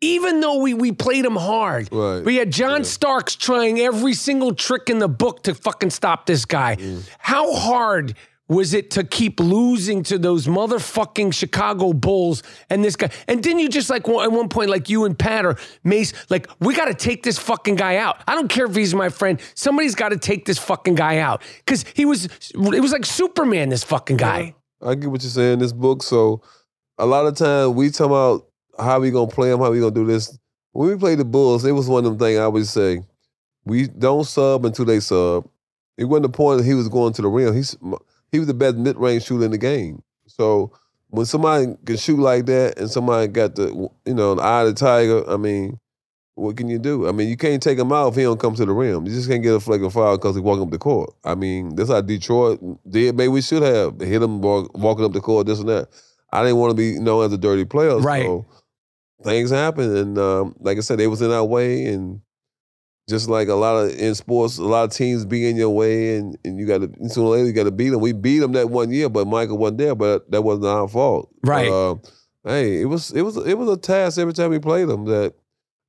Even 0.02 0.40
though 0.40 0.62
we, 0.62 0.72
we 0.72 0.92
played 0.92 1.26
him 1.26 1.36
hard. 1.36 1.90
Right. 1.92 2.24
we 2.24 2.36
had 2.36 2.50
john 2.50 2.84
starks 2.84 3.36
trying 3.36 3.78
every 3.78 4.14
single 4.14 4.54
trick 4.54 4.88
in 4.88 4.98
the 4.98 5.08
book 5.08 5.42
to 5.44 5.54
fucking 5.54 5.90
stop 5.90 6.26
this 6.26 6.44
guy. 6.44 6.76
Mm. 6.76 7.08
how 7.18 7.54
hard 7.54 8.14
was 8.50 8.74
it 8.74 8.90
to 8.90 9.04
keep 9.04 9.38
losing 9.38 10.02
to 10.02 10.18
those 10.18 10.48
motherfucking 10.48 11.32
Chicago 11.32 11.92
Bulls 11.92 12.42
and 12.68 12.84
this 12.84 12.96
guy? 12.96 13.08
And 13.28 13.40
didn't 13.40 13.60
you 13.60 13.68
just 13.68 13.88
like 13.88 14.08
at 14.08 14.32
one 14.32 14.48
point, 14.48 14.68
like 14.68 14.90
you 14.90 15.04
and 15.04 15.16
Pat 15.16 15.46
or 15.46 15.56
Mace, 15.84 16.12
like 16.28 16.50
we 16.58 16.74
got 16.74 16.86
to 16.86 16.94
take 16.94 17.22
this 17.22 17.38
fucking 17.38 17.76
guy 17.76 17.96
out. 17.96 18.20
I 18.26 18.34
don't 18.34 18.48
care 18.48 18.66
if 18.66 18.74
he's 18.74 18.92
my 18.92 19.08
friend. 19.08 19.40
Somebody's 19.54 19.94
got 19.94 20.08
to 20.08 20.18
take 20.18 20.46
this 20.46 20.58
fucking 20.58 20.96
guy 20.96 21.18
out 21.18 21.42
because 21.64 21.84
he 21.94 22.04
was. 22.04 22.26
It 22.52 22.80
was 22.80 22.92
like 22.92 23.06
Superman. 23.06 23.68
This 23.68 23.84
fucking 23.84 24.16
guy. 24.16 24.56
I 24.82 24.96
get 24.96 25.10
what 25.10 25.22
you're 25.22 25.30
saying 25.30 25.54
in 25.54 25.58
this 25.60 25.72
book. 25.72 26.02
So 26.02 26.42
a 26.98 27.06
lot 27.06 27.26
of 27.26 27.36
time 27.36 27.74
we 27.76 27.90
talk 27.90 28.06
about 28.06 28.48
how 28.76 28.98
we 28.98 29.12
gonna 29.12 29.30
play 29.30 29.50
them, 29.50 29.60
how 29.60 29.70
we 29.70 29.78
gonna 29.78 29.92
do 29.92 30.06
this. 30.06 30.36
When 30.72 30.88
we 30.88 30.96
played 30.96 31.18
the 31.18 31.24
Bulls, 31.24 31.64
it 31.64 31.72
was 31.72 31.88
one 31.88 32.04
of 32.04 32.10
them 32.10 32.18
things 32.18 32.38
I 32.38 32.42
always 32.42 32.70
say, 32.70 33.02
we 33.64 33.86
don't 33.86 34.24
sub 34.24 34.64
until 34.64 34.86
they 34.86 34.98
sub. 34.98 35.48
It 35.96 36.04
wasn't 36.04 36.32
the 36.32 36.36
point 36.36 36.58
that 36.58 36.64
he 36.64 36.74
was 36.74 36.88
going 36.88 37.12
to 37.12 37.22
the 37.22 37.28
rim. 37.28 37.54
He's 37.54 37.76
he 38.32 38.38
was 38.38 38.48
the 38.48 38.54
best 38.54 38.76
mid 38.76 38.96
range 38.96 39.24
shooter 39.24 39.44
in 39.44 39.50
the 39.50 39.58
game. 39.58 40.02
So 40.26 40.72
when 41.08 41.26
somebody 41.26 41.74
can 41.84 41.96
shoot 41.96 42.18
like 42.18 42.46
that 42.46 42.78
and 42.78 42.90
somebody 42.90 43.26
got 43.28 43.56
the 43.56 43.90
you 44.06 44.14
know 44.14 44.34
the 44.34 44.42
eye 44.42 44.62
of 44.62 44.68
the 44.68 44.74
tiger, 44.74 45.28
I 45.28 45.36
mean, 45.36 45.78
what 46.34 46.56
can 46.56 46.68
you 46.68 46.78
do? 46.78 47.08
I 47.08 47.12
mean, 47.12 47.28
you 47.28 47.36
can't 47.36 47.62
take 47.62 47.78
him 47.78 47.92
out 47.92 48.08
if 48.08 48.14
he 48.14 48.22
don't 48.22 48.40
come 48.40 48.54
to 48.54 48.64
the 48.64 48.72
rim. 48.72 49.06
You 49.06 49.12
just 49.12 49.28
can't 49.28 49.42
get 49.42 49.54
a 49.54 49.60
flag 49.60 49.82
of 49.82 49.92
foul 49.92 50.16
because 50.16 50.36
he 50.36 50.40
walking 50.40 50.62
up 50.62 50.70
the 50.70 50.78
court. 50.78 51.12
I 51.24 51.34
mean, 51.34 51.74
that's 51.74 51.90
how 51.90 52.00
Detroit 52.00 52.60
did. 52.88 53.16
Maybe 53.16 53.28
we 53.28 53.42
should 53.42 53.62
have 53.62 54.00
hit 54.00 54.22
him 54.22 54.40
walk, 54.40 54.76
walking 54.76 55.04
up 55.04 55.12
the 55.12 55.20
court, 55.20 55.46
this 55.46 55.60
and 55.60 55.68
that. 55.68 55.88
I 56.32 56.42
didn't 56.42 56.58
want 56.58 56.70
to 56.70 56.76
be 56.76 56.98
known 56.98 57.24
as 57.24 57.32
a 57.32 57.38
dirty 57.38 57.64
player. 57.64 57.98
Right. 57.98 58.24
So 58.24 58.46
things 59.24 59.50
happen, 59.50 59.96
and 59.96 60.18
um, 60.18 60.54
like 60.60 60.78
I 60.78 60.80
said, 60.80 60.98
they 60.98 61.08
was 61.08 61.22
in 61.22 61.30
our 61.30 61.44
way, 61.44 61.86
and 61.86 62.20
just 63.10 63.28
like 63.28 63.48
a 63.48 63.54
lot 63.54 63.76
of 63.76 63.90
in 63.98 64.14
sports, 64.14 64.56
a 64.58 64.64
lot 64.64 64.84
of 64.84 64.92
teams 64.92 65.26
be 65.26 65.48
in 65.48 65.56
your 65.56 65.70
way, 65.70 66.16
and, 66.16 66.38
and 66.44 66.58
you 66.58 66.66
got 66.66 66.78
to 66.78 67.08
sooner 67.08 67.26
or 67.26 67.36
later 67.36 67.46
you 67.46 67.52
got 67.52 67.64
to 67.64 67.70
beat 67.70 67.90
them. 67.90 68.00
We 68.00 68.12
beat 68.12 68.38
them 68.38 68.52
that 68.52 68.70
one 68.70 68.90
year, 68.90 69.08
but 69.08 69.26
Michael 69.26 69.58
wasn't 69.58 69.78
there, 69.78 69.94
but 69.94 70.30
that 70.30 70.42
wasn't 70.42 70.66
our 70.66 70.88
fault. 70.88 71.28
Right. 71.44 71.68
Uh, 71.68 71.96
hey, 72.44 72.80
it 72.80 72.86
was 72.86 73.10
it 73.10 73.22
was 73.22 73.36
it 73.36 73.58
was 73.58 73.68
a 73.68 73.76
task 73.76 74.18
every 74.18 74.32
time 74.32 74.50
we 74.50 74.58
played 74.58 74.88
them 74.88 75.04
that 75.06 75.34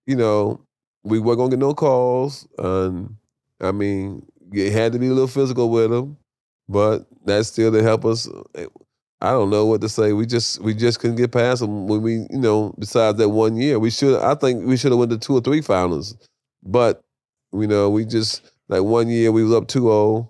you 0.06 0.16
know 0.16 0.66
we 1.04 1.20
weren't 1.20 1.38
gonna 1.38 1.52
get 1.52 1.60
no 1.60 1.74
calls, 1.74 2.48
and 2.58 3.16
I 3.62 3.72
mean 3.72 4.26
it 4.52 4.74
had 4.74 4.92
to 4.94 5.00
be 5.00 5.08
a 5.08 5.12
little 5.12 5.28
physical 5.28 5.70
with 5.70 5.92
them, 5.92 6.18
but 6.68 7.06
that 7.26 7.46
still 7.46 7.72
didn't 7.72 7.86
help 7.86 8.06
us. 8.06 8.28
I 9.22 9.32
don't 9.32 9.52
know 9.52 9.68
what 9.68 9.82
to 9.82 9.90
say. 9.90 10.14
We 10.14 10.26
just 10.26 10.60
we 10.62 10.74
just 10.74 11.00
couldn't 11.00 11.18
get 11.18 11.32
past 11.32 11.62
them 11.62 11.88
when 11.88 12.02
we 12.02 12.14
you 12.14 12.40
know 12.40 12.74
besides 12.80 13.18
that 13.20 13.30
one 13.30 13.56
year 13.56 13.80
we 13.80 13.92
should 13.92 14.20
I 14.20 14.36
think 14.36 14.66
we 14.66 14.78
should 14.78 14.92
have 14.92 15.00
went 15.00 15.12
to 15.12 15.18
two 15.18 15.36
or 15.36 15.42
three 15.42 15.62
finals, 15.62 16.16
but 16.64 17.04
you 17.54 17.68
know 17.68 17.90
we 17.90 18.06
just 18.06 18.42
like 18.68 18.84
one 18.84 19.10
year 19.10 19.32
we 19.32 19.44
was 19.44 19.54
up 19.54 19.68
2-0. 19.68 20.28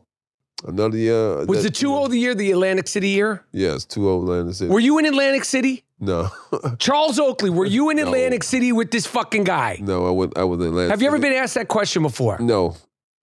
Another 0.68 0.96
year 0.98 1.44
Was 1.46 1.64
that- 1.64 1.70
the 1.70 1.72
2 1.72 1.88
0 1.88 2.08
the 2.08 2.18
year, 2.20 2.36
the 2.36 2.52
Atlantic 2.52 2.88
City 2.88 3.10
year? 3.10 3.44
Yes, 3.52 3.84
2-0 3.86 4.22
Atlantic 4.24 4.54
City. 4.56 4.70
Were 4.70 4.80
you 4.80 5.00
in 5.00 5.06
Atlantic 5.06 5.44
City? 5.44 5.84
no, 6.00 6.30
Charles 6.80 7.20
Oakley, 7.20 7.50
were 7.50 7.66
you 7.66 7.90
in 7.90 7.98
No. 7.98 8.04
Atlantic 8.04 8.44
City 8.44 8.72
with 8.72 8.92
this 8.92 9.06
fucking 9.08 9.44
guy? 9.44 9.78
no, 9.82 10.06
I 10.08 10.12
went. 10.12 10.38
I 10.38 10.44
was 10.44 10.60
in 10.60 10.68
Atlantic. 10.68 10.92
Have 10.92 11.02
you 11.02 11.08
ever 11.08 11.18
City. 11.18 11.30
been 11.30 11.38
asked 11.44 11.56
that 11.56 11.68
question 11.68 12.04
before? 12.04 12.38
No, 12.40 12.76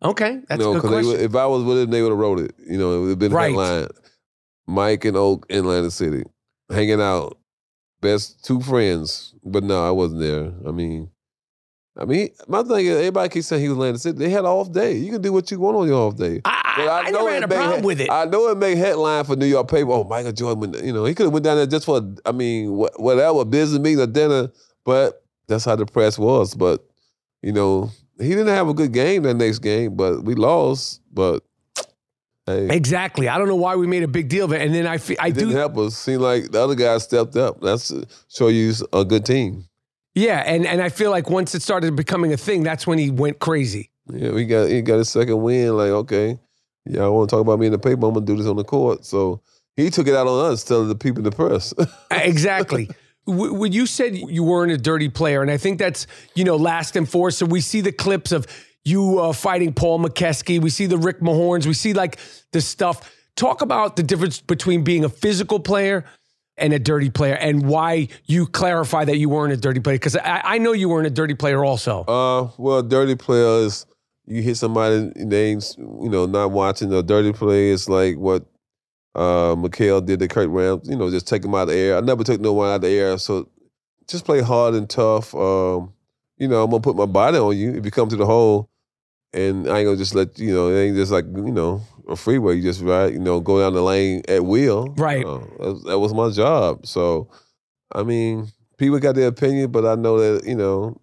Okay, 0.02 0.40
that's 0.48 0.60
no, 0.60 0.72
a 0.76 0.80
good 0.80 0.88
question. 0.88 1.12
would- 1.12 1.20
if 1.20 1.34
I 1.36 1.46
was 1.46 1.62
with 1.64 1.78
him, 1.78 1.90
they 1.90 2.02
would 2.02 2.10
have 2.10 2.18
wrote 2.18 2.38
it. 2.40 2.54
You 2.68 2.78
know, 2.78 2.96
it 2.96 3.00
would 3.02 3.08
have 3.10 3.18
been 3.18 3.32
Right. 3.32 3.50
headline. 3.50 3.88
Mike 4.66 5.04
and 5.04 5.16
Oak 5.16 5.46
in 5.48 5.58
Atlantic 5.60 5.92
City, 5.92 6.22
hanging 6.70 7.00
out, 7.00 7.36
best 8.00 8.44
two 8.44 8.60
friends. 8.60 9.34
But 9.44 9.64
no, 9.64 9.84
I 9.86 9.90
wasn't 9.90 10.20
there. 10.20 10.52
I 10.66 10.70
mean, 10.72 11.10
I 12.00 12.04
mean, 12.04 12.28
my 12.46 12.62
thing 12.62 12.86
is, 12.86 12.96
everybody 12.96 13.28
keeps 13.28 13.48
saying 13.48 13.60
he 13.62 13.68
was 13.68 13.74
in 13.76 13.78
Atlantic 13.80 14.00
City. 14.02 14.18
They 14.18 14.30
had 14.30 14.40
an 14.40 14.46
off 14.46 14.70
day. 14.70 14.92
You 14.96 15.10
can 15.10 15.20
do 15.20 15.32
what 15.32 15.50
you 15.50 15.58
want 15.58 15.76
on 15.76 15.88
your 15.88 16.06
off 16.08 16.16
day. 16.16 16.40
I, 16.44 16.74
But 16.76 16.88
I, 16.88 17.00
I 17.00 17.10
never 17.10 17.30
had 17.30 17.42
a 17.42 17.48
problem 17.48 17.80
he- 17.80 17.86
with 17.86 18.00
it. 18.00 18.08
I 18.10 18.24
know 18.26 18.48
it 18.50 18.56
made 18.58 18.78
headline 18.78 19.24
for 19.24 19.34
New 19.34 19.46
York 19.46 19.68
paper. 19.68 19.90
Oh, 19.90 20.04
Michael 20.04 20.30
Jordan, 20.32 20.60
went- 20.60 20.84
you 20.84 20.92
know, 20.92 21.04
he 21.04 21.14
could 21.14 21.24
have 21.24 21.32
went 21.32 21.44
down 21.44 21.56
there 21.56 21.66
just 21.66 21.86
for, 21.86 22.00
I 22.24 22.30
mean, 22.32 22.72
wha- 22.76 22.88
whatever, 22.96 23.44
business 23.44 23.80
meeting 23.80 24.00
or 24.00 24.06
dinner. 24.06 24.48
But 24.84 25.24
that's 25.48 25.64
how 25.64 25.74
the 25.76 25.86
press 25.86 26.18
was. 26.18 26.54
But 26.54 26.84
you 27.42 27.52
know, 27.52 27.90
he 28.20 28.28
didn't 28.30 28.48
have 28.48 28.68
a 28.68 28.74
good 28.74 28.92
game 28.92 29.24
that 29.24 29.34
next 29.34 29.58
game. 29.58 29.96
But 29.96 30.22
we 30.24 30.34
lost. 30.34 31.00
But 31.12 31.42
Hey, 32.46 32.68
Exactly. 32.74 33.28
I 33.28 33.36
don't 33.36 33.48
know 33.48 33.56
why 33.56 33.76
we 33.76 33.86
made 33.86 34.02
a 34.04 34.08
big 34.08 34.28
deal 34.30 34.46
of 34.46 34.52
it. 34.52 34.62
And 34.62 34.74
then 34.74 34.86
I, 34.86 34.96
fe- 34.96 35.18
I 35.18 35.26
it 35.28 35.34
didn't 35.34 35.50
do. 35.50 35.56
help 35.56 35.76
us. 35.76 35.94
Seemed 35.98 36.22
like 36.22 36.50
the 36.50 36.62
other 36.62 36.74
guys 36.74 37.02
stepped 37.04 37.36
up. 37.36 37.60
That's 37.60 37.92
show 38.28 38.48
you 38.48 38.72
a 38.94 39.04
good 39.04 39.26
team. 39.26 39.67
Yeah. 40.18 40.42
And, 40.44 40.66
and 40.66 40.82
I 40.82 40.88
feel 40.88 41.10
like 41.10 41.30
once 41.30 41.54
it 41.54 41.62
started 41.62 41.94
becoming 41.94 42.32
a 42.32 42.36
thing, 42.36 42.62
that's 42.62 42.86
when 42.86 42.98
he 42.98 43.10
went 43.10 43.38
crazy. 43.38 43.90
Yeah, 44.12 44.32
we 44.32 44.46
got 44.46 44.68
he 44.68 44.80
got 44.82 44.98
a 44.98 45.04
second 45.04 45.42
win. 45.42 45.76
Like, 45.76 45.90
okay, 45.90 46.38
yeah, 46.86 47.04
I 47.04 47.08
want 47.08 47.28
to 47.28 47.36
talk 47.36 47.42
about 47.42 47.58
me 47.58 47.66
in 47.66 47.72
the 47.72 47.78
paper. 47.78 48.06
I'm 48.06 48.14
gonna 48.14 48.24
do 48.24 48.36
this 48.36 48.46
on 48.46 48.56
the 48.56 48.64
court. 48.64 49.04
So 49.04 49.42
he 49.76 49.90
took 49.90 50.06
it 50.06 50.14
out 50.14 50.26
on 50.26 50.50
us, 50.50 50.64
telling 50.64 50.88
the 50.88 50.94
people 50.94 51.18
in 51.18 51.24
the 51.24 51.30
press. 51.30 51.74
Exactly. 52.10 52.88
When 53.26 53.72
you 53.72 53.84
said 53.84 54.16
you 54.16 54.42
weren't 54.42 54.72
a 54.72 54.78
dirty 54.78 55.10
player, 55.10 55.42
and 55.42 55.50
I 55.50 55.58
think 55.58 55.78
that's 55.78 56.06
you 56.34 56.44
know 56.44 56.56
last 56.56 56.96
and 56.96 57.06
forth. 57.06 57.34
So 57.34 57.44
we 57.44 57.60
see 57.60 57.82
the 57.82 57.92
clips 57.92 58.32
of 58.32 58.46
you 58.86 59.18
uh, 59.18 59.34
fighting 59.34 59.74
Paul 59.74 60.00
Mokeski. 60.00 60.60
We 60.60 60.70
see 60.70 60.86
the 60.86 60.96
Rick 60.96 61.20
Mahorns. 61.20 61.66
We 61.66 61.74
see 61.74 61.92
like 61.92 62.18
the 62.52 62.62
stuff. 62.62 63.14
Talk 63.36 63.60
about 63.60 63.96
the 63.96 64.02
difference 64.02 64.40
between 64.40 64.82
being 64.82 65.04
a 65.04 65.10
physical 65.10 65.60
player 65.60 66.06
and 66.58 66.72
a 66.72 66.78
dirty 66.78 67.10
player, 67.10 67.34
and 67.34 67.66
why 67.66 68.08
you 68.26 68.46
clarify 68.46 69.04
that 69.04 69.16
you 69.16 69.28
weren't 69.28 69.52
a 69.52 69.56
dirty 69.56 69.80
player. 69.80 69.96
Because 69.96 70.16
I, 70.16 70.40
I 70.44 70.58
know 70.58 70.72
you 70.72 70.88
weren't 70.88 71.06
a 71.06 71.10
dirty 71.10 71.34
player, 71.34 71.64
also. 71.64 72.04
uh, 72.08 72.50
well, 72.58 72.82
dirty 72.82 73.14
player 73.14 73.64
is 73.64 73.86
you 74.26 74.42
hit 74.42 74.56
somebody 74.56 75.10
ain't, 75.16 75.74
you 75.78 76.08
know, 76.10 76.26
not 76.26 76.50
watching. 76.50 76.92
A 76.92 77.02
dirty 77.02 77.32
play 77.32 77.68
is 77.70 77.88
like 77.88 78.16
what 78.16 78.44
uh 79.14 79.56
McHale 79.56 80.04
did 80.04 80.20
to 80.20 80.28
Kurt 80.28 80.50
Rambis, 80.50 80.88
you 80.88 80.96
know, 80.96 81.10
just 81.10 81.26
take 81.26 81.44
him 81.44 81.54
out 81.54 81.62
of 81.62 81.68
the 81.68 81.76
air. 81.76 81.96
I 81.96 82.00
never 82.00 82.22
took 82.24 82.40
no 82.40 82.52
one 82.52 82.68
out 82.68 82.76
of 82.76 82.82
the 82.82 82.88
air. 82.88 83.16
So 83.18 83.48
just 84.06 84.24
play 84.24 84.42
hard 84.42 84.74
and 84.74 84.88
tough. 84.88 85.34
Um, 85.34 85.94
you 86.36 86.46
know, 86.46 86.62
I'm 86.62 86.70
gonna 86.70 86.82
put 86.82 86.94
my 86.96 87.06
body 87.06 87.38
on 87.38 87.56
you 87.56 87.74
if 87.74 87.84
you 87.84 87.90
come 87.90 88.08
to 88.10 88.16
the 88.16 88.26
hole. 88.26 88.68
And 89.32 89.68
I 89.68 89.78
ain't 89.78 89.86
gonna 89.86 89.96
just 89.96 90.14
let 90.14 90.38
you 90.38 90.54
know, 90.54 90.68
it 90.68 90.80
ain't 90.80 90.96
just 90.96 91.12
like, 91.12 91.26
you 91.26 91.52
know, 91.52 91.82
a 92.08 92.16
freeway. 92.16 92.56
You 92.56 92.62
just 92.62 92.82
ride, 92.82 93.12
you 93.12 93.18
know, 93.18 93.40
go 93.40 93.60
down 93.60 93.74
the 93.74 93.82
lane 93.82 94.22
at 94.28 94.44
will. 94.44 94.94
Right. 94.96 95.24
Uh, 95.24 95.38
that, 95.58 95.82
that 95.86 95.98
was 95.98 96.14
my 96.14 96.30
job. 96.30 96.86
So 96.86 97.28
I 97.92 98.02
mean, 98.02 98.48
people 98.76 98.98
got 98.98 99.14
their 99.14 99.28
opinion, 99.28 99.70
but 99.70 99.84
I 99.84 99.94
know 99.94 100.18
that, 100.18 100.46
you 100.46 100.54
know, 100.54 101.00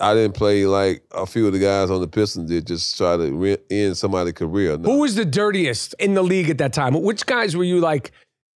I 0.00 0.14
didn't 0.14 0.34
play 0.34 0.66
like 0.66 1.04
a 1.12 1.24
few 1.24 1.46
of 1.46 1.52
the 1.52 1.58
guys 1.58 1.90
on 1.90 2.00
the 2.00 2.08
Pistons 2.08 2.50
did, 2.50 2.66
just 2.66 2.96
try 2.96 3.16
to 3.16 3.32
re- 3.32 3.58
end 3.70 3.96
somebody's 3.96 4.34
career. 4.34 4.76
No. 4.76 4.92
Who 4.92 4.98
was 5.00 5.14
the 5.14 5.24
dirtiest 5.24 5.94
in 5.98 6.14
the 6.14 6.22
league 6.22 6.50
at 6.50 6.58
that 6.58 6.72
time? 6.72 7.00
Which 7.00 7.26
guys 7.26 7.56
were 7.56 7.64
you 7.64 7.80
like? 7.80 8.12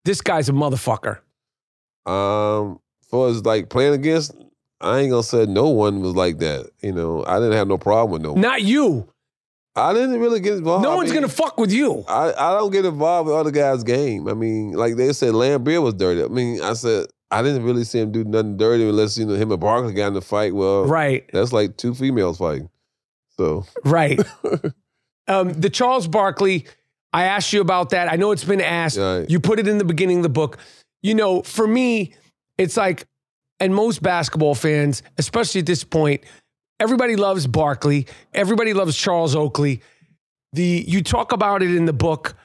This 0.05 0.21
guy's 0.21 0.49
a 0.49 0.53
motherfucker. 0.53 1.19
Um, 2.05 2.79
for 3.09 3.29
as 3.29 3.43
like 3.45 3.69
playing 3.69 3.93
against, 3.93 4.33
I 4.85 4.99
ain't 4.99 5.09
gonna 5.11 5.23
say 5.23 5.45
no 5.45 5.69
one 5.69 6.01
was 6.01 6.15
like 6.15 6.37
that. 6.39 6.69
You 6.81 6.91
know, 6.93 7.25
I 7.25 7.35
didn't 7.39 7.53
have 7.53 7.67
no 7.67 7.77
problem 7.77 8.11
with 8.11 8.21
no 8.21 8.33
one. 8.33 8.41
Not 8.41 8.61
you. 8.61 9.09
I 9.75 9.93
didn't 9.93 10.19
really 10.19 10.39
get 10.39 10.53
involved. 10.53 10.83
No 10.83 10.91
I 10.93 10.95
one's 10.95 11.09
mean, 11.11 11.21
gonna 11.21 11.27
fuck 11.33 11.57
with 11.57 11.71
you. 11.71 12.05
I, 12.07 12.31
I 12.33 12.57
don't 12.57 12.71
get 12.71 12.85
involved 12.85 13.27
with 13.27 13.35
other 13.35 13.51
guys' 13.51 13.83
game. 13.83 14.27
I 14.29 14.33
mean, 14.33 14.71
like 14.71 14.95
they 14.95 15.11
said, 15.11 15.33
Laimbeer 15.33 15.81
was 15.81 15.95
dirty. 15.95 16.23
I 16.23 16.27
mean, 16.27 16.61
I 16.61 16.73
said 16.73 17.07
I 17.31 17.41
didn't 17.41 17.63
really 17.63 17.83
see 17.83 17.99
him 17.99 18.11
do 18.11 18.23
nothing 18.23 18.55
dirty 18.57 18.87
unless 18.87 19.17
you 19.17 19.25
know 19.25 19.33
him 19.33 19.51
and 19.51 19.59
Barkley 19.59 19.93
got 19.93 20.07
in 20.07 20.13
the 20.13 20.21
fight. 20.21 20.55
Well, 20.55 20.85
Right. 20.85 21.29
that's 21.33 21.51
like 21.51 21.75
two 21.75 21.93
females 21.93 22.37
fighting. 22.37 22.69
So 23.37 23.65
Right. 23.83 24.19
um, 25.27 25.53
the 25.53 25.69
Charles 25.69 26.07
Barkley, 26.07 26.65
I 27.11 27.25
asked 27.25 27.51
you 27.51 27.59
about 27.61 27.89
that. 27.89 28.11
I 28.11 28.15
know 28.15 28.31
it's 28.31 28.43
been 28.43 28.61
asked. 28.61 28.97
Right. 28.97 29.29
You 29.29 29.39
put 29.39 29.59
it 29.59 29.67
in 29.67 29.77
the 29.77 29.83
beginning 29.85 30.17
of 30.17 30.23
the 30.23 30.29
book. 30.29 30.57
You 31.01 31.15
know, 31.15 31.41
for 31.41 31.67
me, 31.67 32.13
it's 32.57 32.77
like, 32.77 33.05
and 33.59 33.73
most 33.73 34.01
basketball 34.01 34.55
fans, 34.55 35.03
especially 35.17 35.59
at 35.59 35.65
this 35.65 35.83
point, 35.83 36.23
everybody 36.79 37.15
loves 37.15 37.47
Barkley. 37.47 38.07
Everybody 38.33 38.73
loves 38.73 38.95
Charles 38.97 39.35
Oakley. 39.35 39.81
The 40.53 40.85
you 40.87 41.03
talk 41.03 41.31
about 41.31 41.63
it 41.63 41.73
in 41.73 41.85
the 41.85 41.93
book. 41.93 42.35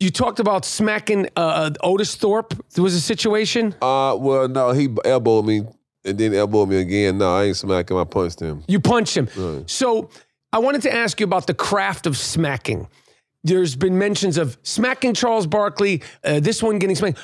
You 0.00 0.10
talked 0.10 0.38
about 0.38 0.64
smacking 0.64 1.28
uh, 1.34 1.70
Otis 1.82 2.14
Thorpe. 2.14 2.54
There 2.74 2.84
was 2.84 2.94
a 2.94 3.00
situation. 3.00 3.74
Uh, 3.82 4.16
well, 4.18 4.48
no, 4.48 4.70
he 4.70 4.88
elbowed 5.04 5.44
me 5.44 5.62
and 6.04 6.18
then 6.18 6.34
elbowed 6.34 6.68
me 6.68 6.78
again. 6.78 7.18
No, 7.18 7.34
I 7.34 7.44
ain't 7.44 7.56
smacking. 7.56 7.96
I 7.96 8.04
punched 8.04 8.40
him. 8.40 8.62
You 8.68 8.80
punched 8.80 9.16
him. 9.16 9.28
Right. 9.36 9.68
So 9.68 10.10
I 10.52 10.58
wanted 10.58 10.82
to 10.82 10.94
ask 10.94 11.18
you 11.20 11.24
about 11.24 11.46
the 11.46 11.54
craft 11.54 12.06
of 12.06 12.16
smacking. 12.16 12.88
There's 13.44 13.76
been 13.76 13.98
mentions 13.98 14.38
of 14.38 14.58
smacking 14.62 15.14
Charles 15.14 15.46
Barkley, 15.46 16.02
uh, 16.24 16.40
this 16.40 16.62
one 16.62 16.78
getting 16.78 16.96
smacked. 16.96 17.18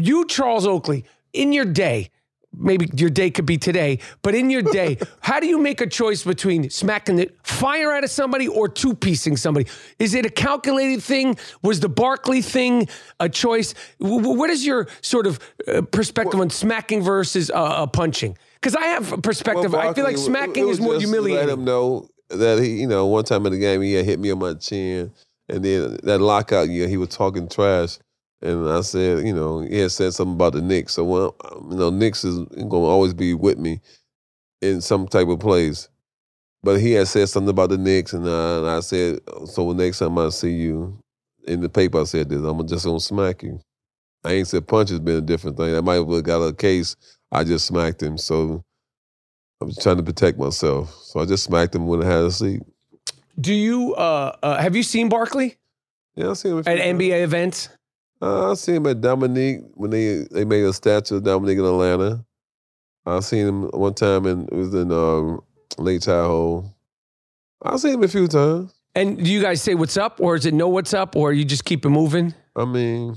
You, 0.00 0.26
Charles 0.26 0.66
Oakley, 0.66 1.04
in 1.32 1.52
your 1.52 1.66
day, 1.66 2.10
maybe 2.56 2.88
your 2.96 3.10
day 3.10 3.30
could 3.30 3.46
be 3.46 3.56
today, 3.58 3.98
but 4.22 4.34
in 4.34 4.50
your 4.50 4.62
day, 4.62 4.98
how 5.20 5.40
do 5.40 5.46
you 5.46 5.58
make 5.58 5.80
a 5.80 5.86
choice 5.86 6.22
between 6.24 6.68
smacking 6.70 7.16
the 7.16 7.30
fire 7.42 7.92
out 7.92 8.04
of 8.04 8.10
somebody 8.10 8.48
or 8.48 8.68
two 8.68 8.94
piecing 8.94 9.36
somebody? 9.36 9.68
Is 9.98 10.14
it 10.14 10.26
a 10.26 10.30
calculated 10.30 11.02
thing? 11.02 11.36
Was 11.62 11.80
the 11.80 11.88
Barkley 11.88 12.42
thing 12.42 12.88
a 13.20 13.28
choice? 13.28 13.74
W- 14.00 14.36
What 14.36 14.50
is 14.50 14.66
your 14.66 14.88
sort 15.00 15.26
of 15.26 15.38
uh, 15.68 15.82
perspective 15.82 16.40
on 16.40 16.50
smacking 16.50 17.02
versus 17.02 17.50
uh, 17.50 17.54
uh, 17.62 17.86
punching? 17.86 18.36
Because 18.54 18.74
I 18.76 18.84
have 18.86 19.12
a 19.12 19.18
perspective. 19.18 19.72
Well, 19.72 19.88
I 19.88 19.94
feel 19.94 20.04
like 20.04 20.18
smacking 20.18 20.68
is 20.68 20.80
more 20.80 20.98
humiliating. 20.98 21.46
Let 21.46 21.52
him 21.58 21.64
know 21.64 22.08
that 22.28 22.62
he, 22.62 22.80
you 22.80 22.86
know, 22.86 23.06
one 23.06 23.24
time 23.24 23.46
in 23.46 23.52
the 23.52 23.58
game 23.58 23.80
he 23.80 23.94
hit 23.94 24.20
me 24.20 24.30
on 24.30 24.38
my 24.38 24.54
chin, 24.54 25.12
and 25.48 25.64
then 25.64 25.98
that 26.02 26.20
lockout 26.20 26.68
year 26.68 26.86
he 26.86 26.96
was 26.96 27.08
talking 27.08 27.48
trash, 27.48 27.98
and 28.42 28.68
I 28.68 28.80
said, 28.80 29.26
you 29.26 29.34
know, 29.34 29.60
he 29.60 29.78
had 29.78 29.92
said 29.92 30.14
something 30.14 30.34
about 30.34 30.54
the 30.54 30.62
Knicks. 30.62 30.94
So 30.94 31.04
well, 31.04 31.36
you 31.70 31.76
know, 31.76 31.90
Knicks 31.90 32.24
is 32.24 32.38
going 32.38 32.70
to 32.70 32.76
always 32.76 33.12
be 33.12 33.34
with 33.34 33.58
me 33.58 33.80
in 34.62 34.80
some 34.80 35.06
type 35.06 35.28
of 35.28 35.40
plays. 35.40 35.88
But 36.62 36.80
he 36.80 36.92
had 36.92 37.08
said 37.08 37.28
something 37.28 37.50
about 37.50 37.70
the 37.70 37.78
Knicks, 37.78 38.12
and, 38.12 38.26
uh, 38.26 38.58
and 38.58 38.68
I 38.68 38.80
said, 38.80 39.20
so 39.46 39.72
the 39.72 39.82
next 39.82 39.98
time 39.98 40.18
I 40.18 40.28
see 40.28 40.52
you 40.52 40.98
in 41.46 41.60
the 41.62 41.70
paper, 41.70 42.00
I 42.00 42.04
said 42.04 42.28
this, 42.28 42.42
I'm 42.42 42.66
just 42.66 42.84
gonna 42.84 43.00
smack 43.00 43.42
you. 43.42 43.60
I 44.24 44.32
ain't 44.32 44.48
said 44.48 44.68
punch 44.68 44.90
has 44.90 45.00
been 45.00 45.16
a 45.16 45.22
different 45.22 45.56
thing. 45.56 45.74
I 45.74 45.80
might 45.80 45.94
have 45.94 46.22
got 46.22 46.42
a 46.42 46.52
case. 46.52 46.96
I 47.32 47.44
just 47.44 47.66
smacked 47.66 48.02
him, 48.02 48.18
so 48.18 48.62
I 49.62 49.64
was 49.64 49.78
trying 49.78 49.96
to 49.96 50.02
protect 50.02 50.38
myself. 50.38 50.94
So 51.04 51.20
I 51.20 51.24
just 51.24 51.44
smacked 51.44 51.74
him 51.74 51.86
when 51.86 52.02
I 52.02 52.06
had 52.06 52.24
a 52.24 52.30
seat. 52.30 52.60
Do 53.40 53.54
you 53.54 53.94
uh, 53.94 54.36
uh 54.42 54.58
have 54.58 54.76
you 54.76 54.82
seen 54.82 55.08
Barkley 55.08 55.56
Yeah, 56.14 56.30
I've 56.30 56.38
seen 56.38 56.52
him 56.52 56.58
at. 56.58 56.66
NBA 56.66 57.22
events? 57.22 57.70
Uh, 58.22 58.50
I 58.50 58.54
seen 58.54 58.76
him 58.76 58.86
at 58.86 59.00
Dominique 59.00 59.60
when 59.74 59.90
they 59.90 60.26
they 60.30 60.44
made 60.44 60.64
a 60.64 60.72
statue 60.72 61.16
of 61.16 61.24
Dominique 61.24 61.58
in 61.58 61.64
Atlanta. 61.64 62.24
I 63.06 63.20
seen 63.20 63.46
him 63.46 63.62
one 63.70 63.94
time 63.94 64.26
and 64.26 64.48
it 64.50 64.54
was 64.54 64.74
in 64.74 64.92
um, 64.92 65.40
Lake 65.78 66.02
Tahoe. 66.02 66.70
I 67.62 67.76
seen 67.76 67.94
him 67.94 68.02
a 68.02 68.08
few 68.08 68.28
times. 68.28 68.74
And 68.94 69.22
do 69.24 69.30
you 69.30 69.40
guys 69.40 69.62
say 69.62 69.74
what's 69.74 69.96
up, 69.96 70.20
or 70.20 70.34
is 70.34 70.46
it 70.46 70.54
no 70.54 70.68
what's 70.68 70.92
up, 70.92 71.14
or 71.14 71.32
you 71.32 71.44
just 71.44 71.64
keep 71.64 71.84
it 71.84 71.90
moving? 71.90 72.34
I 72.56 72.64
mean, 72.64 73.16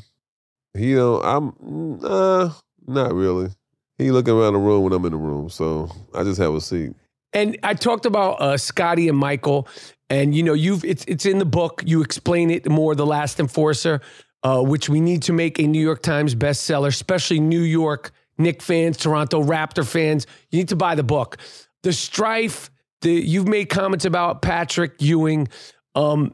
he 0.75 0.93
don't. 0.93 1.25
I'm 1.25 1.99
uh, 2.03 2.51
not 2.87 3.13
really. 3.13 3.49
He 3.97 4.11
looking 4.11 4.33
around 4.33 4.53
the 4.53 4.59
room 4.59 4.83
when 4.83 4.93
I'm 4.93 5.03
in 5.05 5.11
the 5.11 5.17
room, 5.17 5.49
so 5.49 5.89
I 6.13 6.23
just 6.23 6.39
have 6.39 6.53
a 6.53 6.61
seat. 6.61 6.93
And 7.33 7.57
I 7.63 7.73
talked 7.73 8.05
about 8.05 8.33
uh, 8.33 8.57
Scottie 8.57 9.09
and 9.09 9.17
Michael, 9.17 9.67
and 10.11 10.35
you 10.35 10.43
know, 10.43 10.53
you've 10.53 10.85
it's 10.85 11.05
it's 11.07 11.25
in 11.25 11.39
the 11.39 11.45
book. 11.45 11.81
You 11.85 12.03
explain 12.03 12.51
it 12.51 12.69
more. 12.69 12.93
The 12.93 13.05
Last 13.05 13.39
Enforcer, 13.39 14.01
uh, 14.43 14.61
which 14.61 14.89
we 14.89 14.99
need 14.99 15.23
to 15.23 15.33
make 15.33 15.59
a 15.59 15.67
New 15.67 15.81
York 15.81 16.01
Times 16.01 16.35
bestseller, 16.35 16.87
especially 16.87 17.39
New 17.39 17.61
York 17.61 18.11
Knick 18.37 18.61
fans, 18.61 18.97
Toronto 18.97 19.41
Raptor 19.41 19.87
fans. 19.87 20.27
You 20.51 20.59
need 20.59 20.69
to 20.69 20.75
buy 20.75 20.95
the 20.95 21.03
book. 21.03 21.37
The 21.83 21.93
strife. 21.93 22.69
The 23.01 23.11
you've 23.11 23.47
made 23.47 23.69
comments 23.69 24.05
about 24.05 24.41
Patrick 24.41 25.01
Ewing. 25.01 25.47
Um, 25.95 26.33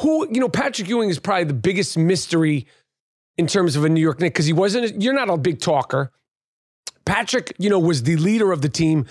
who 0.00 0.28
you 0.32 0.40
know, 0.40 0.48
Patrick 0.48 0.88
Ewing 0.88 1.10
is 1.10 1.18
probably 1.18 1.44
the 1.44 1.54
biggest 1.54 1.96
mystery 1.98 2.66
in 3.36 3.46
terms 3.46 3.76
of 3.76 3.84
a 3.84 3.88
New 3.88 4.00
York 4.00 4.20
Knick 4.20 4.32
because 4.32 4.46
he 4.46 4.52
wasn't. 4.52 5.00
You're 5.02 5.14
not 5.14 5.30
a 5.30 5.36
big 5.36 5.60
talker. 5.60 6.12
Patrick, 7.04 7.54
you 7.58 7.70
know, 7.70 7.78
was 7.78 8.02
the 8.02 8.16
leader 8.16 8.52
of 8.52 8.60
the 8.60 8.68
team, 8.68 9.06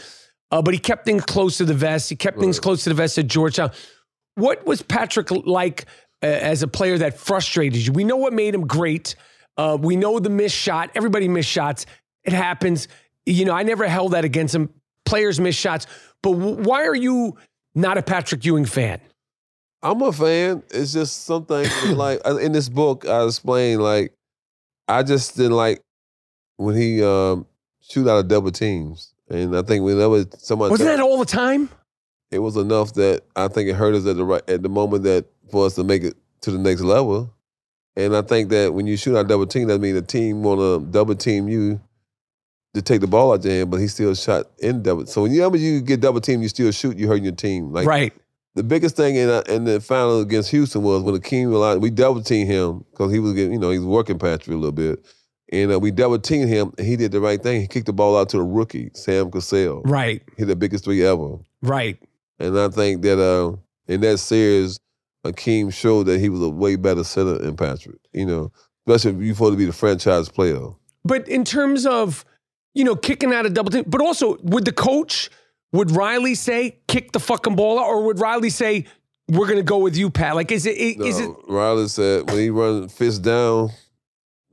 uh, 0.52 0.62
but 0.62 0.74
he 0.74 0.80
kept 0.80 1.06
things 1.06 1.24
close 1.26 1.58
to 1.58 1.66
the 1.66 1.74
vest. 1.74 2.10
He 2.10 2.16
kept 2.16 2.39
things 2.39 2.60
close 2.60 2.84
to 2.84 2.89
the 2.89 2.95
vest 2.95 3.18
at 3.18 3.28
Georgetown. 3.28 3.72
What 4.36 4.68
was 4.68 4.84
Patrick 4.84 5.32
like 5.32 5.86
as 6.22 6.63
a 6.63 6.68
player 6.68 6.97
that 6.97 7.18
frustrated 7.20 7.86
you? 7.86 7.93
We 7.93 8.03
know 8.03 8.18
what 8.18 8.34
made 8.34 8.55
him 8.55 8.68
great. 8.68 9.15
Uh, 9.57 9.78
we 9.80 9.95
know 9.95 10.20
the 10.20 10.30
missed 10.30 10.55
shot. 10.55 10.91
Everybody 10.95 11.28
missed 11.28 11.49
shots. 11.49 11.86
It 12.24 12.34
happens. 12.34 12.88
You 13.26 13.45
know, 13.45 13.53
I 13.53 13.63
never 13.63 13.88
held 13.88 14.13
that 14.13 14.26
against 14.26 14.53
him. 14.53 14.70
Players 15.05 15.39
miss 15.39 15.55
shots. 15.55 15.88
But 16.22 16.34
w- 16.34 16.63
why 16.63 16.86
are 16.86 16.95
you 16.95 17.38
not 17.76 17.97
a 17.97 18.01
Patrick 18.01 18.45
Ewing 18.45 18.65
fan? 18.65 18.99
I'm 19.82 20.01
a 20.01 20.11
fan. 20.11 20.63
It's 20.72 20.93
just 20.93 21.26
something 21.26 21.65
like 21.95 22.26
in 22.26 22.51
this 22.51 22.70
book 22.70 23.07
I 23.07 23.24
explained 23.26 23.82
like 23.82 24.13
I 24.88 25.03
just 25.03 25.36
didn't 25.38 25.53
like 25.53 25.82
when 26.57 26.76
he 26.76 27.03
um, 27.03 27.45
shoot 27.82 28.07
out 28.07 28.20
of 28.20 28.28
double 28.28 28.51
teams, 28.51 29.13
and 29.30 29.55
I 29.55 29.61
think 29.61 29.84
whenever 29.84 30.26
someone 30.38 30.70
Wasn't 30.70 30.88
that 30.89 30.99
all 30.99 31.20
the 31.20 31.26
time? 31.26 31.70
It 32.32 32.39
was 32.39 32.57
enough 32.57 32.93
that 32.93 33.23
I 33.36 33.47
think 33.47 33.69
it 33.69 33.75
hurt 33.75 33.95
us 33.95 34.05
at 34.05 34.17
the 34.17 34.23
right 34.23 34.47
at 34.49 34.63
the 34.63 34.69
moment 34.69 35.03
that 35.03 35.25
for 35.51 35.65
us 35.65 35.75
to 35.75 35.84
make 35.84 36.03
it 36.03 36.15
to 36.41 36.51
the 36.51 36.57
next 36.57 36.82
level. 36.82 37.34
And 37.95 38.15
I 38.15 38.21
think 38.21 38.49
that 38.49 38.73
when 38.73 38.86
you 38.86 38.95
shoot 38.95 39.17
out 39.17 39.28
double 39.28 39.47
team, 39.47 39.69
that 39.69 39.80
means 39.80 39.95
the 39.95 40.05
team 40.05 40.43
want 40.43 40.59
to 40.59 40.91
double 40.91 41.15
team 41.15 41.47
you 41.47 41.82
to 42.75 42.82
take 42.82 43.01
the 43.01 43.07
ball 43.07 43.34
out 43.34 43.43
your 43.43 43.53
hand, 43.53 43.71
but 43.71 43.80
he 43.80 43.88
still 43.88 44.13
shot 44.13 44.45
in 44.59 44.84
double. 44.84 45.05
So 45.07 45.23
whenever 45.23 45.57
you 45.57 45.73
you 45.73 45.82
get 45.82 45.99
double 45.99 46.21
team, 46.21 46.41
you 46.41 46.49
still 46.49 46.71
shoot, 46.71 46.97
you 46.97 47.07
hurting 47.07 47.23
your 47.23 47.34
team. 47.34 47.71
Like 47.71 47.88
right. 47.88 48.13
the 48.55 48.63
biggest 48.63 48.95
thing 48.95 49.15
in 49.15 49.30
uh, 49.30 49.43
in 49.47 49.63
the 49.63 49.82
final 49.82 50.21
against 50.21 50.51
Houston 50.51 50.84
was 50.84 51.01
when 51.01 51.15
Akeem 51.15 51.49
relied, 51.49 51.78
we 51.78 51.89
double 51.89 52.21
teamed 52.21 52.49
him 52.49 52.86
because 52.91 53.11
he 53.11 53.19
was 53.19 53.34
getting, 53.34 53.53
you 53.53 53.59
know, 53.59 53.71
he 53.71 53.80
was 53.80 53.88
working 53.88 54.19
Patrick 54.19 54.53
a 54.53 54.57
little 54.57 54.71
bit. 54.71 55.03
And 55.51 55.71
uh, 55.71 55.80
we 55.80 55.91
double 55.91 56.19
teamed 56.19 56.49
him, 56.49 56.73
and 56.78 56.86
he 56.86 56.97
did 56.97 57.13
the 57.13 57.21
right 57.21 57.41
thing. 57.41 57.61
He 57.61 57.67
kicked 57.67 57.86
the 57.86 57.93
ball 57.93 58.17
out 58.17 58.28
to 58.30 58.38
the 58.38 58.43
rookie, 58.43 58.91
Sam 58.93 59.32
Cassell. 59.32 59.82
Right. 59.86 60.21
Hit 60.36 60.47
the 60.47 60.57
biggest 60.57 60.84
three 60.84 61.05
ever. 61.05 61.38
Right. 61.61 61.97
And 62.39 62.57
I 62.57 62.69
think 62.69 63.01
that 63.01 63.19
uh, 63.19 63.55
in 63.88 64.01
that 64.01 64.17
series, 64.19 64.79
Akeem 65.25 65.73
showed 65.73 66.03
that 66.03 66.19
he 66.19 66.29
was 66.29 66.41
a 66.41 66.49
way 66.49 66.75
better 66.75 67.03
center 67.03 67.38
than 67.38 67.55
Patrick. 67.55 67.99
You 68.13 68.25
know, 68.25 68.51
especially 68.88 69.17
if 69.17 69.25
you're 69.25 69.35
supposed 69.35 69.53
to 69.53 69.57
be 69.57 69.65
the 69.65 69.73
franchise 69.73 70.29
player. 70.29 70.69
But 71.03 71.27
in 71.27 71.43
terms 71.43 71.85
of, 71.85 72.25
you 72.73 72.83
know, 72.83 72.95
kicking 72.95 73.33
out 73.33 73.45
a 73.45 73.49
double 73.49 73.71
team, 73.71 73.85
but 73.88 74.01
also 74.01 74.38
would 74.43 74.65
the 74.65 74.71
coach, 74.71 75.29
would 75.71 75.91
Riley 75.91 76.35
say, 76.35 76.79
kick 76.88 77.11
the 77.11 77.19
fucking 77.19 77.55
ball 77.55 77.79
out, 77.79 77.88
or 77.88 78.03
would 78.03 78.19
Riley 78.19 78.49
say, 78.49 78.85
we're 79.29 79.47
gonna 79.47 79.63
go 79.63 79.77
with 79.77 79.97
you, 79.97 80.09
Pat? 80.09 80.35
Like, 80.35 80.51
is 80.51 80.65
it 80.65 80.77
is 80.77 81.19
No, 81.19 81.31
it 81.31 81.51
Riley 81.51 81.88
said 81.88 82.29
when 82.29 82.39
he 82.39 82.49
run 82.49 82.88
fist 82.88 83.23
down, 83.23 83.71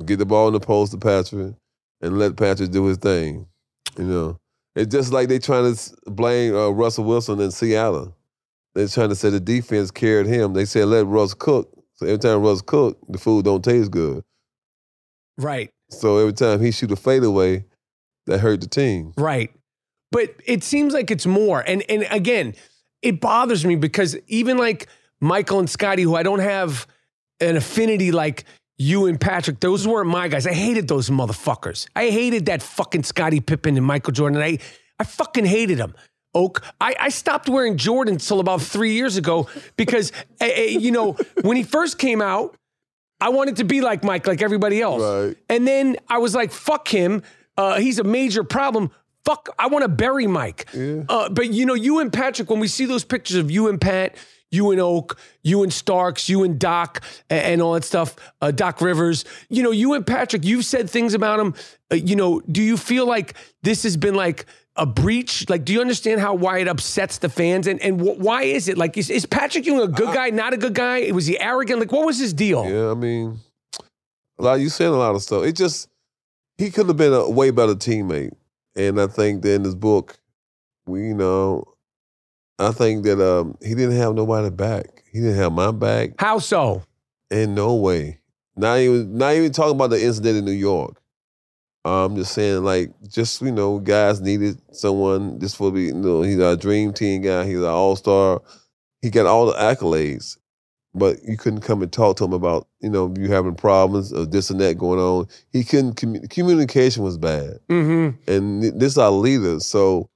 get 0.05 0.19
the 0.19 0.27
ball 0.27 0.49
in 0.49 0.55
the 0.55 0.61
post 0.61 0.93
to 0.93 0.99
Patrick 0.99 1.55
and 2.01 2.19
let 2.19 2.37
Patrick 2.37 2.71
do 2.71 2.85
his 2.87 2.99
thing. 2.99 3.47
You 3.97 4.05
know, 4.05 4.39
it's 4.75 4.93
just 4.93 5.13
like 5.13 5.29
they 5.29 5.39
trying 5.39 5.75
to 5.75 5.97
blame 6.07 6.55
uh, 6.55 6.71
Russell 6.71 7.05
Wilson 7.05 7.41
in 7.41 7.51
Seattle. 7.51 8.17
They're 8.75 8.89
trying 8.89 9.11
to 9.11 9.15
say 9.15 9.31
the 9.31 9.41
defense 9.41 9.91
carried 9.91 10.27
him. 10.27 10.53
They 10.53 10.65
said 10.65 10.87
let 10.87 11.07
Russ 11.07 11.35
cook. 11.35 11.71
So 11.95 12.07
every 12.07 12.19
time 12.19 12.43
Russ 12.43 12.61
cook, 12.61 12.99
the 13.09 13.19
food 13.19 13.45
don't 13.45 13.63
taste 13.65 13.91
good. 13.91 14.25
right? 15.39 15.71
So 15.91 16.19
every 16.19 16.33
time 16.33 16.61
he 16.61 16.73
shoot 16.73 16.91
a 16.91 16.97
fadeaway, 16.97 17.65
that 18.27 18.39
hurt 18.41 18.61
the 18.61 18.67
team. 18.67 19.13
Right. 19.17 19.53
But 20.11 20.35
it 20.45 20.65
seems 20.65 20.95
like 20.95 21.11
it's 21.11 21.27
more. 21.27 21.63
And 21.67 21.85
and 21.89 22.07
again, 22.11 22.55
it 23.03 23.21
bothers 23.21 23.65
me 23.65 23.77
because 23.77 24.17
even 24.27 24.57
like 24.57 24.89
Michael 25.21 25.59
and 25.59 25.69
Scottie, 25.71 26.03
who 26.03 26.17
I 26.17 26.23
don't 26.23 26.39
have 26.41 26.87
an 27.41 27.57
affinity 27.57 28.13
like 28.13 28.45
you 28.79 29.07
and 29.07 29.21
Patrick, 29.21 29.61
those 29.61 29.87
weren't 29.87 30.09
my 30.09 30.29
guys. 30.29 30.47
I 30.47 30.53
hated 30.53 30.89
those 30.89 31.11
motherfuckers. 31.11 31.87
I 31.95 32.11
hated 32.11 32.47
that 32.47 32.63
fucking 32.63 33.05
Scottie 33.05 33.41
Pippen 33.41 33.77
and 33.77 33.87
Michael 33.87 34.13
Jordan. 34.13 34.41
I 34.41 34.59
I 34.99 35.05
fucking 35.05 35.45
hated 35.45 35.79
them. 35.79 35.95
Oak. 36.35 36.63
I, 36.81 36.95
I 36.99 37.09
stopped 37.11 37.49
wearing 37.49 37.77
Jordans 37.77 38.27
till 38.27 38.41
about 38.41 38.61
three 38.61 38.95
years 38.95 39.17
ago 39.17 39.49
because, 39.77 40.11
eh, 40.41 40.51
eh, 40.55 40.65
you 40.79 40.91
know, 40.91 41.13
when 41.43 41.57
he 41.57 41.63
first 41.63 41.99
came 41.99 42.21
out, 42.21 42.57
I 43.21 43.29
wanted 43.29 43.57
to 43.57 43.65
be 43.65 43.81
like 43.81 44.03
Mike, 44.03 44.27
like 44.27 44.43
everybody 44.43 44.83
else. 44.83 45.03
Right. 45.03 45.37
And 45.49 45.67
then 45.67 45.97
I 46.09 46.19
was 46.19 46.35
like, 46.35 46.51
fuck 46.51 46.89
him. 46.89 47.23
Uh, 47.57 47.79
he's 47.79 48.01
a 48.01 48.05
major 48.05 48.43
problem. 48.43 48.91
Fuck, 49.25 49.49
I 49.59 49.69
want 49.69 49.83
to 49.85 49.89
bury 49.89 50.27
Mike. 50.27 50.69
Uh, 51.09 51.29
but 51.31 51.53
you 51.53 51.65
know, 51.65 51.75
you 51.75 52.01
and 52.01 52.13
Patrick, 52.13 52.51
when 52.51 52.61
we 52.61 52.69
see 52.69 52.85
those 52.85 53.05
pictures 53.05 53.37
of 53.37 53.51
you 53.51 53.69
and 53.69 53.81
Pat, 53.81 54.17
you 54.51 54.71
and 54.71 54.81
Oak, 54.81 55.19
you 55.43 55.63
and 55.63 55.73
Starks, 55.73 56.29
you 56.29 56.45
and 56.45 56.59
Doc, 56.59 57.03
a- 57.31 57.35
and, 57.35 57.61
all 57.61 57.73
that 57.75 57.85
stuff, 57.85 58.15
uh, 58.41 58.51
Doc 58.51 58.81
Rivers, 58.81 59.25
you 59.49 59.63
know, 59.63 59.71
you 59.71 59.95
and 59.95 60.07
Patrick, 60.07 60.45
you've 60.45 60.65
said 60.65 60.89
things 60.89 61.15
about 61.15 61.41
him. 61.41 61.55
Uh, 61.91 61.97
you 61.97 62.17
know, 62.17 62.41
do 62.41 62.63
you 62.63 62.77
feel 62.77 63.07
like 63.07 63.35
this 63.63 63.83
has 63.83 63.97
been 63.97 64.15
like 64.15 64.47
a 64.77 64.87
breach? 64.87 65.49
Like, 65.49 65.65
do 65.65 65.73
you 65.73 65.81
understand 65.81 66.21
how 66.21 66.35
why 66.35 66.59
it 66.59 66.69
upsets 66.69 67.19
the 67.19 67.29
fans? 67.29 67.67
And 67.67 67.81
and 67.83 68.01
wh- 68.01 68.19
why 68.19 68.43
is 68.45 68.69
it? 68.69 68.79
Like, 68.79 68.97
is, 68.97 69.11
is 69.11 69.27
Patrick 69.27 69.67
Ewing 69.67 69.83
a 69.83 69.89
good 69.89 70.15
guy, 70.15 70.31
not 70.31 70.53
a 70.53 70.57
good 70.57 70.75
guy? 70.75 71.11
Was 71.13 71.27
he 71.27 71.39
arrogant? 71.39 71.81
Like, 71.81 71.93
what 71.93 72.07
was 72.07 72.19
his 72.19 72.33
deal? 72.33 72.69
Yeah, 72.69 72.91
I 72.91 72.95
mean, 72.95 73.39
a 74.39 74.43
lot. 74.43 74.55
You 74.61 74.69
said 74.69 74.89
a 74.89 74.93
lot 74.93 75.15
of 75.15 75.23
stuff. 75.23 75.45
It 75.45 75.57
just 75.57 75.89
he 76.59 76.71
could 76.71 76.87
have 76.87 76.97
been 76.97 77.13
a 77.13 77.29
way 77.29 77.51
better 77.51 77.75
teammate, 77.75 78.33
and 78.77 79.01
I 79.01 79.07
think 79.07 79.43
that 79.43 79.53
in 79.55 79.63
this 79.65 79.75
book, 79.75 80.19
we 80.87 81.09
you 81.09 81.15
know, 81.15 81.65
I 82.59 82.71
think 82.73 83.05
that 83.05 83.21
um, 83.21 83.57
he 83.63 83.71
didn't 83.75 83.97
have 83.97 84.15
nobody 84.15 84.51
back. 84.51 85.03
He 85.13 85.21
didn't 85.21 85.37
have 85.37 85.53
my 85.53 85.71
back 85.73 86.11
How 86.19 86.39
so? 86.39 86.83
in 87.31 87.55
no 87.55 87.75
way. 87.75 88.21
Not 88.57 88.79
even 88.79 89.17
not 89.19 89.35
even 89.35 89.51
talking 89.53 89.75
about 89.75 89.91
the 89.91 90.03
incident 90.05 90.39
in 90.39 90.45
New 90.45 90.53
York. 90.53 91.01
I'm 91.85 92.17
just 92.17 92.33
saying, 92.33 92.65
like, 92.65 92.93
just 93.09 93.43
you 93.43 93.53
know, 93.53 93.79
guys 93.79 94.21
needed 94.21 94.59
someone. 94.73 95.39
This 95.39 95.59
will 95.61 95.71
be, 95.71 95.85
you 95.87 95.95
know, 95.95 96.23
he's 96.23 96.41
our 96.41 96.57
dream 96.57 96.93
team 96.93 97.23
guy. 97.23 97.45
He's 97.45 97.59
our 97.59 97.67
all 97.73 97.97
star. 97.97 98.41
He 99.03 99.11
got 99.11 99.27
all 99.27 99.47
the 99.47 99.53
accolades, 99.53 100.39
but 100.95 101.23
you 101.25 101.37
couldn't 101.37 101.61
come 101.61 101.83
and 101.83 101.93
talk 101.93 102.17
to 102.19 102.25
him 102.25 102.33
about, 102.33 102.67
you 102.81 102.89
know, 102.89 103.13
you 103.19 103.31
having 103.31 103.55
problems 103.55 104.13
or 104.15 104.25
this 104.25 104.49
and 104.49 104.61
that 104.61 104.79
going 104.79 104.99
on. 105.01 105.27
He 105.53 105.63
couldn't. 105.63 105.97
commu- 105.97 106.31
communication 106.31 107.03
was 107.03 107.19
bad, 107.19 107.59
Mm-hmm. 107.69 108.31
and 108.33 108.63
this 108.81 108.93
is 108.93 108.99
our 108.99 109.11
leader. 109.11 109.61
So 109.61 110.09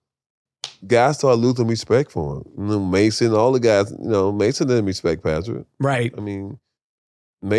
guys 0.87 1.19
started 1.19 1.41
losing 1.41 1.67
respect 1.67 2.13
for 2.13 2.37
him. 2.37 2.45
You 2.57 2.65
know, 2.65 2.81
Mason, 2.81 3.35
all 3.35 3.53
the 3.53 3.61
guys. 3.61 3.91
You 3.91 4.09
know, 4.09 4.33
Mason 4.33 4.69
didn't 4.69 4.87
respect 4.87 5.23
Patrick. 5.23 5.67
Right. 5.81 6.13
I 6.17 6.21
mean, 6.21 6.59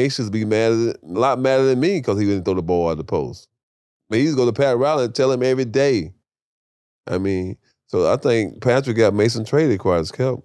should 0.10 0.32
be 0.32 0.46
mad 0.46 0.72
at, 0.72 0.96
a 0.98 1.00
lot 1.04 1.40
madder 1.40 1.66
than 1.66 1.80
me 1.80 2.00
because 2.00 2.20
he 2.20 2.26
didn't 2.26 2.46
throw 2.46 2.54
the 2.54 2.62
ball 2.62 2.90
out 2.90 2.98
the 2.98 3.04
post. 3.04 3.48
I 4.10 4.16
mean, 4.16 4.26
he's 4.26 4.36
go 4.36 4.46
to 4.46 4.54
Pat 4.54 4.78
Riley 4.78 5.06
and 5.06 5.16
tell 5.16 5.32
him 5.32 5.44
every 5.44 5.66
day. 5.66 6.14
I 7.08 7.18
mean, 7.18 7.58
so 7.88 8.12
I 8.12 8.18
think 8.18 8.62
Patrick 8.62 8.98
got 8.98 9.14
Mason 9.14 9.46
traded 9.46 9.80
quite 9.80 10.00
as 10.00 10.12
kept. 10.12 10.42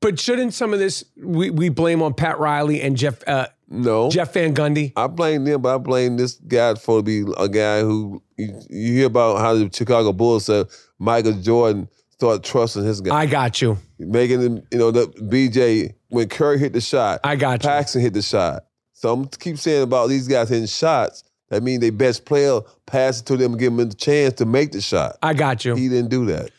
But 0.00 0.20
shouldn't 0.20 0.54
some 0.54 0.72
of 0.72 0.78
this 0.78 1.04
we, 1.16 1.50
we 1.50 1.68
blame 1.68 2.02
on 2.02 2.14
Pat 2.14 2.38
Riley 2.38 2.82
and 2.82 2.96
Jeff 2.96 3.26
uh, 3.26 3.46
No, 3.68 4.10
Jeff 4.10 4.34
Van 4.34 4.54
Gundy? 4.54 4.92
I 4.94 5.06
blame 5.06 5.44
them, 5.44 5.62
but 5.62 5.74
I 5.74 5.78
blame 5.78 6.16
this 6.16 6.34
guy 6.34 6.74
for 6.74 6.98
to 6.98 7.02
be 7.02 7.24
a 7.38 7.48
guy 7.48 7.80
who 7.80 8.22
you, 8.36 8.60
you 8.68 8.92
hear 8.92 9.06
about 9.06 9.38
how 9.38 9.54
the 9.54 9.70
Chicago 9.72 10.12
Bulls 10.12 10.46
said 10.46 10.66
Michael 10.98 11.40
Jordan 11.40 11.88
started 12.18 12.44
trusting 12.44 12.84
his 12.84 13.00
guy, 13.00 13.14
I 13.14 13.26
got 13.26 13.60
you. 13.60 13.78
making 13.98 14.40
him, 14.40 14.66
you 14.70 14.78
know, 14.78 14.90
the 14.90 15.06
BJ 15.06 15.94
when 16.08 16.28
Curry 16.28 16.58
hit 16.58 16.72
the 16.72 16.80
shot, 16.80 17.20
I 17.24 17.36
got 17.36 17.62
you. 17.62 17.68
Paxson 17.68 18.00
hit 18.00 18.14
the 18.14 18.22
shot. 18.22 18.64
So 18.92 19.12
I'm 19.12 19.26
keep 19.26 19.58
saying 19.58 19.82
about 19.82 20.08
these 20.08 20.26
guys 20.26 20.48
hitting 20.48 20.66
shots. 20.66 21.24
That 21.50 21.62
means 21.62 21.80
their 21.80 21.92
best 21.92 22.24
player 22.24 22.60
pass 22.86 23.20
it 23.20 23.26
to 23.26 23.36
them 23.36 23.56
give 23.56 23.76
them 23.76 23.88
the 23.88 23.94
chance 23.94 24.34
to 24.34 24.46
make 24.46 24.72
the 24.72 24.80
shot. 24.80 25.16
I 25.22 25.34
got 25.34 25.64
you. 25.64 25.74
He 25.74 25.88
didn't 25.88 26.10
do 26.10 26.26
that. 26.26 26.50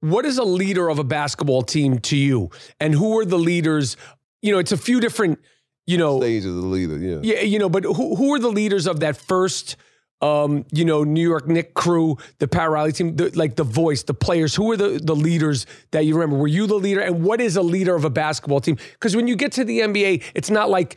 What 0.00 0.24
is 0.24 0.38
a 0.38 0.44
leader 0.44 0.88
of 0.88 0.98
a 0.98 1.04
basketball 1.04 1.62
team 1.62 1.98
to 2.00 2.16
you? 2.16 2.50
And 2.80 2.94
who 2.94 3.18
are 3.18 3.24
the 3.24 3.38
leaders? 3.38 3.96
You 4.42 4.52
know, 4.52 4.58
it's 4.58 4.72
a 4.72 4.76
few 4.76 5.00
different, 5.00 5.38
you 5.86 5.98
know, 5.98 6.18
Stage 6.20 6.44
as 6.44 6.50
a 6.50 6.66
leader, 6.66 6.98
yeah. 6.98 7.18
yeah, 7.22 7.40
you 7.42 7.58
know, 7.58 7.68
but 7.68 7.84
who 7.84 8.16
who 8.16 8.34
are 8.34 8.38
the 8.38 8.50
leaders 8.50 8.86
of 8.86 9.00
that 9.00 9.16
first 9.16 9.76
um, 10.20 10.64
you 10.70 10.84
know, 10.84 11.04
New 11.04 11.26
York 11.26 11.48
Knick 11.48 11.74
crew, 11.74 12.18
the 12.38 12.48
Pat 12.48 12.70
Riley 12.70 12.92
team, 12.92 13.16
the, 13.16 13.30
like 13.30 13.56
the 13.56 13.64
voice, 13.64 14.02
the 14.02 14.14
players, 14.14 14.54
who 14.54 14.70
are 14.72 14.76
the, 14.76 15.00
the 15.02 15.16
leaders 15.16 15.66
that 15.92 16.04
you 16.04 16.14
remember? 16.14 16.36
Were 16.36 16.48
you 16.48 16.66
the 16.66 16.74
leader? 16.74 17.00
And 17.00 17.24
what 17.24 17.40
is 17.40 17.56
a 17.56 17.62
leader 17.62 17.94
of 17.94 18.04
a 18.04 18.10
basketball 18.10 18.60
team? 18.60 18.76
Because 18.92 19.16
when 19.16 19.26
you 19.26 19.36
get 19.36 19.52
to 19.52 19.64
the 19.64 19.80
NBA, 19.80 20.24
it's 20.34 20.50
not 20.50 20.68
like, 20.68 20.96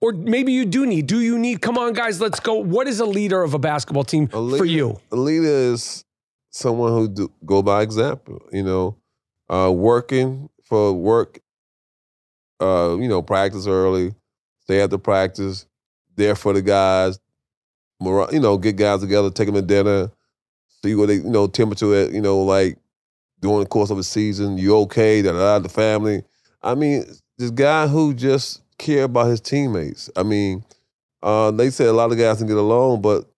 or 0.00 0.12
maybe 0.12 0.52
you 0.52 0.64
do 0.64 0.86
need, 0.86 1.06
do 1.06 1.20
you 1.20 1.38
need, 1.38 1.60
come 1.60 1.76
on, 1.76 1.92
guys, 1.92 2.20
let's 2.20 2.40
go. 2.40 2.54
What 2.54 2.86
is 2.86 3.00
a 3.00 3.06
leader 3.06 3.42
of 3.42 3.54
a 3.54 3.58
basketball 3.58 4.04
team 4.04 4.30
A 4.32 4.40
leader, 4.40 4.58
for 4.58 4.64
you? 4.64 5.00
A 5.10 5.16
leader 5.16 5.46
is 5.46 6.04
someone 6.50 6.92
who 6.92 7.08
do, 7.08 7.32
go 7.44 7.62
by 7.62 7.82
example. 7.82 8.40
You 8.52 8.62
know, 8.62 8.96
uh, 9.48 9.70
working 9.72 10.48
for 10.62 10.92
work. 10.92 11.40
Uh, 12.60 12.98
you 13.00 13.08
know, 13.08 13.22
practice 13.22 13.66
early, 13.66 14.14
stay 14.60 14.82
after 14.82 14.98
practice, 14.98 15.66
there 16.16 16.34
for 16.34 16.52
the 16.52 16.60
guys. 16.60 17.18
You 18.00 18.40
know, 18.40 18.56
get 18.58 18.76
guys 18.76 19.00
together, 19.00 19.30
take 19.30 19.46
them 19.46 19.54
to 19.56 19.62
dinner, 19.62 20.10
see 20.82 20.94
what 20.94 21.06
they, 21.06 21.16
you 21.16 21.30
know, 21.30 21.46
temperature 21.46 21.94
at. 21.94 22.12
You 22.12 22.20
know, 22.20 22.40
like 22.40 22.78
during 23.40 23.60
the 23.60 23.66
course 23.66 23.90
of 23.90 23.98
a 23.98 24.04
season, 24.04 24.58
you 24.58 24.76
okay? 24.78 25.22
Da 25.22 25.32
da. 25.32 25.58
The 25.58 25.68
family. 25.68 26.22
I 26.62 26.74
mean, 26.74 27.04
this 27.38 27.50
guy 27.50 27.86
who 27.86 28.14
just 28.14 28.62
care 28.78 29.04
about 29.04 29.28
his 29.28 29.40
teammates. 29.40 30.10
I 30.16 30.22
mean, 30.22 30.64
uh, 31.22 31.50
they 31.50 31.70
say 31.70 31.86
a 31.86 31.92
lot 31.92 32.10
of 32.12 32.18
guys 32.18 32.38
can 32.38 32.46
get 32.46 32.56
along, 32.56 33.02
but 33.02 33.30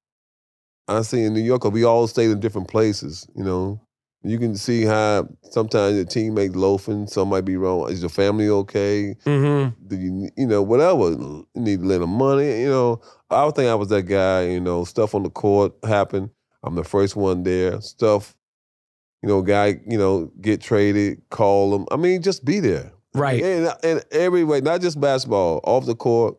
I 0.88 1.02
see 1.02 1.24
in 1.24 1.34
New 1.34 1.40
York, 1.40 1.64
we 1.64 1.84
all 1.84 2.06
stayed 2.06 2.30
in 2.30 2.40
different 2.40 2.68
places, 2.68 3.26
you 3.34 3.44
know. 3.44 3.80
You 4.24 4.38
can 4.38 4.54
see 4.56 4.84
how 4.84 5.28
sometimes 5.50 5.96
your 5.96 6.04
teammates 6.04 6.54
loafing, 6.54 7.08
some 7.08 7.28
might 7.28 7.44
be 7.44 7.56
wrong. 7.56 7.90
Is 7.90 8.00
your 8.00 8.08
family 8.08 8.48
okay? 8.48 9.16
Mm-hmm. 9.24 9.88
Do 9.88 9.96
you, 9.96 10.30
you 10.36 10.46
know, 10.46 10.62
whatever. 10.62 11.10
You 11.10 11.46
need 11.54 11.80
a 11.80 11.84
little 11.84 12.06
money, 12.06 12.60
you 12.60 12.68
know. 12.68 13.00
I 13.30 13.44
would 13.44 13.56
think 13.56 13.68
I 13.68 13.74
was 13.74 13.88
that 13.88 14.04
guy, 14.04 14.48
you 14.48 14.60
know, 14.60 14.84
stuff 14.84 15.14
on 15.14 15.24
the 15.24 15.30
court 15.30 15.72
happened. 15.84 16.30
I'm 16.62 16.76
the 16.76 16.84
first 16.84 17.16
one 17.16 17.42
there. 17.42 17.80
Stuff, 17.80 18.36
you 19.22 19.28
know, 19.28 19.42
guy, 19.42 19.80
you 19.88 19.98
know, 19.98 20.30
get 20.40 20.60
traded, 20.60 21.22
call 21.30 21.72
them. 21.72 21.86
I 21.90 21.96
mean, 21.96 22.22
just 22.22 22.44
be 22.44 22.60
there. 22.60 22.92
Right. 23.14 23.42
And, 23.42 23.74
and 23.82 24.04
every 24.12 24.44
way, 24.44 24.60
not 24.60 24.80
just 24.80 25.00
basketball, 25.00 25.60
off 25.64 25.86
the 25.86 25.96
court, 25.96 26.36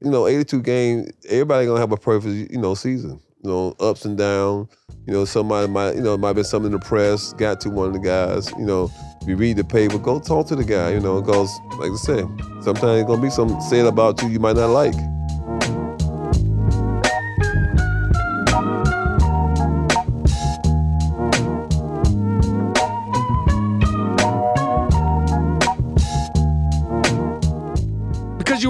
you 0.00 0.10
know, 0.10 0.26
82 0.26 0.62
games, 0.62 1.10
everybody 1.28 1.66
gonna 1.66 1.80
have 1.80 1.92
a 1.92 1.96
perfect, 1.96 2.50
you 2.50 2.58
know, 2.58 2.74
season. 2.74 3.20
You 3.46 3.52
know, 3.52 3.76
ups 3.78 4.04
and 4.04 4.18
downs. 4.18 4.68
You 5.06 5.12
know, 5.12 5.24
somebody 5.24 5.68
might, 5.68 5.94
you 5.94 6.00
know, 6.00 6.14
it 6.14 6.18
might 6.18 6.32
be 6.32 6.42
something 6.42 6.72
in 6.72 6.80
the 6.80 6.84
press, 6.84 7.32
got 7.34 7.60
to 7.60 7.70
one 7.70 7.86
of 7.86 7.92
the 7.92 8.00
guys, 8.00 8.50
you 8.58 8.66
know, 8.66 8.90
if 9.22 9.28
you 9.28 9.36
read 9.36 9.56
the 9.56 9.62
paper, 9.62 9.98
go 9.98 10.18
talk 10.18 10.48
to 10.48 10.56
the 10.56 10.64
guy, 10.64 10.90
you 10.90 10.98
know, 10.98 11.20
because 11.20 11.56
like 11.78 11.92
I 11.92 11.94
said, 11.94 12.26
sometimes 12.60 13.02
it's 13.02 13.06
gonna 13.06 13.22
be 13.22 13.30
something 13.30 13.60
said 13.60 13.86
about 13.86 14.20
you 14.20 14.30
you 14.30 14.40
might 14.40 14.56
not 14.56 14.70
like. 14.70 14.96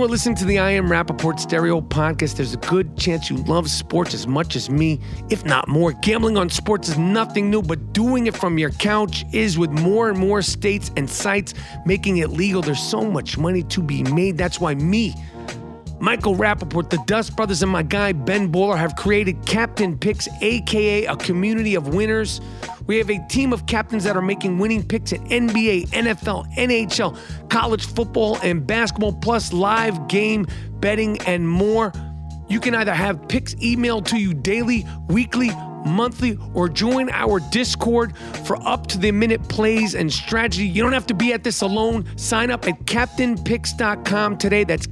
Are 0.06 0.08
listening 0.08 0.36
to 0.36 0.44
the 0.44 0.60
I 0.60 0.70
Am 0.70 0.86
Rapaport 0.86 1.40
Stereo 1.40 1.80
podcast. 1.80 2.36
There's 2.36 2.54
a 2.54 2.58
good 2.58 2.96
chance 2.96 3.28
you 3.28 3.38
love 3.38 3.68
sports 3.68 4.14
as 4.14 4.28
much 4.28 4.54
as 4.54 4.70
me, 4.70 5.00
if 5.30 5.44
not 5.44 5.66
more. 5.66 5.94
Gambling 5.94 6.36
on 6.36 6.48
sports 6.48 6.88
is 6.88 6.96
nothing 6.96 7.50
new, 7.50 7.60
but 7.60 7.92
doing 7.92 8.28
it 8.28 8.36
from 8.36 8.56
your 8.56 8.70
couch 8.70 9.24
is 9.32 9.58
with 9.58 9.72
more 9.72 10.08
and 10.08 10.16
more 10.16 10.42
states 10.42 10.92
and 10.96 11.10
sites 11.10 11.54
making 11.86 12.18
it 12.18 12.30
legal. 12.30 12.62
There's 12.62 12.80
so 12.80 13.02
much 13.02 13.36
money 13.36 13.64
to 13.64 13.82
be 13.82 14.04
made. 14.04 14.38
That's 14.38 14.60
why 14.60 14.76
me, 14.76 15.12
Michael 15.98 16.36
Rapaport, 16.36 16.90
the 16.90 17.02
Dust 17.06 17.36
Brothers, 17.36 17.62
and 17.62 17.72
my 17.72 17.82
guy 17.82 18.12
Ben 18.12 18.52
Baller 18.52 18.76
have 18.76 18.96
created 18.96 19.44
Captain 19.46 19.98
Picks, 19.98 20.28
aka 20.42 21.06
a 21.06 21.16
community 21.16 21.74
of 21.74 21.94
winners. 21.94 22.40
We 22.86 22.98
have 22.98 23.10
a 23.10 23.18
team 23.28 23.52
of 23.52 23.66
captains 23.66 24.04
that 24.04 24.16
are 24.16 24.22
making 24.22 24.58
winning 24.58 24.86
picks 24.86 25.12
at 25.12 25.20
NBA, 25.20 25.88
NFL, 25.88 26.54
NHL, 26.54 27.18
college 27.48 27.86
football, 27.86 28.38
and 28.42 28.66
basketball, 28.66 29.12
plus 29.14 29.52
live 29.52 30.06
game 30.08 30.46
betting 30.80 31.18
and 31.22 31.48
more. 31.48 31.92
You 32.48 32.60
can 32.60 32.74
either 32.74 32.94
have 32.94 33.26
picks 33.28 33.54
emailed 33.56 34.04
to 34.06 34.18
you 34.18 34.34
daily, 34.34 34.86
weekly, 35.08 35.50
monthly, 35.84 36.38
or 36.54 36.68
join 36.68 37.10
our 37.10 37.40
Discord 37.50 38.16
for 38.44 38.56
up 38.68 38.86
to 38.88 38.98
the 38.98 39.10
minute 39.10 39.48
plays 39.48 39.94
and 39.94 40.12
strategy. 40.12 40.66
You 40.66 40.82
don't 40.82 40.92
have 40.92 41.06
to 41.06 41.14
be 41.14 41.32
at 41.32 41.42
this 41.42 41.62
alone. 41.62 42.04
Sign 42.16 42.50
up 42.50 42.68
at 42.68 42.78
captainpicks.com 42.84 44.38
today. 44.38 44.64
That's 44.64 44.86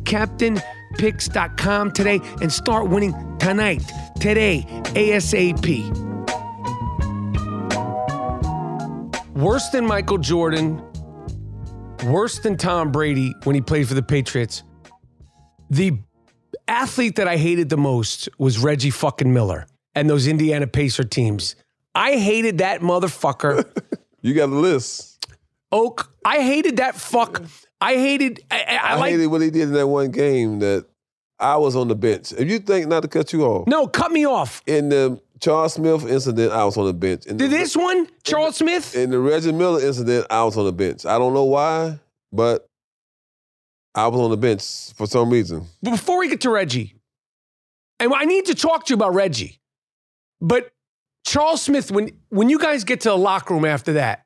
captainpicks.com 0.95 1.93
today 1.93 2.21
and 2.41 2.53
start 2.53 2.89
winning 2.89 3.13
tonight, 3.39 3.83
today, 4.21 4.65
ASAP. 4.95 5.91
Worse 9.35 9.69
than 9.71 9.87
Michael 9.87 10.19
Jordan, 10.19 10.83
worse 12.05 12.39
than 12.39 12.57
Tom 12.57 12.93
Brady 12.93 13.35
when 13.45 13.55
he 13.55 13.61
played 13.61 13.89
for 13.89 13.95
the 13.95 14.03
Patriots. 14.03 14.63
The 15.71 15.99
athlete 16.69 17.17
that 17.17 17.27
I 17.27 17.37
hated 17.37 17.69
the 17.69 17.77
most 17.77 18.29
was 18.39 18.59
Reggie 18.59 18.91
fucking 18.91 19.33
Miller 19.33 19.67
and 19.95 20.09
those 20.09 20.27
Indiana 20.27 20.67
Pacer 20.67 21.05
teams. 21.05 21.57
I 21.95 22.17
hated 22.17 22.59
that 22.59 22.81
motherfucker. 22.81 23.65
You 24.25 24.33
got 24.33 24.49
a 24.49 24.55
list. 24.55 25.27
Oak, 25.71 26.11
I 26.25 26.41
hated 26.41 26.79
that 26.79 26.95
fuck. 26.95 27.43
I 27.85 27.95
hated. 27.95 28.45
I, 28.51 28.63
I, 28.63 28.77
I 28.93 28.97
like. 28.97 29.11
hated 29.13 29.27
what 29.29 29.41
he 29.43 29.51
did 29.51 29.63
in 29.63 29.73
that 29.75 29.87
one 29.87 30.11
game 30.11 30.59
that 30.61 30.87
I 31.39 31.57
was 31.57 31.77
on 31.77 31.89
the 31.89 31.95
bench. 31.95 32.33
If 32.33 32.49
you 32.49 32.59
think 32.59 32.89
not 32.89 33.03
to 33.03 33.09
cut 33.09 33.33
you 33.33 33.45
off, 33.45 33.67
No, 33.67 33.87
cut 33.87 34.11
me 34.13 34.27
off. 34.27 34.63
in 34.67 34.89
the 34.89 35.21
Charles 35.41 35.75
Smith 35.75 36.07
incident, 36.07 36.53
I 36.53 36.65
was 36.65 36.77
on 36.77 36.87
the 36.87 36.93
bench. 36.95 37.27
In 37.27 37.37
Did 37.37 37.51
the, 37.51 37.57
this 37.59 37.77
one, 37.77 38.09
Charles 38.23 38.57
Smith? 38.57 38.95
In 38.97 39.11
the 39.11 39.19
Reggie 39.19 39.53
Miller 39.53 39.81
incident, 39.85 40.27
I 40.31 40.43
was 40.45 40.57
on 40.57 40.65
the 40.65 40.73
bench. 40.73 41.05
I 41.05 41.19
don't 41.19 41.35
know 41.35 41.45
why, 41.45 41.99
but 42.33 42.67
I 43.95 44.07
was 44.09 44.21
on 44.21 44.31
the 44.31 44.37
bench 44.37 44.63
for 44.95 45.07
some 45.07 45.29
reason. 45.31 45.67
But 45.83 45.91
before 45.93 46.19
we 46.19 46.29
get 46.29 46.41
to 46.43 46.51
Reggie, 46.51 46.95
and 48.01 48.13
I 48.15 48.25
need 48.25 48.47
to 48.47 48.55
talk 48.55 48.87
to 48.87 48.91
you 48.91 48.97
about 48.97 49.15
Reggie, 49.15 49.59
but 50.41 50.71
Charles 51.27 51.63
Smith, 51.63 51.91
when 51.91 52.11
when 52.31 52.49
you 52.49 52.59
guys 52.59 52.85
get 52.85 53.01
to 53.03 53.11
the 53.11 53.17
locker 53.19 53.55
room 53.55 53.65
after 53.65 53.95
that, 53.95 54.24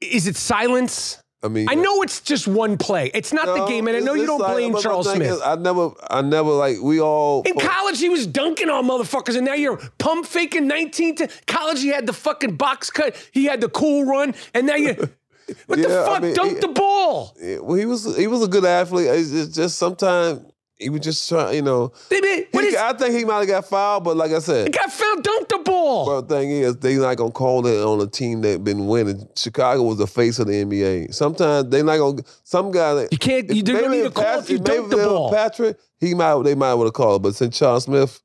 is 0.00 0.26
it 0.26 0.36
silence? 0.36 1.22
I 1.42 1.48
mean, 1.48 1.68
I 1.70 1.74
know 1.74 2.02
it's 2.02 2.20
just 2.20 2.46
one 2.46 2.76
play. 2.76 3.10
It's 3.14 3.32
not 3.32 3.46
the 3.46 3.64
game, 3.64 3.88
and 3.88 3.96
I 3.96 4.00
know 4.00 4.12
you 4.12 4.26
don't 4.26 4.40
like- 4.40 4.52
blame 4.56 4.76
Charles 4.78 5.10
Smith. 5.10 5.32
is, 5.32 5.40
I 5.40 5.54
never, 5.56 5.90
I 6.10 6.20
never 6.20 6.50
like 6.50 6.76
we 6.82 7.00
all. 7.00 7.40
In 7.42 7.58
college, 7.58 7.98
he 7.98 8.10
was 8.10 8.26
dunking 8.26 8.68
on 8.68 8.86
motherfuckers, 8.86 9.36
and 9.36 9.46
now 9.46 9.54
you're 9.54 9.78
pump 9.96 10.26
faking 10.26 10.66
19 10.68 11.14
to 11.16 11.28
college. 11.46 11.80
He 11.80 11.88
had 11.88 12.06
the 12.06 12.12
fucking 12.12 12.56
box 12.56 12.90
cut, 12.90 13.16
he 13.32 13.46
had 13.46 13.62
the 13.62 13.70
cool 13.70 14.04
run, 14.04 14.34
and 14.54 14.66
now 14.66 14.74
you. 14.76 14.96
What 15.66 15.82
the 15.82 15.88
Yeah, 15.88 16.02
I 16.02 16.04
fuck? 16.06 16.22
mean, 16.22 16.34
Dunk 16.34 16.52
he- 16.52 16.60
the 16.60 16.68
ball. 16.68 17.34
Well, 17.62 17.74
he 17.76 17.84
was 17.84 18.16
he 18.16 18.28
was 18.28 18.40
a 18.44 18.46
good 18.46 18.64
athlete. 18.64 19.08
It's 19.08 19.48
just, 19.56 19.78
sometimes 19.78 20.42
he 20.78 20.90
was 20.90 21.00
just 21.00 21.28
trying, 21.28 21.56
you 21.56 21.62
know. 21.62 21.90
He- 22.08 22.16
is, 22.16 22.76
I 22.76 22.92
think 22.92 23.16
he 23.16 23.24
might 23.24 23.38
have 23.40 23.48
got 23.48 23.64
fouled, 23.68 24.04
but 24.04 24.16
like 24.16 24.30
I 24.30 24.34
the 24.34 24.40
said, 24.42 24.72
guy 24.72 24.86
found 24.88 25.24
dunk 25.24 25.48
the 25.48 25.58
ball. 25.90 26.06
but 26.06 26.28
the 26.28 26.34
thing 26.36 26.50
is, 26.50 26.76
they're 26.78 26.98
not 27.00 27.16
gonna 27.16 27.30
call 27.32 27.66
it 27.66 27.82
on 27.84 28.00
a 28.00 28.06
team 28.06 28.40
that 28.42 28.62
been 28.64 28.86
winning. 28.86 29.26
Chicago 29.36 29.82
was 29.82 29.98
the 29.98 30.06
face 30.06 30.38
of 30.38 30.46
the 30.46 30.52
NBA. 30.64 31.12
Sometimes 31.14 31.68
they're 31.70 31.84
not 31.84 31.98
gonna. 31.98 32.22
Some 32.44 32.70
guy 32.70 32.94
that 32.94 33.12
You 33.12 33.18
can't- 33.18 33.50
you 33.54 33.62
don't 33.62 33.90
need 33.90 34.02
to 34.04 34.10
call 34.10 34.24
Pat- 34.24 34.38
if 34.44 34.50
you 34.50 34.58
dunk 34.58 34.90
the 34.90 34.96
if 34.98 35.02
it 35.02 35.06
was 35.06 35.06
ball. 35.06 35.30
Patrick, 35.32 35.76
he 36.00 36.14
might 36.14 36.42
they 36.44 36.54
might 36.54 36.74
want 36.74 36.88
to 36.88 36.92
call 36.92 37.16
it. 37.16 37.18
but 37.22 37.34
since 37.34 37.58
Charles 37.58 37.84
Smith, 37.84 38.20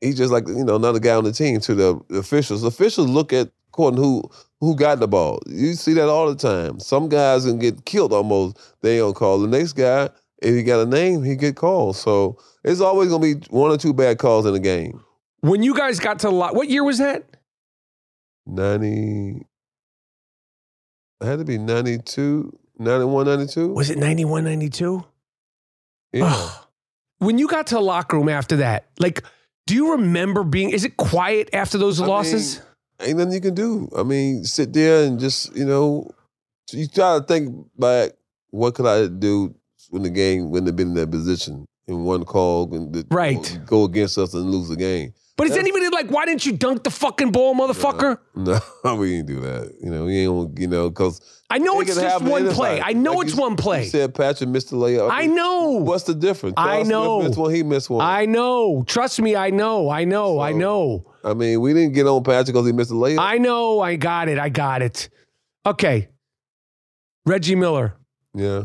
he's 0.00 0.16
just 0.16 0.32
like 0.32 0.46
you 0.48 0.64
know 0.64 0.76
another 0.76 0.98
guy 1.00 1.14
on 1.14 1.24
the 1.24 1.32
team 1.32 1.60
to 1.60 1.74
the, 1.74 2.00
officials. 2.10 2.62
the 2.62 2.68
officials. 2.68 3.08
Look 3.08 3.32
at 3.32 3.50
according 3.68 4.00
who 4.02 4.22
who 4.60 4.74
got 4.76 5.00
the 5.00 5.08
ball. 5.08 5.40
You 5.46 5.74
see 5.74 5.94
that 5.94 6.08
all 6.08 6.28
the 6.28 6.34
time. 6.36 6.80
Some 6.80 7.08
guys 7.08 7.44
can 7.44 7.58
get 7.58 7.84
killed 7.84 8.12
almost. 8.12 8.58
They 8.82 8.98
don't 8.98 9.14
call 9.14 9.38
the 9.38 9.46
next 9.48 9.74
guy. 9.74 10.10
If 10.40 10.54
he 10.54 10.62
got 10.62 10.80
a 10.80 10.86
name, 10.86 11.24
he 11.24 11.34
get 11.34 11.56
called. 11.56 11.96
So 11.96 12.38
it's 12.64 12.80
always 12.80 13.08
gonna 13.08 13.22
be 13.22 13.34
one 13.50 13.70
or 13.72 13.76
two 13.76 13.92
bad 13.92 14.18
calls 14.18 14.46
in 14.46 14.54
a 14.54 14.60
game. 14.60 15.00
When 15.40 15.62
you 15.62 15.74
guys 15.74 16.00
got 16.00 16.18
to 16.20 16.26
the 16.28 16.32
lot, 16.32 16.54
what 16.54 16.68
year 16.68 16.82
was 16.84 16.98
that? 16.98 17.24
90 18.46 19.44
it 21.20 21.26
had 21.26 21.38
to 21.40 21.44
be 21.44 21.58
92 21.58 22.56
91 22.78 23.26
92 23.26 23.74
Was 23.74 23.90
it 23.90 23.98
91, 23.98 24.44
92? 24.44 25.04
yeah. 26.12 26.50
when 27.18 27.38
you 27.38 27.48
got 27.48 27.66
to 27.68 27.74
the 27.74 27.80
locker 27.80 28.16
room 28.16 28.28
after 28.28 28.56
that, 28.56 28.86
like, 29.00 29.22
do 29.66 29.74
you 29.74 29.92
remember 29.92 30.44
being, 30.44 30.70
is 30.70 30.84
it 30.84 30.96
quiet 30.96 31.50
after 31.52 31.76
those 31.76 32.00
I 32.00 32.06
losses? 32.06 32.58
mean, 33.00 33.08
ain't 33.10 33.18
nothing 33.18 33.32
you 33.34 33.40
can 33.40 33.54
do 33.54 33.88
i 33.96 34.02
mean 34.02 34.42
sit 34.44 34.72
there 34.72 35.04
and 35.04 35.20
just 35.20 35.54
you 35.54 35.64
know 35.64 36.10
you 36.72 36.88
try 36.88 37.16
to 37.16 37.24
think 37.24 37.54
back 37.78 38.10
what 38.50 38.74
could 38.74 38.86
i 38.86 39.06
do 39.06 39.54
when 39.90 40.02
the 40.02 40.10
game 40.10 40.50
when 40.50 40.64
they've 40.64 40.74
been 40.74 40.88
in 40.88 40.94
that 40.94 41.08
position 41.08 41.64
in 41.86 42.02
one 42.02 42.24
call 42.24 42.74
and 42.74 42.92
the, 42.92 43.06
Right. 43.10 43.60
go 43.66 43.84
against 43.84 44.18
us 44.18 44.34
and 44.34 44.50
lose 44.50 44.68
the 44.68 44.74
game 44.74 45.14
but 45.38 45.46
is 45.46 45.56
anybody 45.56 45.88
like, 45.88 46.10
why 46.10 46.26
didn't 46.26 46.44
you 46.44 46.52
dunk 46.52 46.84
the 46.84 46.90
fucking 46.90 47.32
ball, 47.32 47.54
motherfucker? 47.54 48.18
no 48.34 48.60
we 48.96 49.12
didn't 49.12 49.26
do 49.28 49.40
that 49.40 49.72
you 49.82 49.88
know 49.90 50.04
we 50.04 50.18
ain't 50.18 50.58
you 50.58 50.66
know 50.66 50.90
because 50.90 51.20
I 51.50 51.56
know 51.56 51.80
it's 51.80 51.94
just 51.94 52.22
one 52.24 52.50
play. 52.50 52.78
I 52.82 52.92
know 52.92 53.22
it's 53.22 53.34
one 53.34 53.56
play. 53.56 53.84
you 53.84 53.88
said 53.88 54.14
patrick 54.14 54.50
missed 54.50 54.68
the 54.68 54.76
layup 54.76 55.08
I 55.10 55.24
know. 55.26 55.70
what's 55.82 56.04
the 56.04 56.14
difference 56.14 56.54
I 56.58 56.82
Charles 56.82 56.86
Smith 56.86 56.90
know. 56.90 57.22
missed 57.22 57.38
one 57.38 57.54
he 57.54 57.62
missed 57.62 57.88
one 57.90 58.04
I 58.04 58.26
know. 58.26 58.84
Trust 58.86 59.20
me, 59.22 59.34
I 59.34 59.48
know. 59.48 59.88
I 59.88 60.04
know. 60.04 60.40
I 60.40 60.52
know. 60.52 61.10
I 61.24 61.32
mean, 61.34 61.60
we 61.62 61.72
didn't 61.72 61.94
get 61.94 62.06
on 62.06 62.22
Patrick 62.22 62.48
because 62.48 62.66
he 62.66 62.72
missed 62.72 62.90
a 62.90 62.94
layup. 62.94 63.18
I 63.18 63.38
know. 63.38 63.80
I 63.80 63.96
got 63.96 64.28
it. 64.28 64.38
I 64.38 64.50
got 64.50 64.82
it. 64.82 65.08
Okay. 65.66 66.08
Reggie 67.26 67.54
Miller. 67.54 67.94
yeah. 68.34 68.64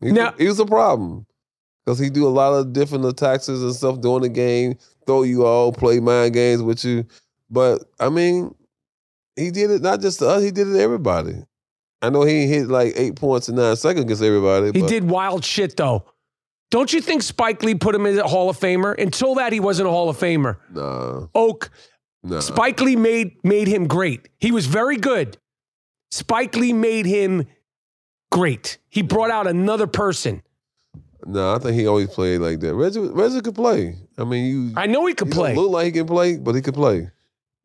He, 0.00 0.12
Now- 0.12 0.32
he 0.38 0.46
was 0.46 0.58
a 0.60 0.66
problem 0.66 1.26
because 1.84 1.98
he 1.98 2.10
do 2.10 2.26
a 2.26 2.30
lot 2.30 2.52
of 2.52 2.72
different 2.72 3.04
attacks 3.06 3.48
and 3.48 3.74
stuff 3.74 4.00
during 4.00 4.22
the 4.22 4.28
game, 4.28 4.76
throw 5.06 5.22
you 5.22 5.46
all, 5.46 5.72
play 5.72 6.00
mind 6.00 6.34
games 6.34 6.62
with 6.62 6.84
you. 6.84 7.06
But 7.50 7.84
I 7.98 8.08
mean, 8.08 8.54
he 9.36 9.50
did 9.50 9.70
it 9.70 9.82
not 9.82 10.00
just 10.00 10.18
to 10.18 10.28
us; 10.28 10.42
he 10.42 10.50
did 10.50 10.68
it 10.68 10.72
to 10.74 10.80
everybody. 10.80 11.44
I 12.02 12.10
know 12.10 12.22
he 12.22 12.46
hit 12.46 12.68
like 12.68 12.92
eight 12.96 13.16
points 13.16 13.48
in 13.48 13.56
nine 13.56 13.76
seconds 13.76 14.04
against 14.04 14.22
everybody. 14.22 14.66
He 14.66 14.80
but 14.80 14.88
did 14.88 15.04
wild 15.04 15.44
shit, 15.44 15.76
though. 15.76 16.04
Don't 16.70 16.92
you 16.92 17.00
think 17.00 17.22
Spike 17.22 17.62
Lee 17.62 17.74
put 17.74 17.94
him 17.94 18.06
in 18.06 18.18
a 18.18 18.26
Hall 18.26 18.50
of 18.50 18.58
Famer? 18.58 19.00
Until 19.00 19.36
that, 19.36 19.52
he 19.52 19.60
wasn't 19.60 19.88
a 19.88 19.90
Hall 19.90 20.08
of 20.08 20.18
Famer. 20.18 20.58
Nah, 20.70 21.28
Oak. 21.34 21.70
Spike 22.40 22.80
Lee 22.80 22.96
made 22.96 23.44
made 23.44 23.68
him 23.68 23.86
great. 23.86 24.28
He 24.38 24.50
was 24.50 24.66
very 24.66 24.96
good. 24.96 25.38
Spike 26.10 26.56
Lee 26.56 26.72
made 26.72 27.06
him 27.06 27.46
great. 28.32 28.78
He 28.88 29.02
brought 29.02 29.30
out 29.30 29.46
another 29.46 29.86
person. 29.86 30.42
No, 31.26 31.54
I 31.54 31.58
think 31.58 31.74
he 31.74 31.86
always 31.86 32.08
played 32.08 32.40
like 32.40 32.60
that. 32.60 32.74
Reggie, 32.74 33.00
Reggie 33.00 33.40
could 33.40 33.54
play. 33.54 33.96
I 34.16 34.24
mean, 34.24 34.44
you. 34.44 34.72
I 34.76 34.86
know 34.86 35.06
he 35.06 35.14
could 35.14 35.28
he 35.28 35.34
play. 35.34 35.54
Look 35.54 35.70
like 35.70 35.86
he 35.86 35.92
can 35.92 36.06
play, 36.06 36.36
but 36.36 36.54
he 36.54 36.62
could 36.62 36.74
play. 36.74 37.10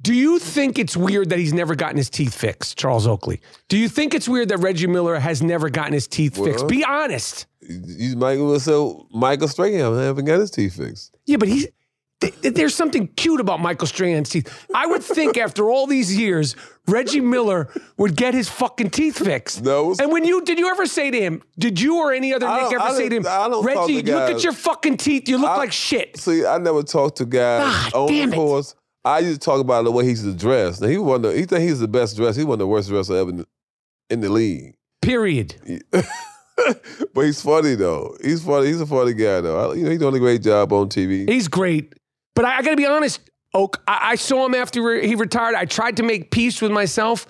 Do 0.01 0.15
you 0.15 0.39
think 0.39 0.79
it's 0.79 0.97
weird 0.97 1.29
that 1.29 1.37
he's 1.37 1.53
never 1.53 1.75
gotten 1.75 1.97
his 1.97 2.09
teeth 2.09 2.33
fixed, 2.33 2.75
Charles 2.75 3.05
Oakley? 3.05 3.39
Do 3.67 3.77
you 3.77 3.87
think 3.87 4.15
it's 4.15 4.27
weird 4.27 4.49
that 4.49 4.57
Reggie 4.57 4.87
Miller 4.87 5.19
has 5.19 5.43
never 5.43 5.69
gotten 5.69 5.93
his 5.93 6.07
teeth 6.07 6.43
fixed? 6.43 6.67
Be 6.67 6.83
honest. 6.83 7.45
You 7.61 8.15
Michael 8.15 8.59
so 8.59 9.05
Michael 9.13 9.47
Strahan 9.47 9.95
haven't 9.95 10.25
got 10.25 10.39
his 10.39 10.49
teeth 10.49 10.77
fixed. 10.77 11.15
Yeah, 11.27 11.37
but 11.37 11.47
he's 11.47 11.67
there's 12.41 12.75
something 12.75 13.07
cute 13.09 13.39
about 13.39 13.59
Michael 13.59 13.87
Strahan's 13.87 14.29
teeth. 14.29 14.67
I 14.75 14.85
would 14.85 15.03
think 15.03 15.37
after 15.37 15.69
all 15.71 15.87
these 15.87 16.15
years, 16.15 16.55
Reggie 16.87 17.21
Miller 17.21 17.69
would 17.97 18.15
get 18.15 18.33
his 18.33 18.47
fucking 18.49 18.91
teeth 18.91 19.17
fixed. 19.23 19.63
No, 19.63 19.85
was- 19.85 19.99
And 19.99 20.11
when 20.11 20.23
you 20.25 20.43
did 20.43 20.59
you 20.59 20.69
ever 20.69 20.85
say 20.85 21.09
to 21.11 21.19
him, 21.19 21.41
did 21.57 21.79
you 21.81 21.97
or 21.97 22.11
any 22.13 22.33
other 22.33 22.47
Knick 22.47 22.73
ever 22.73 22.95
say 22.95 23.09
to 23.09 23.15
him, 23.15 23.23
don't- 23.23 23.31
I 23.31 23.49
don't 23.49 23.63
talk 23.65 23.87
Reggie, 23.87 24.03
to 24.03 24.11
look 24.15 24.29
at 24.31 24.43
your 24.43 24.53
fucking 24.53 24.97
teeth, 24.97 25.27
you 25.29 25.37
look 25.37 25.49
I- 25.49 25.57
like 25.57 25.71
shit. 25.71 26.17
See, 26.17 26.45
I 26.45 26.57
never 26.57 26.83
talked 26.83 27.17
to 27.17 27.25
guys 27.25 27.91
God 27.91 28.07
damn 28.07 28.29
the 28.29 28.35
it. 28.35 28.39
course. 28.39 28.75
I 29.03 29.19
used 29.19 29.41
to 29.41 29.45
talk 29.45 29.59
about 29.59 29.83
the 29.83 29.91
way 29.91 30.05
he's 30.05 30.23
dressed. 30.35 30.83
He 30.85 30.97
one 30.99 31.23
he 31.23 31.45
think 31.45 31.61
he's 31.61 31.79
the 31.79 31.87
best 31.87 32.17
dressed. 32.17 32.37
He 32.37 32.43
one 32.43 32.53
of 32.55 32.59
the 32.59 32.67
worst 32.67 32.87
dresser 32.89 33.15
ever 33.15 33.29
in 33.31 33.37
the, 33.37 33.47
in 34.11 34.21
the 34.21 34.29
league. 34.29 34.75
Period. 35.01 35.55
but 37.13 37.25
he's 37.25 37.41
funny 37.41 37.75
though. 37.75 38.15
He's 38.23 38.43
funny. 38.43 38.67
He's 38.67 38.81
a 38.81 38.85
funny 38.85 39.13
guy 39.13 39.41
though. 39.41 39.71
I, 39.71 39.73
you 39.73 39.83
know, 39.83 39.89
he's 39.89 39.99
doing 39.99 40.15
a 40.15 40.19
great 40.19 40.43
job 40.43 40.71
on 40.73 40.89
TV. 40.89 41.27
He's 41.27 41.47
great. 41.47 41.93
But 42.35 42.45
I, 42.45 42.57
I 42.57 42.61
got 42.61 42.71
to 42.71 42.77
be 42.77 42.85
honest, 42.85 43.19
Oak. 43.53 43.81
I, 43.87 44.11
I 44.11 44.15
saw 44.15 44.45
him 44.45 44.55
after 44.55 44.81
re- 44.81 45.07
he 45.07 45.15
retired. 45.15 45.55
I 45.55 45.65
tried 45.65 45.97
to 45.97 46.03
make 46.03 46.31
peace 46.31 46.61
with 46.61 46.71
myself, 46.71 47.25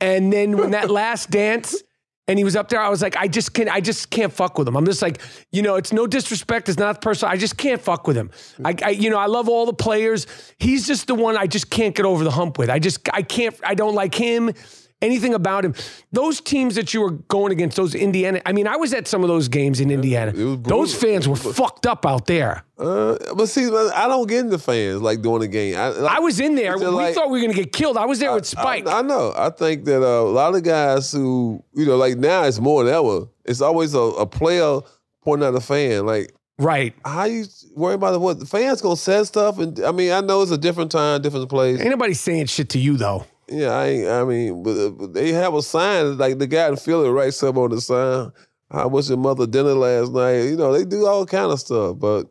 and 0.00 0.32
then 0.32 0.56
when 0.56 0.70
that 0.72 0.90
last 1.02 1.30
dance, 1.30 1.82
and 2.28 2.38
he 2.38 2.44
was 2.44 2.54
up 2.54 2.68
there. 2.68 2.80
I 2.80 2.90
was 2.90 3.00
like, 3.00 3.16
I 3.16 3.26
just 3.26 3.54
can't, 3.54 3.70
I 3.70 3.80
just 3.80 4.10
can't 4.10 4.32
fuck 4.32 4.58
with 4.58 4.68
him. 4.68 4.76
I'm 4.76 4.84
just 4.84 5.00
like, 5.00 5.20
you 5.50 5.62
know, 5.62 5.76
it's 5.76 5.92
no 5.92 6.06
disrespect, 6.06 6.68
it's 6.68 6.78
not 6.78 7.00
personal. 7.00 7.32
I 7.32 7.38
just 7.38 7.56
can't 7.56 7.80
fuck 7.80 8.06
with 8.06 8.16
him. 8.16 8.30
I, 8.62 8.74
I, 8.84 8.90
you 8.90 9.08
know, 9.08 9.18
I 9.18 9.26
love 9.26 9.48
all 9.48 9.64
the 9.64 9.72
players. 9.72 10.26
He's 10.58 10.86
just 10.86 11.06
the 11.06 11.14
one 11.14 11.36
I 11.36 11.46
just 11.46 11.70
can't 11.70 11.94
get 11.94 12.04
over 12.04 12.22
the 12.22 12.30
hump 12.30 12.58
with. 12.58 12.68
I 12.68 12.78
just, 12.78 13.08
I 13.12 13.22
can't, 13.22 13.58
I 13.64 13.74
don't 13.74 13.94
like 13.94 14.14
him. 14.14 14.52
Anything 15.00 15.32
about 15.32 15.64
him. 15.64 15.74
Those 16.10 16.40
teams 16.40 16.74
that 16.74 16.92
you 16.92 17.00
were 17.00 17.12
going 17.12 17.52
against, 17.52 17.76
those 17.76 17.94
Indiana. 17.94 18.42
I 18.44 18.52
mean, 18.52 18.66
I 18.66 18.74
was 18.74 18.92
at 18.92 19.06
some 19.06 19.22
of 19.22 19.28
those 19.28 19.46
games 19.46 19.78
in 19.78 19.92
Indiana. 19.92 20.32
Those 20.32 20.92
fans 20.92 21.28
were 21.28 21.36
fucked 21.36 21.86
up 21.86 22.04
out 22.04 22.26
there. 22.26 22.64
Uh, 22.76 23.16
but 23.36 23.46
see, 23.46 23.66
I 23.66 24.08
don't 24.08 24.28
get 24.28 24.40
into 24.40 24.58
fans 24.58 25.00
like 25.00 25.22
during 25.22 25.40
the 25.40 25.48
game. 25.48 25.76
I, 25.76 25.88
like, 25.90 26.16
I 26.16 26.18
was 26.18 26.40
in 26.40 26.56
there. 26.56 26.76
We 26.76 26.86
like- 26.86 27.14
thought 27.14 27.30
we 27.30 27.38
were 27.38 27.46
going 27.46 27.56
to 27.56 27.62
get 27.62 27.72
killed. 27.72 27.96
I 27.96 28.06
was 28.06 28.18
there 28.18 28.32
with 28.32 28.46
Spike. 28.46 28.88
I, 28.88 28.98
I 28.98 29.02
know. 29.02 29.32
I 29.36 29.50
think 29.50 29.84
that 29.84 30.02
uh, 30.02 30.22
a 30.22 30.22
lot 30.22 30.56
of 30.56 30.64
guys 30.64 31.12
who, 31.12 31.62
you 31.74 31.86
know, 31.86 31.96
like 31.96 32.16
now 32.18 32.42
it's 32.42 32.58
more 32.58 32.82
than 32.82 32.92
ever. 32.92 33.28
It's 33.44 33.60
always 33.60 33.94
a, 33.94 34.00
a 34.00 34.26
player 34.26 34.80
pointing 35.22 35.46
at 35.46 35.54
a 35.54 35.60
fan. 35.60 36.06
Like, 36.06 36.32
right. 36.58 36.92
how 37.04 37.24
you 37.24 37.44
worry 37.76 37.94
about 37.94 38.20
what 38.20 38.40
the 38.40 38.46
fans 38.46 38.82
gonna 38.82 38.96
say 38.96 39.22
stuff? 39.22 39.60
And 39.60 39.78
I 39.80 39.92
mean, 39.92 40.10
I 40.10 40.22
know 40.22 40.42
it's 40.42 40.50
a 40.50 40.58
different 40.58 40.90
time, 40.90 41.22
different 41.22 41.48
place. 41.48 41.80
Ain't 41.80 41.90
nobody 41.90 42.14
saying 42.14 42.46
shit 42.46 42.70
to 42.70 42.80
you 42.80 42.96
though. 42.96 43.24
Yeah, 43.50 43.70
I, 43.70 44.20
I 44.20 44.24
mean, 44.24 44.62
but, 44.62 44.76
uh, 44.76 44.90
but 44.90 45.14
they 45.14 45.32
have 45.32 45.54
a 45.54 45.62
sign 45.62 46.18
like 46.18 46.38
the 46.38 46.46
guy 46.46 46.68
in 46.68 46.76
Philly 46.76 47.08
writes 47.08 47.38
something 47.38 47.62
on 47.62 47.70
the 47.70 47.80
sign. 47.80 48.30
I 48.70 48.86
was 48.86 49.08
your 49.08 49.18
mother 49.18 49.46
dinner 49.46 49.74
last 49.74 50.12
night? 50.12 50.42
You 50.42 50.56
know, 50.56 50.72
they 50.72 50.84
do 50.84 51.06
all 51.06 51.24
kind 51.24 51.50
of 51.50 51.58
stuff, 51.58 51.98
but 51.98 52.26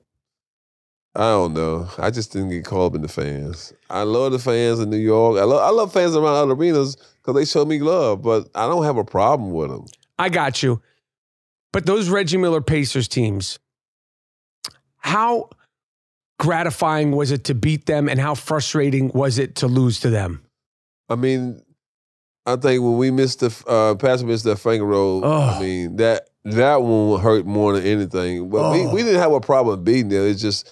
I 1.15 1.31
don't 1.31 1.53
know. 1.53 1.89
I 1.97 2.11
just 2.11 2.31
didn't 2.31 2.49
get 2.49 2.65
caught 2.65 2.87
up 2.87 2.95
in 2.95 3.01
the 3.01 3.07
fans. 3.07 3.73
I 3.89 4.03
love 4.03 4.33
the 4.33 4.39
fans 4.39 4.79
in 4.79 4.91
New 4.91 4.97
York. 4.97 5.39
I 5.39 5.45
love 5.45 5.63
I 5.63 5.71
love 5.71 5.91
fans 5.91 6.15
around 6.15 6.35
other 6.35 6.53
arenas 6.53 6.95
because 6.95 7.33
they 7.33 7.45
show 7.45 7.65
me 7.65 7.79
love, 7.79 8.21
but 8.21 8.47
I 8.53 8.67
don't 8.67 8.83
have 8.83 8.97
a 8.97 9.03
problem 9.03 9.51
with 9.51 9.71
them. 9.71 9.85
I 10.19 10.29
got 10.29 10.61
you. 10.61 10.79
But 11.73 11.87
those 11.87 12.09
Reggie 12.09 12.37
Miller 12.37 12.61
Pacers 12.61 13.07
teams, 13.07 13.57
how 14.97 15.49
gratifying 16.39 17.11
was 17.11 17.31
it 17.31 17.45
to 17.45 17.55
beat 17.55 17.87
them 17.87 18.07
and 18.07 18.19
how 18.19 18.35
frustrating 18.35 19.09
was 19.09 19.39
it 19.39 19.55
to 19.55 19.67
lose 19.67 19.99
to 20.01 20.11
them? 20.11 20.43
I 21.09 21.15
mean, 21.15 21.61
I 22.45 22.55
think 22.55 22.81
when 22.83 22.97
we 22.97 23.11
missed 23.11 23.39
the 23.41 23.63
uh, 23.67 23.95
Pastor 23.95 24.25
missed 24.25 24.43
that 24.45 24.57
finger 24.57 24.85
roll, 24.85 25.21
Oh. 25.23 25.41
I 25.41 25.59
mean 25.59 25.95
that 25.97 26.29
that 26.45 26.81
one 26.81 27.19
hurt 27.19 27.45
more 27.45 27.73
than 27.73 27.83
anything. 27.85 28.49
But 28.49 28.71
we, 28.71 28.81
Oh. 28.85 28.93
we 28.93 29.03
didn't 29.03 29.19
have 29.19 29.33
a 29.33 29.41
problem 29.41 29.83
beating 29.83 30.09
them. 30.09 30.25
It's 30.27 30.41
just 30.41 30.69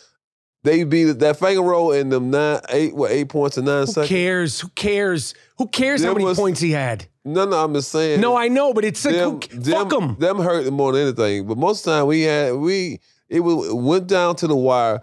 they 0.64 0.84
beat 0.84 1.10
it- 1.10 1.20
that 1.20 1.38
finger 1.38 1.62
roll 1.62 1.92
in 1.92 2.10
them 2.10 2.32
nine 2.32 2.60
eight 2.70 2.96
what 2.96 3.12
eight 3.12 3.30
points 3.30 3.58
in 3.58 3.66
nine 3.66 3.86
Who 3.86 3.92
seconds. 3.92 4.10
cares? 4.10 4.60
Who 4.62 4.70
cares? 4.70 5.34
Who 5.58 5.68
cares 5.68 6.04
how 6.04 6.14
many 6.14 6.26
was- 6.26 6.38
points 6.38 6.60
he 6.62 6.72
had? 6.72 7.08
No, 7.28 7.44
no, 7.46 7.58
I'm 7.64 7.74
just 7.74 7.92
saying. 7.92 8.22
No, 8.22 8.36
I 8.36 8.50
know, 8.50 8.72
but 8.72 8.86
it's 8.86 9.04
like, 9.04 9.16
them, 9.16 9.32
who, 9.42 9.60
them, 9.60 9.74
fuck 9.74 9.90
them. 9.90 10.16
Them 10.20 10.38
hurt 10.38 10.72
more 10.72 10.92
than 10.94 11.02
anything. 11.08 11.48
But 11.48 11.58
most 11.58 11.80
of 11.80 11.86
the 11.86 11.98
time 11.98 12.06
we 12.08 12.22
had 12.22 12.54
we 12.56 13.00
it 13.30 13.40
was, 13.40 13.74
went 13.74 14.06
down 14.08 14.36
to 14.38 14.48
the 14.48 14.56
wire. 14.56 15.02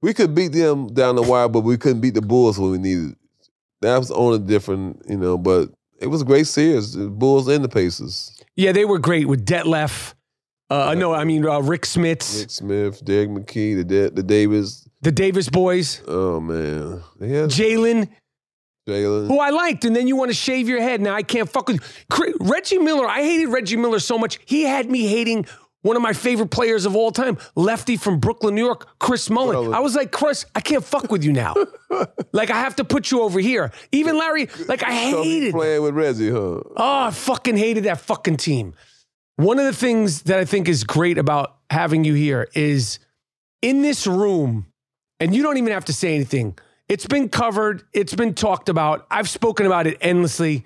We 0.00 0.14
could 0.14 0.34
beat 0.34 0.52
them 0.52 0.86
down 0.88 1.16
the 1.16 1.22
wire, 1.22 1.48
but 1.48 1.60
we 1.60 1.76
couldn't 1.76 2.00
beat 2.00 2.14
the 2.14 2.22
Bulls 2.22 2.58
when 2.58 2.70
we 2.70 2.78
needed. 2.78 3.16
That 3.80 3.98
was 3.98 4.10
only 4.10 4.38
different, 4.40 5.02
you 5.08 5.16
know. 5.16 5.38
But 5.38 5.70
it 6.00 6.06
was 6.08 6.22
a 6.22 6.24
great 6.24 6.46
series, 6.46 6.94
the 6.94 7.08
Bulls 7.08 7.48
and 7.48 7.62
the 7.64 7.68
Pacers. 7.68 8.32
Yeah, 8.56 8.72
they 8.72 8.84
were 8.84 8.98
great 8.98 9.28
with 9.28 9.44
Detlef. 9.46 10.14
Uh, 10.70 10.94
No, 10.98 11.14
I 11.14 11.24
mean 11.24 11.46
uh, 11.46 11.60
Rik 11.60 11.82
Smits. 11.82 12.40
Nick 12.40 12.50
Smith, 12.50 13.04
Derrick 13.04 13.30
McKey, 13.30 13.76
the 13.76 13.84
Da- 13.84 14.10
the 14.14 14.22
Davis. 14.22 14.86
the 15.00 15.12
Davis 15.12 15.48
boys, 15.48 16.02
Oh 16.06 16.40
man, 16.40 17.02
yeah, 17.20 17.46
Jalen, 17.46 18.08
Jalen. 18.88 19.28
who 19.28 19.38
I 19.40 19.50
liked, 19.50 19.84
and 19.84 19.94
then 19.96 20.06
you 20.08 20.16
want 20.16 20.30
to 20.30 20.34
shave 20.36 20.68
your 20.68 20.80
head. 20.80 21.00
Now 21.00 21.14
I 21.14 21.22
can't 21.22 21.48
fuck 21.48 21.68
with 21.68 21.80
Reggie 22.40 22.78
Miller. 22.78 23.06
I 23.06 23.22
hated 23.22 23.46
Reggie 23.48 23.76
Miller 23.76 23.98
so 24.00 24.18
much. 24.18 24.38
He 24.44 24.62
had 24.64 24.90
me 24.90 25.06
hating 25.06 25.46
one 25.82 25.96
of 25.96 26.02
my 26.02 26.12
favorite 26.12 26.50
players 26.50 26.86
of 26.86 26.96
all 26.96 27.10
time, 27.10 27.38
lefty 27.54 27.96
from 27.96 28.18
Brooklyn, 28.18 28.54
New 28.54 28.64
York, 28.64 28.98
Chris 28.98 29.30
Mullin. 29.30 29.52
Brother. 29.52 29.74
I 29.76 29.80
was 29.80 29.94
like, 29.94 30.10
Chris, 30.10 30.44
I 30.54 30.60
can't 30.60 30.84
fuck 30.84 31.10
with 31.10 31.24
you 31.24 31.32
now. 31.32 31.54
like 32.32 32.50
I 32.50 32.60
have 32.60 32.76
to 32.76 32.84
put 32.84 33.10
you 33.10 33.22
over 33.22 33.38
here. 33.38 33.72
Even 33.92 34.18
Larry, 34.18 34.48
like 34.66 34.82
I 34.82 34.92
hated. 34.92 35.54
playing 35.54 35.82
with 35.82 35.94
Reggie, 35.94 36.30
huh? 36.30 36.36
Oh, 36.36 36.64
I 36.76 37.10
fucking 37.10 37.56
hated 37.56 37.84
that 37.84 38.00
fucking 38.00 38.38
team. 38.38 38.74
One 39.36 39.58
of 39.58 39.66
the 39.66 39.72
things 39.72 40.22
that 40.22 40.40
I 40.40 40.44
think 40.44 40.68
is 40.68 40.82
great 40.82 41.16
about 41.16 41.56
having 41.70 42.04
you 42.04 42.14
here 42.14 42.48
is 42.54 42.98
in 43.62 43.82
this 43.82 44.06
room, 44.06 44.66
and 45.20 45.34
you 45.34 45.42
don't 45.42 45.58
even 45.58 45.72
have 45.72 45.84
to 45.86 45.92
say 45.92 46.14
anything. 46.14 46.58
It's 46.88 47.06
been 47.06 47.28
covered, 47.28 47.84
it's 47.92 48.14
been 48.14 48.34
talked 48.34 48.68
about. 48.68 49.06
I've 49.10 49.28
spoken 49.28 49.66
about 49.66 49.86
it 49.86 49.98
endlessly. 50.00 50.64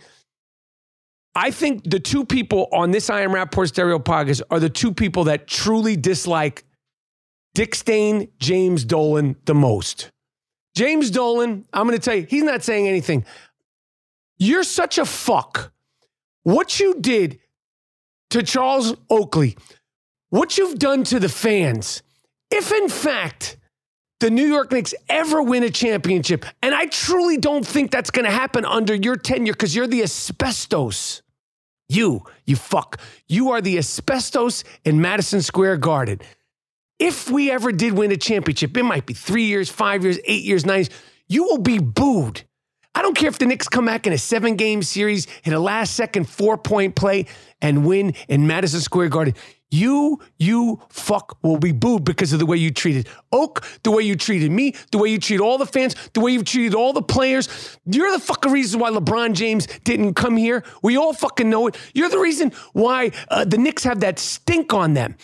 I 1.35 1.51
think 1.51 1.89
the 1.89 2.01
two 2.01 2.25
people 2.25 2.69
on 2.73 2.91
this 2.91 3.09
I 3.09 3.23
Am 3.23 3.31
Rapaport 3.31 3.69
Stereo 3.69 3.99
podcast 3.99 4.43
are 4.51 4.61
the 4.61 4.69
two 4.69 4.93
people 4.93 5.25
that 5.25 5.47
truly 5.47 5.97
dislike 5.97 6.65
Dick 7.55 7.75
Stain, 7.75 8.29
James 8.39 8.85
Dolan 8.85 9.37
the 9.47 9.55
most. 9.55 10.11
James 10.75 11.11
Dolan, 11.11 11.67
I'm 11.73 11.87
going 11.87 11.99
to 11.99 12.05
tell 12.05 12.17
you, 12.17 12.27
he's 12.29 12.43
not 12.43 12.63
saying 12.63 12.89
anything. 12.89 13.25
You're 14.39 14.65
such 14.65 14.99
a 14.99 15.05
fuck. 15.05 15.73
What 16.43 16.81
you 16.81 16.97
did 17.01 17.39
to 18.31 18.43
Charles 18.43 18.95
Oakley, 19.09 19.57
what 20.31 20.57
you've 20.59 20.79
done 20.79 21.05
to 21.05 21.21
the 21.21 21.29
fans, 21.29 22.03
if 22.51 22.73
in 22.73 22.89
fact 22.89 23.57
the 24.21 24.31
New 24.31 24.47
York 24.47 24.73
Knicks 24.73 24.95
ever 25.09 25.43
win 25.43 25.63
a 25.63 25.71
championship, 25.71 26.45
and 26.63 26.75
I 26.75 26.87
truly 26.87 27.37
don't 27.37 27.67
think 27.67 27.91
that's 27.91 28.11
going 28.11 28.25
to 28.25 28.31
happen 28.31 28.65
under 28.65 28.95
your 28.95 29.17
tenure 29.17 29.53
because 29.53 29.75
you're 29.75 29.87
the 29.87 30.03
asbestos. 30.03 31.22
You, 31.93 32.25
you 32.47 32.57
fuck. 32.57 33.01
You 33.29 33.51
are 33.51 33.61
the 33.61 33.77
asbestos 33.77 34.65
in 34.85 35.01
Madison 35.01 35.43
Square 35.43 35.79
Garden. 35.79 36.21
If 36.99 37.31
we 37.31 37.51
ever 37.51 37.73
did 37.73 37.93
win 37.95 38.13
a 38.13 38.17
championship, 38.17 38.77
it 38.77 38.83
might 38.83 39.07
be 39.07 39.13
three 39.13 39.45
years, 39.45 39.69
five 39.69 40.05
years, 40.05 40.19
eight 40.25 40.45
years, 40.45 40.65
nine 40.65 40.79
years, 40.79 40.91
you 41.29 41.45
will 41.45 41.59
be 41.59 41.79
booed. 41.79 42.45
I 42.95 43.03
don't 43.03 43.17
care 43.17 43.29
if 43.29 43.39
the 43.39 43.47
Knicks 43.47 43.69
come 43.69 43.87
back 43.87 44.07
in 44.07 44.13
a 44.13 44.19
seven 44.19 44.57
game 44.57 44.83
series, 44.83 45.27
hit 45.43 45.53
a 45.53 45.59
last 45.59 45.95
second 45.95 46.29
four 46.29 46.57
point 46.57 46.95
play, 46.95 47.27
and 47.61 47.85
win 47.85 48.15
in 48.29 48.47
Madison 48.47 48.81
Square 48.81 49.09
Garden. 49.09 49.35
You, 49.73 50.21
you 50.39 50.83
fuck 50.91 51.39
will 51.43 51.57
be 51.57 51.73
booed 51.73 52.05
because 52.05 52.35
of 52.35 52.39
the 52.39 52.45
way 52.45 52.59
you 52.59 52.71
treated 52.71 53.09
Oak, 53.33 53.65
the 53.85 53.91
way 53.91 54.03
you 54.03 54.17
treated 54.17 54.51
me, 54.51 54.75
the 54.91 54.99
way 54.99 55.09
you 55.09 55.19
treat 55.19 55.41
all 55.41 55.57
the 55.57 55.65
fans, 55.65 55.97
the 56.13 56.21
way 56.21 56.33
you've 56.33 56.45
treated 56.45 56.75
all 56.75 56.93
the 56.93 57.01
players. 57.01 57.79
You're 57.87 58.13
the 58.13 58.19
fucking 58.19 58.53
reason 58.53 58.81
why 58.81 58.91
LeBron 58.91 59.33
James 59.33 59.67
didn't 59.83 60.13
come 60.13 60.37
here. 60.37 60.63
We 60.83 60.99
all 60.99 61.15
fucking 61.15 61.49
know 61.49 61.69
it. 61.69 61.79
You're 61.95 62.11
the 62.11 62.19
reason 62.19 62.53
why 62.75 63.13
uh, 63.29 63.47
the 63.47 63.57
Knicks 63.57 63.85
have 63.85 64.01
that 64.01 64.19
stink 64.19 64.75
on 64.75 64.93
them. 64.93 65.17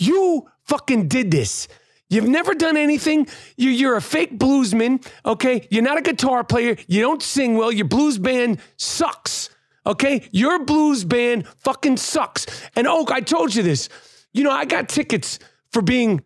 You 0.00 0.48
fucking 0.64 1.06
did 1.06 1.30
this. 1.30 1.68
You've 2.08 2.28
never 2.28 2.54
done 2.54 2.76
anything. 2.76 3.28
You, 3.56 3.70
you're 3.70 3.96
a 3.96 4.02
fake 4.02 4.36
bluesman, 4.36 5.06
okay? 5.24 5.68
You're 5.70 5.84
not 5.84 5.98
a 5.98 6.02
guitar 6.02 6.42
player. 6.42 6.76
You 6.88 7.02
don't 7.02 7.22
sing 7.22 7.56
well. 7.56 7.70
Your 7.70 7.86
blues 7.86 8.18
band 8.18 8.58
sucks, 8.76 9.48
okay? 9.86 10.28
Your 10.32 10.64
blues 10.64 11.04
band 11.04 11.46
fucking 11.60 11.96
sucks. 11.96 12.46
And 12.74 12.86
Oak, 12.86 13.10
I 13.10 13.20
told 13.20 13.54
you 13.54 13.62
this. 13.62 13.88
You 14.32 14.44
know, 14.44 14.50
I 14.50 14.64
got 14.64 14.88
tickets 14.88 15.38
for 15.72 15.80
being 15.80 16.22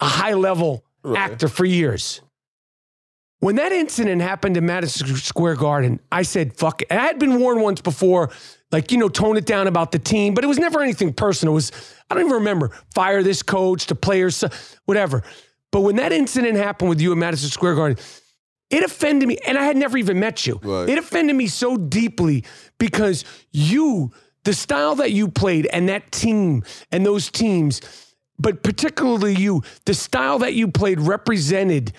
a 0.00 0.06
high 0.06 0.34
level 0.34 0.84
actor 1.16 1.48
for 1.48 1.64
years. 1.64 2.20
When 3.40 3.56
that 3.56 3.72
incident 3.72 4.22
happened 4.22 4.56
in 4.56 4.64
Madison 4.64 5.06
Square 5.16 5.56
Garden, 5.56 6.00
I 6.10 6.22
said, 6.22 6.56
fuck 6.56 6.80
it. 6.80 6.88
And 6.90 6.98
I 6.98 7.04
had 7.04 7.18
been 7.18 7.38
warned 7.38 7.60
once 7.60 7.82
before, 7.82 8.30
like, 8.72 8.90
you 8.90 8.96
know, 8.96 9.10
tone 9.10 9.36
it 9.36 9.44
down 9.44 9.66
about 9.66 9.92
the 9.92 9.98
team, 9.98 10.32
but 10.32 10.44
it 10.44 10.46
was 10.46 10.58
never 10.58 10.80
anything 10.80 11.12
personal. 11.12 11.52
It 11.52 11.56
was, 11.56 11.72
I 12.10 12.14
don't 12.14 12.24
even 12.24 12.38
remember, 12.38 12.70
fire 12.94 13.22
this 13.22 13.42
coach, 13.42 13.86
the 13.86 13.94
players, 13.94 14.42
whatever. 14.86 15.22
But 15.72 15.82
when 15.82 15.96
that 15.96 16.10
incident 16.10 16.56
happened 16.56 16.88
with 16.88 17.02
you 17.02 17.12
at 17.12 17.18
Madison 17.18 17.50
Square 17.50 17.74
Garden, 17.74 18.02
it 18.74 18.82
offended 18.82 19.28
me. 19.28 19.38
And 19.46 19.56
I 19.56 19.64
had 19.64 19.76
never 19.76 19.96
even 19.96 20.18
met 20.18 20.46
you. 20.46 20.60
Right. 20.62 20.88
It 20.88 20.98
offended 20.98 21.36
me 21.36 21.46
so 21.46 21.76
deeply 21.76 22.44
because 22.78 23.24
you, 23.52 24.12
the 24.44 24.52
style 24.52 24.96
that 24.96 25.12
you 25.12 25.28
played 25.28 25.66
and 25.66 25.88
that 25.88 26.10
team 26.12 26.62
and 26.90 27.06
those 27.06 27.30
teams, 27.30 27.80
but 28.38 28.62
particularly 28.62 29.34
you, 29.34 29.62
the 29.84 29.94
style 29.94 30.40
that 30.40 30.54
you 30.54 30.68
played 30.68 31.00
represented 31.00 31.92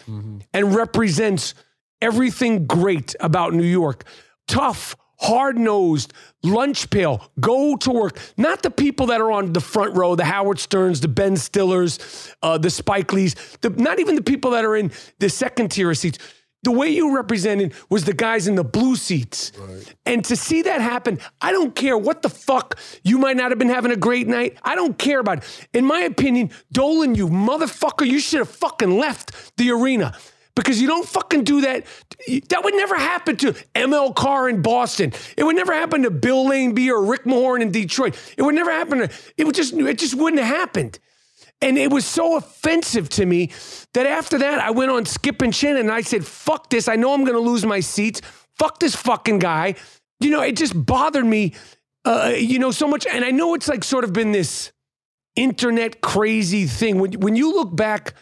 and 0.53 0.75
represents 0.75 1.53
everything 2.01 2.65
great 2.67 3.15
about 3.19 3.53
New 3.53 3.63
York. 3.63 4.03
Tough, 4.47 4.95
hard 5.17 5.57
nosed, 5.57 6.13
lunch 6.43 6.89
pail, 6.89 7.31
go 7.39 7.77
to 7.77 7.89
work. 7.91 8.19
Not 8.37 8.63
the 8.63 8.69
people 8.69 9.07
that 9.07 9.21
are 9.21 9.31
on 9.31 9.53
the 9.53 9.61
front 9.61 9.95
row, 9.95 10.15
the 10.15 10.25
Howard 10.25 10.59
Sterns, 10.59 10.99
the 10.99 11.07
Ben 11.07 11.35
Stillers, 11.35 12.33
uh, 12.43 12.57
the 12.57 12.69
Spike 12.69 13.13
Lees, 13.13 13.35
the, 13.61 13.69
not 13.69 13.99
even 13.99 14.15
the 14.15 14.21
people 14.21 14.51
that 14.51 14.65
are 14.65 14.75
in 14.75 14.91
the 15.19 15.29
second 15.29 15.69
tier 15.71 15.89
of 15.89 15.97
seats. 15.97 16.19
The 16.65 16.71
way 16.71 16.89
you 16.89 17.15
represented 17.15 17.73
was 17.89 18.05
the 18.05 18.13
guys 18.13 18.47
in 18.47 18.55
the 18.55 18.63
blue 18.63 18.95
seats. 18.95 19.51
And 20.05 20.25
to 20.25 20.35
see 20.35 20.63
that 20.63 20.81
happen, 20.81 21.19
I 21.39 21.51
don't 21.51 21.75
care 21.75 21.95
what 21.95 22.23
the 22.23 22.29
fuck. 22.29 22.79
You 23.03 23.19
might 23.19 23.37
not 23.37 23.51
have 23.51 23.59
been 23.59 23.69
having 23.69 23.91
a 23.91 23.95
great 23.95 24.27
night. 24.27 24.57
I 24.63 24.73
don't 24.73 24.97
care 24.97 25.19
about 25.19 25.37
it. 25.43 25.67
In 25.73 25.85
my 25.85 25.99
opinion, 26.01 26.49
Dolan, 26.71 27.13
you 27.13 27.29
motherfucker, 27.29 28.07
you 28.07 28.19
should 28.19 28.39
have 28.39 28.49
fucking 28.49 28.97
left 28.97 29.55
the 29.57 29.69
arena. 29.69 30.17
because 30.55 30.81
you 30.81 30.87
don't 30.87 31.07
fucking 31.07 31.43
do 31.43 31.61
that. 31.61 31.85
That 32.49 32.63
would 32.63 32.73
never 32.73 32.95
happen 32.95 33.35
to 33.37 33.53
ML 33.75 34.15
Carr 34.15 34.49
in 34.49 34.61
Boston. 34.61 35.11
It 35.37 35.43
would 35.43 35.55
never 35.55 35.73
happen 35.73 36.01
to 36.03 36.09
Bill 36.09 36.45
Laimbeer 36.45 36.93
or 36.93 37.03
Rick 37.03 37.25
Mahorn 37.25 37.61
in 37.61 37.71
Detroit. 37.71 38.17
It 38.37 38.41
would 38.41 38.55
never 38.55 38.71
happen 38.71 38.99
to, 38.99 39.09
it 39.37 39.45
would 39.45 39.53
just, 39.55 39.73
it 39.73 39.99
just 39.99 40.15
wouldn't 40.15 40.41
have 40.41 40.55
happened. 40.55 40.97
And 41.61 41.77
it 41.77 41.91
was 41.91 42.05
so 42.05 42.37
offensive 42.37 43.09
to 43.09 43.25
me 43.25 43.51
that 43.93 44.05
after 44.05 44.37
that, 44.37 44.59
I 44.59 44.71
went 44.71 44.91
on 44.91 45.05
Skip 45.05 45.41
and 45.41 45.55
Shannon 45.55 45.81
and 45.81 45.91
I 45.91 46.01
said, 46.01 46.25
fuck 46.25 46.69
this. 46.69 46.87
I 46.87 46.95
know 46.95 47.13
I'm 47.13 47.23
going 47.23 47.37
to 47.37 47.39
lose 47.39 47.65
my 47.65 47.79
seats. 47.79 48.21
Fuck 48.59 48.79
this 48.79 48.95
fucking 48.95 49.39
guy. 49.39 49.75
You 50.19 50.29
know, 50.29 50.41
it 50.41 50.57
just 50.57 50.73
bothered 50.85 51.25
me, 51.25 51.53
uh, 52.03 52.33
you 52.37 52.59
know, 52.59 52.71
so 52.71 52.87
much. 52.87 53.05
And 53.07 53.25
I 53.25 53.31
know 53.31 53.53
it's 53.55 53.67
like 53.67 53.83
sort 53.83 54.03
of 54.03 54.13
been 54.13 54.31
this 54.31 54.71
internet 55.35 56.01
crazy 56.01 56.65
thing. 56.65 56.99
When, 56.99 57.13
when 57.13 57.35
you 57.35 57.53
look 57.53 57.75
back, 57.75 58.13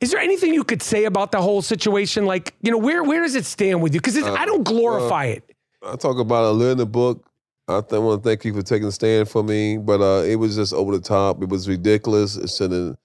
is 0.00 0.10
there 0.10 0.20
anything 0.20 0.54
you 0.54 0.64
could 0.64 0.82
say 0.82 1.04
about 1.04 1.30
the 1.30 1.40
whole 1.40 1.62
situation? 1.62 2.26
Like, 2.26 2.54
you 2.62 2.70
know, 2.70 2.78
where, 2.78 3.04
where 3.04 3.22
does 3.22 3.34
it 3.34 3.44
stand 3.44 3.82
with 3.82 3.94
you? 3.94 4.00
Because 4.00 4.16
Uh, 4.16 4.32
I 4.32 4.46
don't 4.46 4.64
glorify 4.64 5.26
well, 5.26 5.36
it. 5.36 5.56
I 5.84 5.96
talk 5.96 6.18
about 6.18 6.44
it 6.44 6.48
a 6.48 6.52
little 6.52 6.72
in 6.72 6.78
the 6.78 6.86
book. 6.86 7.28
I 7.68 7.80
th- 7.80 8.02
want 8.02 8.22
to 8.22 8.28
thank 8.28 8.44
you 8.44 8.52
for 8.54 8.62
taking 8.62 8.88
a 8.88 8.92
stand 8.92 9.28
for 9.28 9.42
me, 9.42 9.78
but 9.78 10.00
uh, 10.00 10.24
it 10.24 10.36
was 10.36 10.56
just 10.56 10.72
over 10.72 10.92
the 10.96 11.02
top. 11.02 11.42
It 11.42 11.48
was 11.48 11.68
ridiculous. 11.68 12.36
It 12.36 12.50
should 12.50 12.72
have 12.72 12.96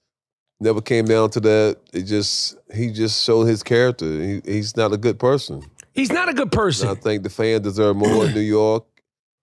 never 0.60 0.80
came 0.80 1.04
down 1.04 1.30
to 1.30 1.40
that. 1.40 1.78
It 1.92 2.02
just 2.02 2.56
he 2.74 2.90
just 2.90 3.24
showed 3.24 3.44
his 3.44 3.62
character. 3.62 4.20
He, 4.20 4.40
he's 4.44 4.76
not 4.76 4.92
a 4.92 4.96
good 4.96 5.18
person. 5.18 5.62
He's 5.94 6.12
not 6.12 6.28
a 6.28 6.34
good 6.34 6.52
person. 6.52 6.88
And 6.88 6.98
I 6.98 7.00
think 7.00 7.22
the 7.22 7.30
fans 7.30 7.60
deserve 7.60 7.96
more 7.96 8.26
in 8.26 8.34
New 8.34 8.40
York, 8.40 8.84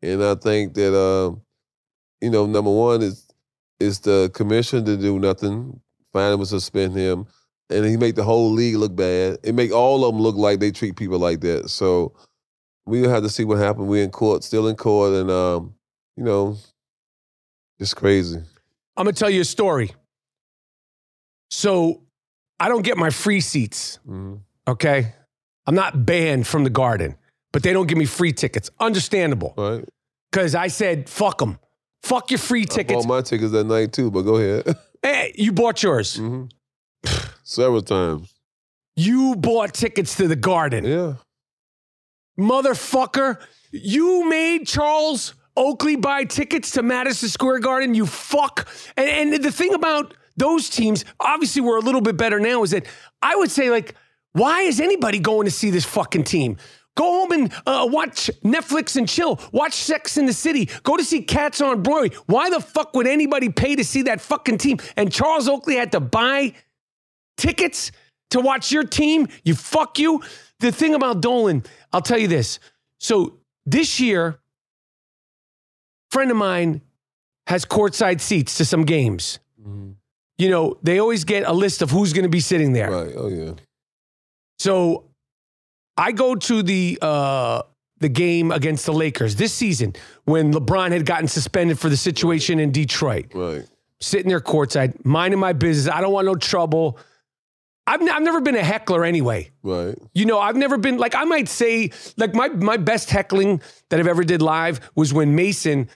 and 0.02 0.24
I 0.24 0.36
think 0.36 0.74
that 0.76 0.94
uh, 0.94 1.36
you 2.22 2.30
know, 2.30 2.46
number 2.46 2.72
one 2.72 3.02
is 3.02 3.28
is 3.80 4.00
the 4.02 4.32
commission 4.34 4.86
to 4.86 4.98
do 4.98 5.20
nothing, 5.20 5.80
find 6.14 6.34
him 6.34 6.40
and 6.40 6.48
suspend 6.48 6.94
him, 6.94 7.26
and 7.70 7.86
he 7.86 7.98
make 7.98 8.16
the 8.16 8.24
whole 8.24 8.52
league 8.52 8.76
look 8.76 8.96
bad. 8.96 9.38
It 9.44 9.54
make 9.56 9.72
all 9.72 10.06
of 10.06 10.14
them 10.14 10.22
look 10.22 10.36
like 10.36 10.60
they 10.60 10.72
treat 10.72 10.96
people 10.96 11.20
like 11.20 11.42
that. 11.42 11.70
So 11.70 12.14
we 12.86 13.02
have 13.04 13.24
to 13.24 13.30
see 13.30 13.44
what 13.44 13.58
happened. 13.58 13.88
We 13.88 14.02
in 14.02 14.12
court, 14.12 14.44
still 14.44 14.68
in 14.68 14.76
court, 14.76 15.14
and 15.14 15.30
um, 15.32 15.74
you 16.18 16.24
know, 16.24 16.58
it's 17.80 17.94
crazy. 17.94 18.38
I'm 18.98 19.04
gonna 19.06 19.14
tell 19.14 19.30
you 19.30 19.42
a 19.42 19.46
story. 19.46 19.92
So 21.50 22.02
I 22.60 22.68
don't 22.70 22.82
get 22.84 22.98
my 22.98 23.10
free 23.10 23.42
seats. 23.42 24.00
Mhm. 24.08 24.40
Okay. 24.68 25.14
I'm 25.68 25.76
not 25.76 26.06
banned 26.06 26.46
from 26.48 26.64
the 26.64 26.70
garden, 26.70 27.16
but 27.52 27.64
they 27.64 27.74
don't 27.74 27.88
give 27.88 27.98
me 27.98 28.06
free 28.06 28.34
tickets. 28.34 28.70
Understandable. 28.80 29.54
Right? 29.58 29.84
Because 30.32 30.54
I 30.56 30.68
said, 30.68 31.10
fuck 31.10 31.40
them. 31.40 31.58
Fuck 32.04 32.30
your 32.30 32.38
free 32.38 32.66
tickets. 32.66 32.94
I 32.94 33.08
bought 33.08 33.08
my 33.08 33.22
tickets 33.22 33.52
that 33.52 33.64
night 33.64 33.92
too, 33.94 34.12
but 34.12 34.22
go 34.24 34.36
ahead. 34.36 34.76
Hey, 35.02 35.34
you 35.38 35.52
bought 35.52 35.82
yours. 35.82 36.18
hmm 36.18 36.46
Several 37.44 37.82
times. 37.82 38.34
You 38.96 39.36
bought 39.36 39.74
tickets 39.74 40.16
to 40.18 40.28
the 40.28 40.36
garden. 40.36 40.86
Yeah. 40.86 41.16
Motherfucker. 42.40 43.40
You 43.72 44.28
made 44.30 44.68
Charles 44.68 45.34
Oakley 45.58 45.96
buy 45.96 46.26
tickets 46.26 46.72
to 46.72 46.84
Madison 46.84 47.30
Square 47.30 47.60
Garden, 47.60 47.96
you 47.96 48.06
fuck. 48.06 48.68
And, 48.98 49.34
and 49.34 49.44
the 49.44 49.52
thing 49.52 49.74
about 49.74 50.14
those 50.38 50.70
teams, 50.70 51.06
obviously 51.20 51.62
we're 51.62 51.78
a 51.78 51.82
little 51.82 52.02
bit 52.02 52.18
better 52.18 52.40
now, 52.40 52.64
is 52.64 52.72
that 52.72 52.86
I 53.22 53.36
would 53.36 53.52
say, 53.52 53.70
like, 53.70 53.96
why 54.34 54.62
is 54.62 54.82
anybody 54.82 55.20
going 55.20 55.46
to 55.46 55.52
see 55.52 55.70
this 55.70 55.86
fucking 55.86 56.26
team? 56.26 56.58
Go 56.96 57.04
home 57.04 57.32
and 57.32 57.54
uh, 57.66 57.88
watch 57.90 58.30
Netflix 58.44 58.96
and 58.96 59.08
chill. 59.08 59.40
Watch 59.52 59.74
Sex 59.74 60.18
in 60.18 60.26
the 60.26 60.34
City. 60.34 60.70
Go 60.84 60.96
to 60.96 61.04
see 61.04 61.22
Cats 61.24 61.60
on 61.60 61.84
Broadway. 61.84 62.16
Why 62.26 62.50
the 62.50 62.62
fuck 62.62 62.94
would 62.96 63.08
anybody 63.08 63.50
pay 63.50 63.76
to 63.76 63.84
see 63.84 64.04
that 64.04 64.22
fucking 64.22 64.58
team? 64.60 64.78
And 64.96 65.12
Charles 65.12 65.50
Oakley 65.50 65.76
had 65.76 65.92
to 65.92 66.00
buy 66.00 66.54
tickets 67.38 67.92
to 68.32 68.40
watch 68.40 68.72
your 68.72 68.84
team. 68.84 69.28
You 69.44 69.56
fuck 69.56 70.00
you. 70.00 70.22
The 70.60 70.72
thing 70.72 70.96
about 70.96 71.22
Dolan, 71.22 71.64
I'll 71.92 72.02
tell 72.02 72.18
you 72.18 72.28
this. 72.28 72.60
So 73.00 73.40
this 73.66 74.00
year, 74.00 74.40
friend 76.12 76.32
of 76.32 76.38
mine 76.38 76.82
has 77.48 77.66
courtside 77.66 78.22
seats 78.22 78.58
to 78.58 78.66
some 78.66 78.84
games. 78.86 79.40
You 80.38 80.50
know, 80.50 80.78
they 80.84 81.00
always 81.00 81.24
get 81.24 81.48
a 81.48 81.54
list 81.54 81.82
of 81.82 81.92
who's 81.92 82.12
going 82.12 82.24
to 82.24 82.30
be 82.30 82.42
sitting 82.42 82.74
there. 82.74 82.92
Right. 82.92 83.14
Oh 83.16 83.30
yeah. 83.30 83.54
So 84.60 85.06
I 85.96 86.12
go 86.12 86.36
to 86.36 86.62
the 86.62 87.00
uh, 87.02 87.62
the 88.00 88.10
game 88.10 88.52
against 88.52 88.86
the 88.86 88.92
Lakers 88.92 89.36
this 89.36 89.54
season 89.54 89.94
when 90.26 90.54
LeBron 90.54 90.92
had 90.92 91.06
gotten 91.06 91.28
suspended 91.28 91.80
for 91.80 91.88
the 91.88 91.96
situation 91.96 92.60
in 92.60 92.72
Detroit. 92.72 93.28
Right. 93.34 93.66
Sitting 94.02 94.28
there 94.28 94.42
courtside, 94.42 95.06
minding 95.06 95.40
my 95.40 95.54
business. 95.54 95.94
I 95.94 96.02
don't 96.02 96.12
want 96.12 96.26
no 96.26 96.36
trouble. 96.36 97.00
I've, 97.88 98.02
n- 98.02 98.10
I've 98.10 98.24
never 98.24 98.42
been 98.42 98.56
a 98.56 98.64
heckler 98.64 99.06
anyway. 99.06 99.52
Right. 99.64 99.96
You 100.14 100.26
know, 100.26 100.40
I've 100.40 100.56
never 100.56 100.78
been 100.78 100.98
like 100.98 101.14
I 101.16 101.24
might 101.24 101.48
say 101.48 101.92
like 102.18 102.34
my 102.34 102.48
my 102.50 102.78
best 102.78 103.10
heckling 103.12 103.62
that 103.90 104.00
I've 104.00 104.08
ever 104.08 104.24
did 104.24 104.42
live 104.42 104.80
was 104.96 105.14
when 105.14 105.36
Mason 105.36 105.90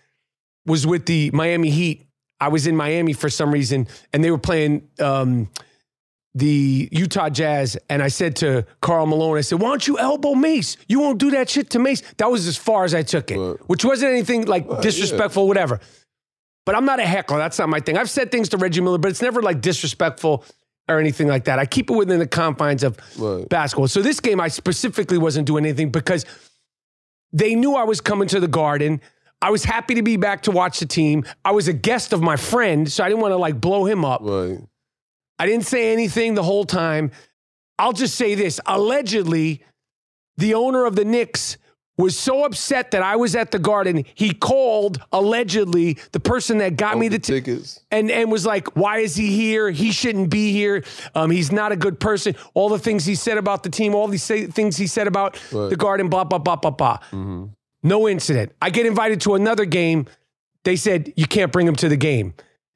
was 0.66 0.86
with 0.86 1.06
the 1.08 1.32
Miami 1.32 1.70
Heat. 1.72 2.06
I 2.40 2.50
was 2.50 2.68
in 2.68 2.76
Miami 2.76 3.14
for 3.14 3.30
some 3.30 3.52
reason, 3.52 3.88
and 4.14 4.24
they 4.24 4.32
were 4.32 4.38
playing 4.38 4.88
um, 5.00 5.50
the 6.36 6.88
Utah 6.92 7.30
Jazz. 7.30 7.78
And 7.90 8.02
I 8.04 8.08
said 8.08 8.36
to 8.38 8.66
Karl 8.82 9.06
Malone, 9.08 9.38
I 9.38 9.42
said, 9.42 9.60
"Why 9.60 9.70
don't 9.70 9.88
you 9.88 9.98
elbow 9.98 10.36
Mace? 10.36 10.78
You 10.88 11.00
won't 11.00 11.18
do 11.18 11.32
that 11.32 11.50
shit 11.50 11.72
to 11.72 11.80
Mace." 11.80 12.02
That 12.18 12.30
was 12.32 12.48
as 12.48 12.56
far 12.56 12.86
as 12.86 12.94
I 12.94 13.02
took 13.02 13.32
it, 13.32 13.38
Right. 13.38 13.58
which 13.68 13.84
wasn't 13.84 14.12
anything 14.14 14.46
like 14.46 14.70
Right, 14.70 14.82
disrespectful, 14.82 15.48
whatever. 15.48 15.80
But 16.66 16.76
I'm 16.76 16.86
not 16.86 17.00
a 17.00 17.06
heckler. 17.06 17.40
That's 17.40 17.58
not 17.58 17.68
my 17.68 17.80
thing. 17.80 17.98
I've 17.98 18.10
said 18.12 18.32
things 18.32 18.50
to 18.50 18.58
Reggie 18.58 18.82
Miller, 18.82 19.00
but 19.00 19.10
it's 19.10 19.22
never 19.24 19.42
like 19.42 19.60
disrespectful 19.60 20.46
or 20.90 21.00
anything 21.00 21.28
like 21.28 21.46
that. 21.46 21.60
I 21.60 21.66
keep 21.66 21.90
it 21.90 21.94
within 21.94 22.20
the 22.20 22.28
confines 22.28 22.84
of 22.84 22.98
Right. 23.18 23.48
basketball. 23.48 23.88
So 23.88 24.02
this 24.02 24.20
game, 24.20 24.42
I 24.42 24.48
specifically 24.48 25.18
wasn't 25.18 25.48
doing 25.48 25.66
anything 25.66 25.90
because 25.92 26.26
they 27.32 27.56
knew 27.56 27.76
I 27.76 27.84
was 27.84 28.02
coming 28.02 28.28
to 28.30 28.40
the 28.40 28.48
garden. 28.48 29.00
I 29.42 29.52
was 29.52 29.64
happy 29.64 29.96
to 29.96 30.02
be 30.02 30.18
back 30.18 30.44
to 30.44 30.52
watch 30.52 30.80
the 30.80 30.86
team. 30.86 31.24
I 31.46 31.52
was 31.52 31.68
a 31.68 31.74
guest 31.74 32.12
of 32.12 32.22
my 32.22 32.36
friend, 32.36 32.92
so 32.92 33.04
I 33.04 33.08
didn't 33.08 33.22
want 33.22 33.32
to 33.32 33.38
like 33.38 33.62
blow 33.62 33.86
him 33.86 34.04
up. 34.04 34.22
Right. 34.24 34.58
I 35.38 35.46
didn't 35.46 35.66
say 35.66 35.94
anything 35.94 36.34
the 36.34 36.44
whole 36.44 36.66
time. 36.66 37.12
I'll 37.78 37.94
just 37.94 38.16
say 38.16 38.36
this 38.36 38.60
allegedly, 38.66 39.64
the 40.38 40.56
owner 40.56 40.86
of 40.86 40.96
the 40.98 41.06
Knicks 41.06 41.58
was 42.04 42.18
so 42.18 42.46
upset 42.46 42.92
that 42.92 43.02
I 43.04 43.16
was 43.18 43.36
at 43.36 43.52
the 43.52 43.60
garden, 43.60 44.06
he 44.16 44.34
called 44.34 45.00
allegedly 45.12 45.98
the 46.12 46.20
person 46.20 46.60
that 46.60 46.78
got 46.78 46.98
me 46.98 47.08
Oh, 47.08 47.10
the 47.10 47.20
ticket 47.20 47.46
tickets. 47.46 47.80
and 47.92 48.10
and 48.10 48.32
was 48.32 48.46
like, 48.46 48.76
"Why 48.76 49.00
is 49.00 49.16
he 49.16 49.36
here? 49.36 49.70
He 49.70 49.92
shouldn't 49.92 50.30
be 50.30 50.52
here. 50.54 50.84
Um, 51.14 51.30
he's 51.32 51.52
not 51.52 51.72
a 51.72 51.76
good 51.76 52.00
person." 52.00 52.36
All 52.54 52.70
the 52.70 52.80
things 52.80 53.06
he 53.06 53.16
said 53.16 53.38
about 53.38 53.64
the 53.64 53.70
team, 53.70 53.94
all 53.96 54.08
these 54.08 54.24
say, 54.24 54.48
things 54.48 54.78
he 54.78 54.88
said 54.88 55.08
about 55.08 55.38
Right. 55.52 55.70
the 55.70 55.76
garden, 55.76 56.10
blah 56.10 56.24
blah 56.24 56.40
blah 56.40 56.56
blah 56.56 56.72
blah. 56.72 56.98
No 57.84 58.08
incident. 58.10 58.52
I 58.62 58.70
get 58.72 58.86
invited 58.86 59.22
to 59.22 59.36
another 59.36 59.66
game. 59.66 60.06
They 60.66 60.76
said 60.76 61.14
you 61.16 61.28
can't 61.28 61.52
bring 61.52 61.68
him 61.68 61.76
to 61.78 61.88
the 61.90 61.98
game. 61.98 62.34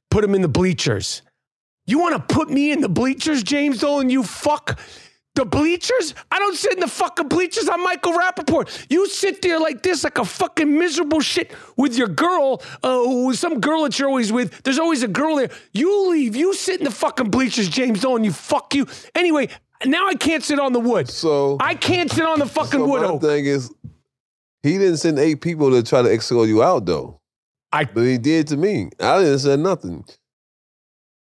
Put 0.10 0.24
him 0.24 0.34
in 0.36 0.42
the 0.42 0.48
bleachers. 0.48 1.22
You 1.86 2.00
want 2.00 2.16
to 2.16 2.34
put 2.34 2.50
me 2.50 2.72
in 2.72 2.80
the 2.80 2.88
bleachers, 2.88 3.44
James 3.44 3.80
Dolan? 3.80 4.10
You 4.10 4.24
fuck. 4.24 4.80
The 5.36 5.46
bleachers? 5.46 6.14
I 6.30 6.38
don't 6.38 6.56
sit 6.56 6.74
in 6.74 6.80
the 6.80 6.88
fucking 6.88 7.28
bleachers. 7.28 7.68
I'm 7.68 7.82
Michael 7.84 8.14
Rapaport. 8.14 8.86
You 8.90 9.08
sit 9.10 9.42
there 9.42 9.60
like 9.60 9.82
this, 9.82 10.04
like 10.04 10.20
a 10.20 10.26
fucking 10.26 10.78
miserable 10.78 11.22
shit 11.22 11.52
with 11.76 11.98
your 11.98 12.08
girl, 12.08 12.62
uh, 12.84 13.34
some 13.34 13.60
girl 13.60 13.84
that 13.84 13.98
you're 13.98 14.10
always 14.10 14.32
with. 14.32 14.62
There's 14.62 14.78
always 14.78 15.02
a 15.02 15.08
girl 15.08 15.38
there. 15.38 15.50
You 15.72 16.10
leave. 16.12 16.36
You 16.36 16.54
sit 16.54 16.80
in 16.80 16.86
the 16.86 16.92
fucking 16.92 17.32
bleachers, 17.32 17.68
James 17.68 18.02
Dolan. 18.02 18.24
You 18.24 18.32
fuck 18.32 18.76
you. 18.76 18.86
Anyway, 19.16 19.50
now 19.86 20.08
I 20.08 20.14
can't 20.14 20.44
sit 20.44 20.60
on 20.60 20.72
the 20.72 20.80
wood. 20.80 21.10
So 21.10 21.58
I 21.60 21.74
can't 21.74 22.12
sit 22.12 22.26
on 22.26 22.38
the 22.38 22.46
fucking 22.46 22.80
so 22.82 22.86
wood 22.88 23.02
my 23.02 23.08
oak. 23.08 23.22
thing 23.22 23.46
is, 23.48 23.74
he 24.62 24.78
didn't 24.78 24.98
send 24.98 25.18
eight 25.18 25.42
people 25.42 25.72
to 25.72 25.82
try 25.82 26.04
to 26.04 26.14
escort 26.14 26.48
you 26.48 26.62
out 26.62 26.86
though. 26.86 27.20
I- 27.72 27.86
but 27.86 28.04
he 28.04 28.20
did 28.20 28.48
to 28.50 28.58
me. 28.58 28.92
I 29.00 29.18
didn't 29.18 29.40
say 29.40 29.58
nothing. 29.58 30.06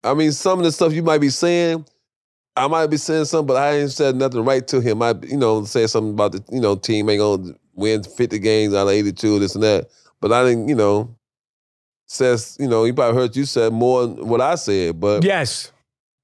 I 0.04 0.16
mean, 0.16 0.32
some 0.32 0.58
of 0.58 0.66
the 0.66 0.72
stuff 0.72 0.94
you 0.94 1.04
might 1.04 1.20
be 1.22 1.30
saying, 1.30 1.86
I 2.56 2.68
might 2.68 2.88
be 2.88 2.98
saying 2.98 3.26
something, 3.26 3.48
but 3.48 3.58
I 3.58 3.78
ain't 3.78 3.92
said 3.92 4.16
nothing 4.16 4.44
right 4.44 4.68
to 4.68 4.82
him. 4.82 5.02
I, 5.02 5.14
you 5.24 5.38
know, 5.38 5.64
say 5.64 5.88
something 5.88 6.12
about 6.14 6.34
the, 6.34 6.44
you 6.52 6.60
know, 6.60 6.76
team 6.76 7.10
ain't 7.10 7.20
gonna 7.20 7.54
win 7.74 8.04
50 8.04 8.40
games 8.40 8.74
out 8.74 8.88
of 8.88 8.94
82, 8.94 9.40
this 9.40 9.56
and 9.56 9.64
that. 9.64 9.90
But 10.20 10.34
I 10.34 10.44
didn't, 10.44 10.68
you 10.68 10.76
know, 10.76 11.16
says, 12.08 12.58
you 12.60 12.68
know, 12.68 12.84
he 12.84 12.92
probably 12.92 13.22
heard 13.22 13.36
you 13.36 13.46
said 13.46 13.72
more 13.72 14.02
than 14.08 14.28
what 14.28 14.42
I 14.42 14.56
said, 14.56 15.00
but 15.00 15.24
Yes. 15.24 15.72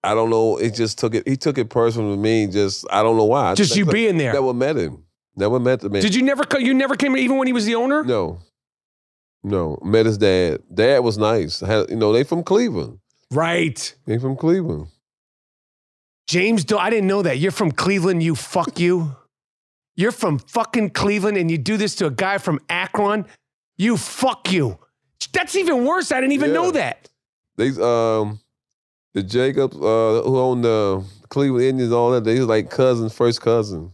I 0.03 0.13
don't 0.13 0.30
know. 0.30 0.57
It 0.57 0.76
just 0.76 0.99
took 0.99 1.15
it. 1.15 1.28
He 1.28 1.36
took 1.36 1.57
it 1.57 1.69
personal 1.69 2.13
to 2.15 2.21
me. 2.21 2.45
Just 2.45 2.86
I 2.91 3.01
don't 3.01 3.17
know 3.17 3.26
why. 3.26 3.55
Just 3.55 3.76
you 3.76 3.86
being 3.86 4.17
there. 4.17 4.34
Never 4.34 4.53
met 4.53 4.78
him. 4.78 5.03
Never 5.36 5.59
met 5.59 5.80
the 5.80 5.89
man. 5.89 6.01
Did 6.03 6.13
you 6.13 6.21
never? 6.21 6.43
You 6.59 6.76
never 6.76 6.95
came 6.95 7.17
even 7.17 7.38
when 7.38 7.47
he 7.47 7.53
was 7.53 7.65
the 7.65 7.73
owner. 7.73 8.03
No. 8.03 8.39
No. 9.43 9.80
Met 9.84 10.05
his 10.05 10.19
dad. 10.19 10.61
Dad 10.71 10.99
was 10.99 11.17
nice. 11.17 11.59
Had, 11.59 11.89
you 11.89 11.95
know, 11.95 12.13
they 12.13 12.23
from 12.23 12.43
Cleveland. 12.43 12.99
Right. 13.32 13.95
They 14.05 14.19
from 14.19 14.36
Cleveland. 14.36 14.88
James, 16.28 16.63
Do- 16.65 16.78
I 16.78 16.89
didn't 16.89 17.07
know 17.07 17.21
that. 17.21 17.38
You're 17.39 17.51
from 17.51 17.71
Cleveland, 17.71 18.23
you 18.23 18.36
fuck 18.36 18.80
you. 18.80 19.15
You're 19.95 20.11
from 20.11 20.39
fucking 20.39 20.89
Cleveland 20.91 21.38
and 21.38 21.49
you 21.49 21.57
do 21.57 21.78
this 21.78 21.95
to 21.95 22.07
a 22.07 22.11
guy 22.11 22.38
from 22.38 22.59
Akron. 22.69 23.26
You 23.78 23.95
fuck 23.97 24.51
you. 24.51 24.78
That's 25.32 25.55
even 25.55 25.86
worse. 25.86 26.11
I 26.11 26.19
didn't 26.21 26.34
even 26.34 26.49
Yeah. 26.49 26.53
know 26.55 26.71
that. 26.71 27.09
They 27.57 27.69
um 27.69 28.39
the 29.13 29.23
Jacobs, 29.23 29.76
uh, 29.78 30.21
who 30.26 30.38
own 30.38 30.61
the 30.61 31.01
Cleveland 31.30 31.63
Indians, 31.65 31.93
all 31.93 32.11
that. 32.11 32.26
They 32.26 32.38
was 32.39 32.47
like 32.49 32.69
cousins, 32.69 33.13
first 33.13 33.39
cousin. 33.41 33.93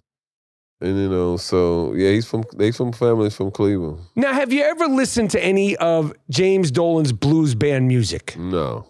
And 0.79 0.97
you 0.97 1.09
know, 1.09 1.37
so 1.37 1.93
yeah, 1.93 2.09
he's 2.09 2.25
from 2.25 2.43
they 2.55 2.71
from 2.71 2.91
family 2.91 3.29
from 3.29 3.51
Cleveland. 3.51 3.99
Now, 4.15 4.33
have 4.33 4.51
you 4.51 4.63
ever 4.63 4.87
listened 4.87 5.29
to 5.31 5.43
any 5.43 5.75
of 5.77 6.11
James 6.31 6.71
Dolan's 6.71 7.11
blues 7.11 7.53
band 7.53 7.87
music? 7.87 8.35
No, 8.37 8.87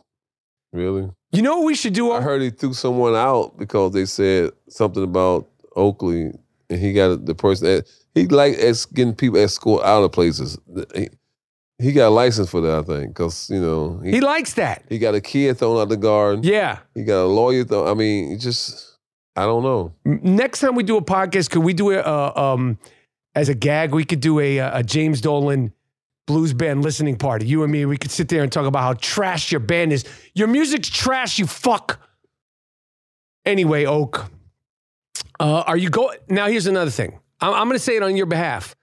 really. 0.72 1.12
You 1.32 1.42
know 1.42 1.58
what 1.58 1.66
we 1.66 1.76
should 1.76 1.94
do? 1.94 2.12
I 2.12 2.22
heard 2.22 2.42
he 2.42 2.50
threw 2.50 2.74
someone 2.74 3.16
out 3.16 3.58
because 3.58 3.94
they 3.94 4.06
said 4.06 4.52
something 4.68 5.04
about 5.04 5.48
Oakley, 5.76 6.32
and 6.70 6.80
he 6.80 6.92
got 6.94 7.26
the 7.26 7.36
person 7.36 7.68
that 7.68 7.88
he 8.14 8.28
like 8.28 8.58
getting 8.94 9.16
people 9.16 9.40
escort 9.40 9.84
out 9.86 10.04
of 10.04 10.12
places. 10.12 10.58
He, 10.94 11.10
he 11.80 11.94
got 11.94 12.08
a 12.08 12.10
license 12.10 12.50
for 12.50 12.62
that, 12.62 12.80
I 12.80 12.82
think, 12.84 13.10
because 13.10 13.50
you 13.50 13.62
know 13.62 14.00
He 14.04 14.20
likes 14.20 14.54
that. 14.56 14.84
he 14.90 15.00
got 15.00 15.16
a 15.16 15.22
kid 15.22 15.58
thrown 15.58 15.82
out 15.82 15.90
the 15.90 15.98
garden. 15.98 16.44
Yeah. 16.44 16.80
He 16.94 17.04
got 17.04 17.24
a 17.24 17.26
lawyer 17.26 17.64
thrown. 17.64 17.88
I 17.88 17.94
mean, 17.94 18.38
just 18.38 18.98
I 19.36 19.44
don't 19.46 19.64
know. 19.64 19.94
Next 20.06 20.60
time 20.60 20.76
we 20.76 20.84
do 20.84 20.98
a 20.98 21.02
podcast, 21.02 21.50
could 21.50 21.64
we 21.64 21.74
do 21.74 21.92
it 21.92 22.06
uh, 22.06 22.34
um, 22.36 22.78
as 23.36 23.48
a 23.48 23.56
gag? 23.56 23.94
We 23.94 24.04
could 24.04 24.20
do 24.20 24.40
a, 24.40 24.58
a 24.58 24.84
James 24.84 25.22
Dolan 25.22 25.72
blues 26.32 26.54
band 26.54 26.82
listening 26.82 27.18
party. 27.18 27.46
You 27.46 27.64
and 27.64 27.72
me, 27.72 27.86
we 27.86 27.98
could 27.98 28.10
sit 28.10 28.30
there 28.30 28.42
and 28.42 28.50
talk 28.50 28.66
about 28.66 28.84
how 28.84 28.94
trash 28.94 29.52
your 29.52 29.60
band 29.60 29.92
is. 29.92 30.06
Your 30.34 30.48
music's 30.48 30.90
trash, 30.90 31.38
you 31.38 31.46
fuck. 31.46 32.00
Anyway, 33.46 33.86
Oak, 33.86 34.32
uh, 35.42 35.64
are 35.68 35.76
you 35.76 35.90
going? 35.90 36.18
Now, 36.30 36.48
here's 36.48 36.68
another 36.68 36.92
thing. 36.92 37.20
I'm, 37.42 37.54
I'm 37.54 37.68
going 37.68 37.76
to 37.76 37.80
say 37.80 37.98
it 37.98 38.04
on 38.04 38.16
your 38.16 38.28
behalf. 38.28 38.76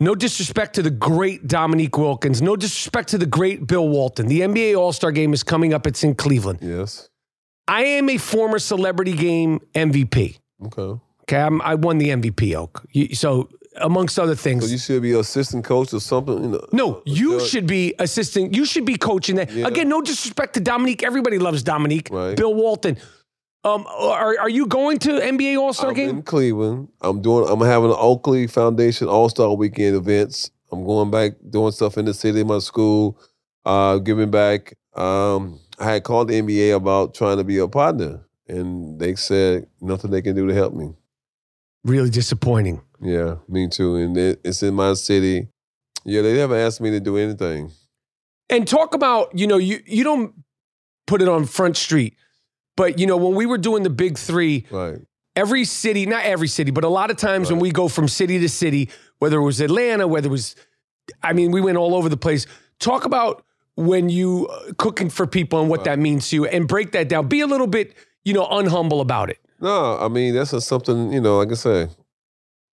No 0.00 0.14
disrespect 0.14 0.74
to 0.74 0.82
the 0.82 0.90
great 0.90 1.46
Dominique 1.46 1.96
Wilkins. 1.96 2.42
No 2.42 2.56
disrespect 2.56 3.08
to 3.08 3.18
the 3.18 3.26
great 3.26 3.66
Bill 3.66 3.88
Walton. 3.88 4.26
The 4.26 4.40
NBA 4.42 4.76
All 4.76 4.92
Star 4.92 5.10
game 5.10 5.32
is 5.32 5.42
coming 5.42 5.72
up. 5.72 5.86
It's 5.86 6.04
in 6.04 6.14
Cleveland. 6.14 6.58
Yes. 6.60 7.08
I 7.66 7.84
am 7.84 8.10
a 8.10 8.18
former 8.18 8.58
celebrity 8.58 9.14
game 9.14 9.60
MVP. 9.74 10.38
Okay. 10.66 11.00
Okay, 11.22 11.40
I'm, 11.40 11.60
I 11.62 11.74
won 11.74 11.98
the 11.98 12.08
MVP, 12.08 12.54
Oak. 12.54 12.86
You, 12.92 13.14
so, 13.14 13.48
amongst 13.80 14.18
other 14.18 14.34
things, 14.34 14.64
So 14.64 14.70
you 14.70 14.78
should 14.78 15.02
be 15.02 15.12
assistant 15.12 15.64
coach 15.64 15.92
or 15.92 16.00
something. 16.00 16.42
You 16.42 16.48
know, 16.50 16.66
no, 16.72 17.02
you 17.04 17.40
should 17.40 17.66
be 17.66 17.94
assisting. 17.98 18.52
You 18.52 18.64
should 18.64 18.84
be 18.84 18.96
coaching 18.96 19.36
that. 19.36 19.50
Yeah. 19.50 19.66
Again, 19.66 19.88
no 19.88 20.00
disrespect 20.00 20.54
to 20.54 20.60
Dominique. 20.60 21.02
Everybody 21.02 21.38
loves 21.38 21.62
Dominique. 21.62 22.08
Right. 22.10 22.36
Bill 22.36 22.54
Walton. 22.54 22.98
Um, 23.64 23.86
are 23.88 24.38
are 24.38 24.48
you 24.48 24.66
going 24.66 24.98
to 25.00 25.10
NBA 25.20 25.58
All 25.58 25.72
Star 25.72 25.92
game? 25.92 26.10
in 26.10 26.22
Cleveland. 26.22 26.88
I'm 27.00 27.20
doing. 27.20 27.48
I'm 27.50 27.60
having 27.60 27.90
an 27.90 27.96
Oakley 27.98 28.46
Foundation 28.46 29.08
All 29.08 29.28
Star 29.28 29.52
Weekend 29.54 29.96
events. 29.96 30.50
I'm 30.70 30.84
going 30.84 31.10
back 31.10 31.32
doing 31.48 31.72
stuff 31.72 31.98
in 31.98 32.04
the 32.04 32.14
city, 32.14 32.44
my 32.44 32.58
school, 32.58 33.18
uh, 33.64 33.98
giving 33.98 34.30
back. 34.30 34.74
Um, 34.94 35.58
I 35.78 35.92
had 35.92 36.04
called 36.04 36.28
the 36.28 36.40
NBA 36.40 36.74
about 36.74 37.14
trying 37.14 37.38
to 37.38 37.44
be 37.44 37.58
a 37.58 37.68
partner, 37.68 38.26
and 38.46 38.98
they 39.00 39.14
said 39.14 39.66
nothing 39.80 40.10
they 40.10 40.22
can 40.22 40.34
do 40.34 40.46
to 40.46 40.54
help 40.54 40.74
me. 40.74 40.94
Really 41.84 42.10
disappointing. 42.10 42.80
Yeah, 43.00 43.36
me 43.48 43.68
too. 43.68 43.96
And 43.96 44.16
it, 44.16 44.40
it's 44.44 44.62
in 44.62 44.74
my 44.74 44.94
city. 44.94 45.48
Yeah, 46.04 46.22
they 46.22 46.34
never 46.34 46.56
asked 46.56 46.80
me 46.80 46.90
to 46.90 47.00
do 47.00 47.16
anything. 47.16 47.70
And 48.50 48.66
talk 48.66 48.94
about 48.94 49.36
you 49.38 49.46
know 49.46 49.56
you 49.58 49.80
you 49.86 50.04
don't 50.04 50.34
put 51.06 51.20
it 51.22 51.28
on 51.28 51.44
Front 51.44 51.76
Street, 51.76 52.14
but 52.76 52.98
you 52.98 53.06
know 53.06 53.16
when 53.16 53.34
we 53.34 53.46
were 53.46 53.58
doing 53.58 53.82
the 53.82 53.90
Big 53.90 54.16
Three, 54.18 54.66
Right. 54.70 54.98
every 55.36 55.64
city, 55.64 56.06
not 56.06 56.24
every 56.24 56.48
city, 56.48 56.70
but 56.70 56.84
a 56.84 56.88
lot 56.88 57.10
of 57.10 57.16
times 57.18 57.50
when 57.50 57.60
we 57.60 57.70
go 57.70 57.88
from 57.88 58.08
city 58.08 58.38
to 58.40 58.48
city, 58.48 58.88
whether 59.18 59.38
it 59.38 59.44
was 59.44 59.60
Atlanta, 59.60 60.08
whether 60.08 60.28
it 60.28 60.30
was, 60.32 60.56
I 61.22 61.32
mean, 61.34 61.50
we 61.50 61.60
went 61.60 61.76
all 61.76 61.94
over 61.94 62.08
the 62.08 62.16
place. 62.16 62.46
Talk 62.78 63.04
about 63.04 63.44
when 63.76 64.08
you 64.08 64.46
uh, 64.48 64.72
cooking 64.78 65.10
for 65.10 65.26
people 65.26 65.60
and 65.60 65.68
what 65.68 65.84
that 65.84 65.98
means 65.98 66.30
to 66.30 66.36
you, 66.36 66.46
and 66.46 66.66
break 66.66 66.92
that 66.92 67.08
down. 67.08 67.28
Be 67.28 67.40
a 67.40 67.46
little 67.46 67.66
bit, 67.66 67.94
you 68.24 68.32
know, 68.32 68.46
unhumble 68.46 69.00
about 69.00 69.28
it. 69.30 69.38
No, 69.60 69.98
I 69.98 70.08
mean 70.08 70.34
that's 70.34 70.52
a, 70.54 70.60
something 70.60 71.12
you 71.12 71.20
know. 71.20 71.36
Like 71.38 71.50
I 71.50 71.54
say, 71.54 71.88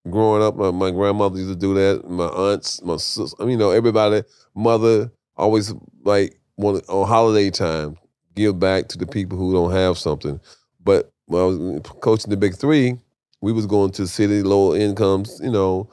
growing 0.09 0.43
up, 0.43 0.55
my, 0.55 0.71
my 0.71 0.91
grandmother 0.91 1.37
used 1.37 1.49
to 1.49 1.55
do 1.55 1.73
that. 1.75 2.09
My 2.09 2.27
aunts, 2.27 2.81
my 2.83 2.97
sis, 2.97 3.33
I 3.39 3.43
mean, 3.43 3.51
you 3.51 3.57
know, 3.57 3.71
everybody, 3.71 4.23
mother 4.55 5.11
always 5.37 5.73
like 6.03 6.39
want 6.57 6.87
on 6.89 7.07
holiday 7.07 7.49
time 7.49 7.97
give 8.35 8.59
back 8.59 8.87
to 8.89 8.97
the 8.97 9.07
people 9.07 9.37
who 9.37 9.53
don't 9.53 9.71
have 9.71 9.97
something. 9.97 10.39
But 10.83 11.11
when 11.25 11.41
I 11.41 11.45
was 11.45 11.81
coaching 12.01 12.29
the 12.31 12.37
Big 12.37 12.55
Three, 12.55 12.97
we 13.41 13.51
was 13.51 13.65
going 13.65 13.91
to 13.93 14.07
city 14.07 14.43
low 14.43 14.75
incomes, 14.75 15.39
you 15.43 15.51
know, 15.51 15.89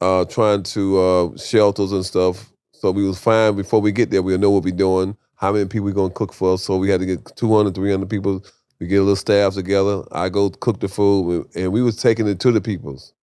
uh, 0.00 0.24
trying 0.26 0.62
to 0.64 1.00
uh, 1.00 1.36
shelters 1.36 1.92
and 1.92 2.04
stuff. 2.04 2.50
So 2.72 2.90
we 2.90 3.06
was 3.06 3.18
fine 3.18 3.56
before 3.56 3.80
we 3.80 3.92
get 3.92 4.10
there. 4.10 4.22
We 4.22 4.36
know 4.38 4.50
what 4.50 4.64
we're 4.64 4.74
doing, 4.74 5.16
how 5.36 5.52
many 5.52 5.66
people 5.66 5.86
we're 5.86 5.92
gonna 5.92 6.14
cook 6.14 6.32
for. 6.32 6.58
So 6.58 6.76
we 6.78 6.90
had 6.90 7.00
to 7.00 7.06
get 7.06 7.36
200, 7.36 7.74
300 7.74 8.08
people 8.10 8.44
we 8.80 8.88
get 8.88 8.96
a 8.96 9.02
little 9.02 9.14
staff 9.14 9.54
together. 9.54 10.02
I 10.10 10.28
go 10.28 10.50
cook 10.50 10.80
the 10.80 10.88
food, 10.88 11.48
and 11.54 11.72
we 11.72 11.82
was 11.82 11.96
taking 11.96 12.26
it 12.26 12.40
to 12.40 12.50
the 12.50 12.60
peoples. 12.60 13.14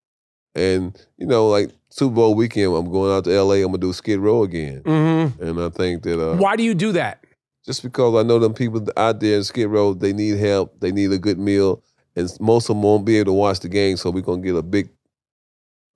And 0.60 0.98
you 1.18 1.26
know, 1.26 1.48
like 1.48 1.72
Super 1.90 2.16
Bowl 2.16 2.36
weekend, 2.36 2.76
I'm 2.76 2.92
going 2.92 3.12
out 3.16 3.24
to 3.26 3.34
L.A. 3.34 3.62
I'm 3.62 3.68
gonna 3.70 3.78
do 3.78 3.94
Skid 3.94 4.20
Row 4.20 4.44
again, 4.44 4.82
Mm-hmm. 4.84 5.42
and 5.44 5.60
I 5.62 5.70
think 5.70 6.04
that 6.04 6.20
uh, 6.22 6.36
Why 6.36 6.56
do 6.56 6.64
you 6.64 6.74
do 6.76 6.92
that? 6.94 7.24
just 7.66 7.84
because 7.84 8.16
I 8.16 8.28
know 8.28 8.40
them 8.40 8.54
people 8.54 8.86
out 8.98 9.20
there 9.20 9.38
in 9.38 9.44
Skid 9.44 9.68
Row, 9.70 9.94
they 9.94 10.12
need 10.14 10.38
help, 10.38 10.80
they 10.80 10.92
need 10.92 11.12
a 11.12 11.18
good 11.20 11.38
meal, 11.38 11.84
and 12.16 12.28
most 12.40 12.70
of 12.70 12.76
them 12.76 12.84
won't 12.84 13.06
be 13.06 13.18
able 13.18 13.28
to 13.32 13.34
watch 13.34 13.60
the 13.60 13.70
game. 13.70 13.96
So 13.98 14.10
we're 14.12 14.22
gonna 14.22 14.42
get 14.42 14.56
a 14.56 14.62
big 14.64 14.90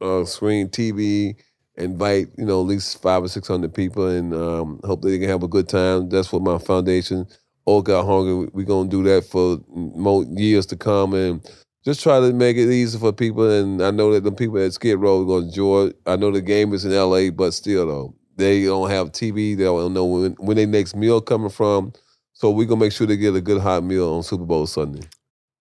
uh, 0.02 0.24
screen 0.26 0.70
TV, 0.70 1.36
invite 1.76 2.28
you 2.38 2.46
know 2.46 2.62
at 2.62 2.68
least 2.68 3.02
five 3.02 3.24
or 3.24 3.28
six 3.28 3.48
hundred 3.48 3.74
people, 3.74 4.08
and 4.08 4.34
um, 4.34 4.80
hope 4.84 5.02
they 5.02 5.18
can 5.20 5.30
have 5.30 5.44
a 5.44 5.48
good 5.48 5.68
time. 5.68 6.10
That's 6.10 6.32
what 6.32 6.42
my 6.42 6.58
foundation. 6.58 7.28
All 7.66 7.82
got 7.82 8.06
hungry. 8.06 8.50
We're 8.54 8.66
gonna 8.66 8.90
do 8.90 9.04
that 9.04 9.26
for 9.26 9.60
more 9.70 10.24
years 10.26 10.66
to 10.68 10.76
come, 10.76 11.14
and 11.14 11.42
just 11.84 12.02
try 12.02 12.20
to 12.20 12.34
make 12.34 12.58
it 12.58 12.70
easy 12.70 12.98
for 12.98 13.12
people. 13.12 13.50
And 13.50 13.82
I 13.82 13.92
know 13.92 14.14
that 14.14 14.24
the 14.24 14.32
people 14.32 14.58
at 14.60 14.74
Skid 14.74 15.00
Row 15.00 15.22
are 15.22 15.26
gonna 15.26 15.46
enjoy. 15.48 15.86
it. 15.88 16.00
I 16.06 16.16
know 16.16 16.32
the 16.32 16.42
game 16.42 16.74
is 16.74 16.86
in 16.86 16.94
L.A., 16.94 17.30
but 17.30 17.54
still 17.54 17.88
though, 17.88 18.16
they 18.36 18.64
don't 18.66 18.90
have 18.90 19.12
TV. 19.12 19.58
They 19.58 19.64
don't 19.66 19.94
know 19.94 20.06
when 20.06 20.32
when 20.34 20.58
their 20.58 20.68
next 20.68 20.96
meal 20.96 21.22
coming 21.22 21.50
from. 21.50 21.94
So 22.34 22.50
we're 22.50 22.68
gonna 22.68 22.82
make 22.82 22.92
sure 22.92 23.06
they 23.08 23.18
get 23.18 23.36
a 23.36 23.42
good 23.42 23.62
hot 23.62 23.84
meal 23.84 24.14
on 24.14 24.24
Super 24.24 24.46
Bowl 24.46 24.66
Sunday. 24.66 25.08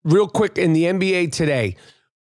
Real 0.04 0.28
quick 0.28 0.58
in 0.58 0.74
the 0.74 0.86
NBA 0.86 1.32
today, 1.32 1.76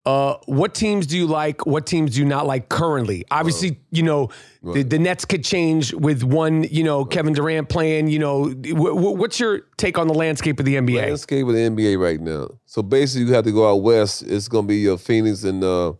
uh, 0.06 0.38
what 0.46 0.76
teams 0.76 1.08
do 1.08 1.18
you 1.18 1.26
like? 1.26 1.66
What 1.66 1.88
teams 1.88 2.14
do 2.14 2.20
you 2.20 2.26
not 2.26 2.46
like 2.46 2.70
currently? 2.70 3.26
Obviously, 3.32 3.80
you 3.92 4.04
know 4.04 4.30
the, 4.62 4.84
the 4.84 5.00
Nets 5.00 5.26
could 5.26 5.44
change 5.44 5.94
with 5.94 6.24
one. 6.24 6.64
You 6.64 6.84
know 6.84 7.06
Kevin 7.06 7.34
Durant 7.34 7.70
playing. 7.70 8.08
You 8.10 8.20
know 8.20 8.46
wh- 8.50 8.94
wh- 8.94 9.18
what's 9.18 9.40
your 9.40 9.62
take 9.78 9.98
on 9.98 10.08
the 10.08 10.14
landscape 10.14 10.60
of 10.60 10.66
the 10.66 10.76
NBA? 10.76 10.98
Landscape 11.02 11.48
of 11.48 11.54
the 11.54 11.60
NBA 11.60 12.00
right 12.00 12.20
now. 12.22 12.50
So 12.66 12.84
basically, 12.84 13.28
you 13.28 13.34
have 13.34 13.46
to 13.46 13.52
go 13.52 13.70
out 13.72 13.78
west. 13.82 14.22
It's 14.24 14.48
gonna 14.48 14.68
be 14.68 14.78
your 14.78 14.98
Phoenix 15.00 15.44
and 15.44 15.64
uh, 15.64 15.94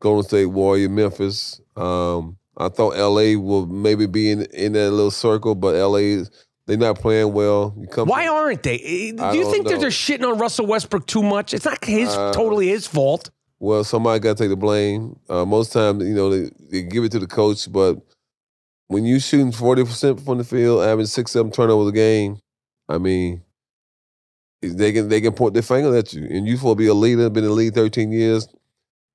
Golden 0.00 0.24
State 0.24 0.46
Warrior, 0.46 0.88
Memphis. 0.88 1.60
Um, 1.76 2.36
I 2.56 2.68
thought 2.68 2.96
LA 2.96 3.38
will 3.38 3.66
maybe 3.66 4.06
be 4.06 4.30
in 4.32 4.42
in 4.46 4.72
that 4.72 4.90
little 4.90 5.10
circle, 5.12 5.54
but 5.54 5.74
LA 5.76 5.98
is 5.98 6.30
they're 6.66 6.76
not 6.76 6.98
playing 6.98 7.32
well. 7.32 7.74
You 7.78 7.86
come 7.86 8.08
Why 8.08 8.26
aren't 8.26 8.62
they? 8.64 8.76
Eh, 8.78 9.12
Do 9.30 9.36
you 9.38 9.50
think 9.50 9.66
that 9.68 9.74
know. 9.74 9.80
they're 9.80 9.90
shitting 9.90 10.24
on 10.28 10.38
Russell 10.38 10.66
Westbrook 10.66 11.06
too 11.06 11.22
much? 11.22 11.52
It's 11.54 11.64
not 11.66 11.84
his 11.84 12.08
Uh, 12.08 12.32
totally 12.32 12.68
his 12.68 12.86
fault. 12.86 13.30
Well, 13.64 13.82
somebody 13.82 14.20
got 14.20 14.36
to 14.36 14.42
take 14.42 14.50
the 14.50 14.56
blame. 14.56 15.18
Uh, 15.26 15.46
most 15.46 15.72
times, 15.72 16.04
you 16.04 16.14
know, 16.14 16.28
they, 16.28 16.50
they 16.70 16.82
give 16.82 17.02
it 17.02 17.12
to 17.12 17.18
the 17.18 17.26
coach, 17.26 17.72
but 17.72 17.96
when 18.88 19.06
you 19.06 19.18
shooting 19.18 19.52
forty 19.52 19.84
percent 19.84 20.20
from 20.20 20.36
the 20.36 20.44
field, 20.44 20.84
having 20.84 21.06
six, 21.06 21.30
seven 21.30 21.50
turnovers 21.50 21.88
a 21.88 21.92
game, 21.92 22.36
I 22.90 22.98
mean, 22.98 23.42
they 24.60 24.92
can 24.92 25.08
they 25.08 25.22
can 25.22 25.32
point 25.32 25.54
their 25.54 25.62
finger 25.62 25.96
at 25.96 26.12
you, 26.12 26.26
and 26.26 26.46
you 26.46 26.58
to 26.58 26.74
be 26.74 26.88
a 26.88 26.92
leader, 26.92 27.30
been 27.30 27.44
in 27.44 27.48
the 27.48 27.56
league 27.56 27.72
thirteen 27.72 28.12
years. 28.12 28.46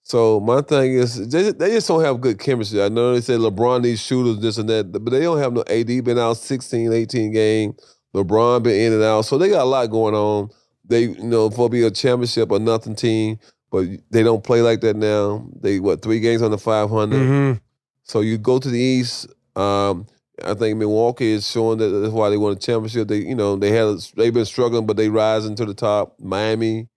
So 0.01 0.39
my 0.39 0.61
thing 0.61 0.93
is, 0.93 1.29
they, 1.29 1.51
they 1.51 1.69
just 1.69 1.87
don't 1.87 2.03
have 2.03 2.19
good 2.19 2.39
chemistry. 2.39 2.81
I 2.81 2.89
know 2.89 3.13
they 3.13 3.21
say 3.21 3.35
LeBron 3.35 3.83
needs 3.83 4.01
shooters, 4.01 4.39
this 4.39 4.57
and 4.57 4.67
that, 4.69 4.91
but 4.91 5.11
they 5.11 5.21
don't 5.21 5.37
have 5.37 5.53
no 5.53 5.63
AD. 5.67 6.03
Been 6.03 6.17
out 6.17 6.37
16, 6.37 6.91
18 6.91 7.31
game. 7.31 7.75
LeBron 8.15 8.63
been 8.63 8.75
in 8.81 8.93
and 8.93 9.03
out, 9.03 9.25
so 9.25 9.37
they 9.37 9.49
got 9.49 9.61
a 9.61 9.65
lot 9.65 9.91
going 9.91 10.15
on. 10.15 10.49
They, 10.83 11.01
you 11.03 11.23
know, 11.23 11.51
for 11.51 11.69
be 11.69 11.83
a 11.83 11.91
championship 11.91 12.51
or 12.51 12.57
nothing 12.57 12.95
team, 12.95 13.37
but 13.71 13.87
they 14.09 14.23
don't 14.23 14.43
play 14.43 14.61
like 14.61 14.81
that 14.81 14.95
now. 14.95 15.47
They 15.61 15.79
what 15.79 16.01
three 16.01 16.19
games 16.19 16.41
on 16.41 16.51
the 16.51 16.57
five 16.57 16.89
hundred. 16.89 17.21
Mm-hmm. 17.21 17.57
So 18.03 18.21
you 18.21 18.37
go 18.37 18.59
to 18.59 18.69
the 18.69 18.79
East. 18.79 19.27
Um, 19.55 20.07
I 20.43 20.53
think 20.53 20.77
Milwaukee 20.77 21.31
is 21.31 21.49
showing 21.49 21.79
that 21.79 21.89
that's 21.89 22.13
why 22.13 22.29
they 22.29 22.37
won 22.37 22.53
a 22.53 22.55
championship. 22.55 23.07
They, 23.07 23.17
you 23.17 23.35
know, 23.35 23.55
they 23.55 23.71
had 23.71 23.97
they've 24.15 24.33
been 24.33 24.45
struggling, 24.45 24.85
but 24.85 24.97
they 24.97 25.09
rising 25.09 25.55
to 25.55 25.65
the 25.65 25.73
top. 25.73 26.15
Miami, 26.19 26.87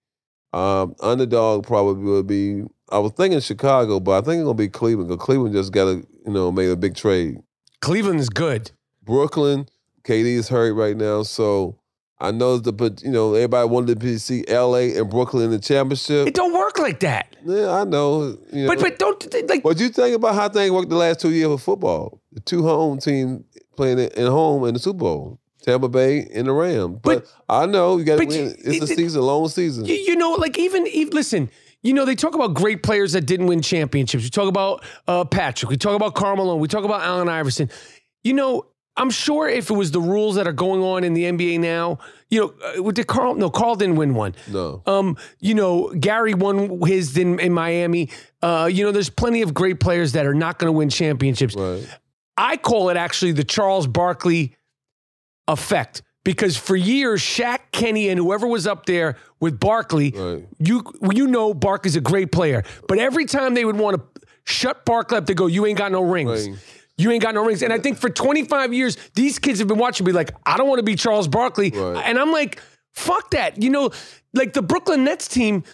um, 0.53 0.95
underdog 1.01 1.67
probably 1.67 2.03
will 2.03 2.23
be. 2.23 2.65
I 2.91 2.99
was 2.99 3.13
thinking 3.13 3.41
Chicago, 3.41 4.01
but 4.01 4.13
I 4.13 4.21
think 4.25 4.41
it's 4.41 4.45
gonna 4.45 4.55
be 4.55 4.69
Cleveland 4.69 5.09
because 5.09 5.25
Cleveland 5.25 5.55
just 5.55 5.73
got 5.73 5.89
a 5.89 5.95
you 6.27 6.33
know 6.33 6.53
made 6.53 6.71
a 6.71 6.77
big 6.77 6.95
trade. 6.95 7.39
Cleveland 7.81 8.21
is 8.21 8.29
good. 8.29 8.71
Brooklyn, 9.03 9.67
KD 10.05 10.25
is 10.25 10.49
hurt 10.49 10.75
right 10.75 10.97
now, 10.97 11.25
so 11.25 11.79
I 12.23 12.31
know 12.31 12.57
the 12.57 12.73
but 12.73 13.03
you 13.03 13.11
know 13.11 13.35
everybody 13.35 13.69
wanted 13.69 14.01
to 14.01 14.19
see 14.21 14.45
LA 14.49 14.95
and 14.97 15.11
Brooklyn 15.11 15.47
in 15.47 15.51
the 15.51 15.59
championship. 15.59 16.29
It 16.29 16.35
don't 16.35 16.53
work 16.53 16.79
like 16.79 17.01
that. 17.01 17.35
Yeah, 17.45 17.73
I 17.73 17.83
know. 17.83 18.39
You 18.53 18.63
know. 18.63 18.69
But 18.69 18.79
but 18.79 18.99
don't 19.01 19.49
like 19.49 19.65
What 19.65 19.77
do 19.77 19.83
you 19.83 19.91
think 19.91 20.15
about 20.15 20.37
how 20.37 20.49
things 20.49 20.71
worked 20.71 20.89
the 20.89 20.97
last 20.97 21.21
two 21.21 21.33
years 21.33 21.49
with 21.49 21.63
football? 21.63 22.21
The 22.31 22.41
two 22.41 22.63
home 22.63 23.01
teams 23.01 23.43
playing 23.77 23.99
it 23.99 24.15
in 24.15 24.29
home 24.29 24.65
in 24.69 24.75
the 24.75 24.81
Super 24.81 24.99
Bowl. 24.99 25.41
Tampa 25.63 25.89
Bay 25.89 26.29
and 26.35 26.47
the 26.49 26.53
Rams. 26.53 26.99
But, 27.03 27.27
I 27.49 27.67
know 27.67 27.97
you 27.97 28.05
got 28.05 28.19
to 28.19 28.25
win. 28.25 28.55
It's 28.59 28.83
a 28.83 28.87
season, 28.89 29.21
a 29.21 29.25
long 29.25 29.49
season. 29.49 29.85
You, 29.85 29.95
you 29.95 30.17
know, 30.17 30.33
like 30.33 30.59
even, 30.59 30.87
even 30.89 31.15
listen. 31.15 31.51
You 31.83 31.93
know, 31.93 32.05
they 32.05 32.15
talk 32.15 32.35
about 32.35 32.55
great 32.55 32.83
players 32.83 33.13
that 33.13 33.23
didn't 33.23 33.47
win 33.47 33.63
championships. 33.63 34.25
We 34.25 34.31
talk 34.31 34.49
about 34.49 34.85
uh, 35.09 35.25
Patrick. 35.25 35.71
We 35.71 35.77
talk 35.77 35.95
about 35.95 36.15
Carmelo. 36.15 36.57
We 36.57 36.69
talk 36.69 36.85
about 36.85 37.03
Allen 37.03 37.29
Iverson. 37.29 37.71
You 38.23 38.35
know, 38.35 38.67
I'm 38.97 39.09
sure 39.11 39.49
if 39.49 39.71
it 39.71 39.75
was 39.75 39.91
the 39.91 40.01
rules 40.01 40.35
that 40.37 40.47
are 40.47 40.53
going 40.53 40.83
on 40.83 41.03
in 41.03 41.15
the 41.15 41.25
NBA 41.25 41.61
now, 41.61 41.99
you 42.29 42.41
know, 42.41 42.85
uh, 42.87 42.91
did 42.91 43.07
Karl? 43.07 43.35
No, 43.35 43.49
Karl 43.49 43.75
didn't 43.75 43.97
win 43.97 44.15
one. 44.15 44.35
no. 44.49 44.83
Um, 44.87 45.17
you 45.41 45.55
know, 45.55 45.89
Gary 45.99 46.35
won 46.35 46.81
his 46.87 47.17
in, 47.17 47.39
in 47.41 47.53
Miami. 47.55 48.11
Uh, 48.43 48.69
you 48.71 48.85
know, 48.85 48.93
there's 48.93 49.09
plenty 49.09 49.41
of 49.43 49.55
great 49.55 49.81
players 49.81 50.13
that 50.13 50.27
are 50.27 50.35
not 50.35 50.59
going 50.59 50.69
to 50.69 50.77
win 50.77 50.91
championships. 50.91 51.55
right. 51.57 51.87
I 52.37 52.57
call 52.59 52.91
it 52.91 52.97
actually 52.99 53.33
the 53.33 53.45
Charles 53.45 53.87
Barkley 53.87 54.57
effect 55.49 56.03
because 56.25 56.57
for 56.57 56.77
years, 56.77 57.21
Shaq, 57.21 57.59
Kenny, 57.73 58.09
and 58.09 58.19
whoever 58.19 58.47
was 58.47 58.67
up 58.67 58.87
there 58.87 59.17
with 59.41 59.59
Barkley, 59.59 60.11
Right. 60.17 60.47
you 60.59 60.83
you 61.13 61.27
know 61.27 61.53
Barkley's 61.55 61.97
a 61.97 62.01
great 62.01 62.31
player. 62.33 62.63
But 62.89 62.99
every 62.99 63.25
time 63.25 63.55
they 63.55 63.65
would 63.65 63.77
want 63.77 63.97
to 63.97 64.21
shut 64.45 64.85
Barkley 64.85 65.19
up, 65.19 65.27
they 65.27 65.35
go, 65.35 65.47
"You 65.47 65.67
ain't 65.67 65.79
got 65.79 65.93
no 65.93 66.03
rings." 66.03 66.49
Right. 66.49 66.59
You 66.99 67.11
ain't 67.11 67.23
got 67.23 67.35
no 67.35 67.45
rings. 67.45 67.63
And 67.63 67.73
I 67.73 67.79
think 67.79 67.99
for 67.99 68.11
25 68.11 68.75
years, 68.75 68.97
these 69.15 69.39
kids 69.39 69.59
have 69.59 69.69
been 69.69 69.79
watching 69.79 70.07
me 70.07 70.13
like, 70.13 70.33
I 70.45 70.57
don't 70.57 70.69
want 70.69 70.79
to 70.79 70.85
be 70.85 70.95
Charles 70.95 71.29
Barkley. 71.29 71.71
Right. 71.71 72.03
And 72.05 72.19
I'm 72.19 72.31
like, 72.31 72.61
fuck 72.93 73.31
that. 73.31 73.63
You 73.63 73.71
know, 73.71 73.91
like 74.35 74.53
the 74.53 74.63
Brooklyn 74.63 75.05
Nets 75.05 75.29
team, 75.29 75.65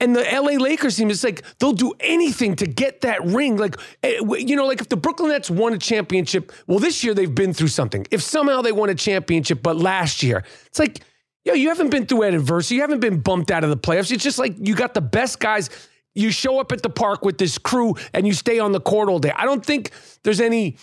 and 0.00 0.14
the 0.14 0.22
LA 0.22 0.62
Lakers 0.62 0.96
team 0.96 1.10
is 1.10 1.24
like 1.24 1.42
they'll 1.58 1.72
do 1.72 1.92
anything 2.00 2.56
to 2.56 2.66
get 2.66 3.00
that 3.02 3.24
ring. 3.24 3.56
Like 3.56 3.76
eh, 4.02 4.20
you 4.38 4.56
know, 4.56 4.66
like 4.66 4.80
if 4.80 4.88
the 4.88 4.96
Brooklyn 4.96 5.30
Nets 5.30 5.50
won 5.50 5.72
a 5.72 5.78
championship, 5.78 6.52
well, 6.66 6.78
this 6.78 7.02
year 7.02 7.14
they've 7.14 7.34
been 7.34 7.52
through 7.52 7.68
something. 7.68 8.06
If 8.10 8.22
somehow 8.22 8.62
they 8.62 8.72
won 8.72 8.90
a 8.90 8.94
championship, 8.94 9.62
but 9.62 9.76
last 9.76 10.22
year, 10.22 10.44
it's 10.66 10.78
like, 10.78 11.00
yo, 11.44 11.54
you 11.54 11.68
haven't 11.68 11.90
been 11.90 12.06
through 12.06 12.22
adversity, 12.22 12.76
you 12.76 12.80
haven't 12.82 13.00
been 13.00 13.20
bumped 13.20 13.50
out 13.50 13.64
of 13.64 13.70
the 13.70 13.76
playoffs. 13.76 14.12
It's 14.12 14.22
just 14.22 14.38
like 14.38 14.54
you 14.58 14.74
got 14.74 14.94
the 14.94 15.00
best 15.00 15.40
guys. 15.40 15.70
You 16.18 16.30
show 16.30 16.58
up 16.60 16.72
at 16.72 16.82
the 16.82 16.90
park 16.90 17.24
with 17.24 17.38
this 17.38 17.58
crew 17.58 17.94
and 18.12 18.26
you 18.26 18.32
stay 18.32 18.58
on 18.58 18.72
the 18.72 18.80
court 18.80 19.08
all 19.08 19.18
day. 19.18 19.32
I 19.34 19.44
don't 19.44 19.64
think 19.64 19.92
there's 20.24 20.40
any 20.40 20.76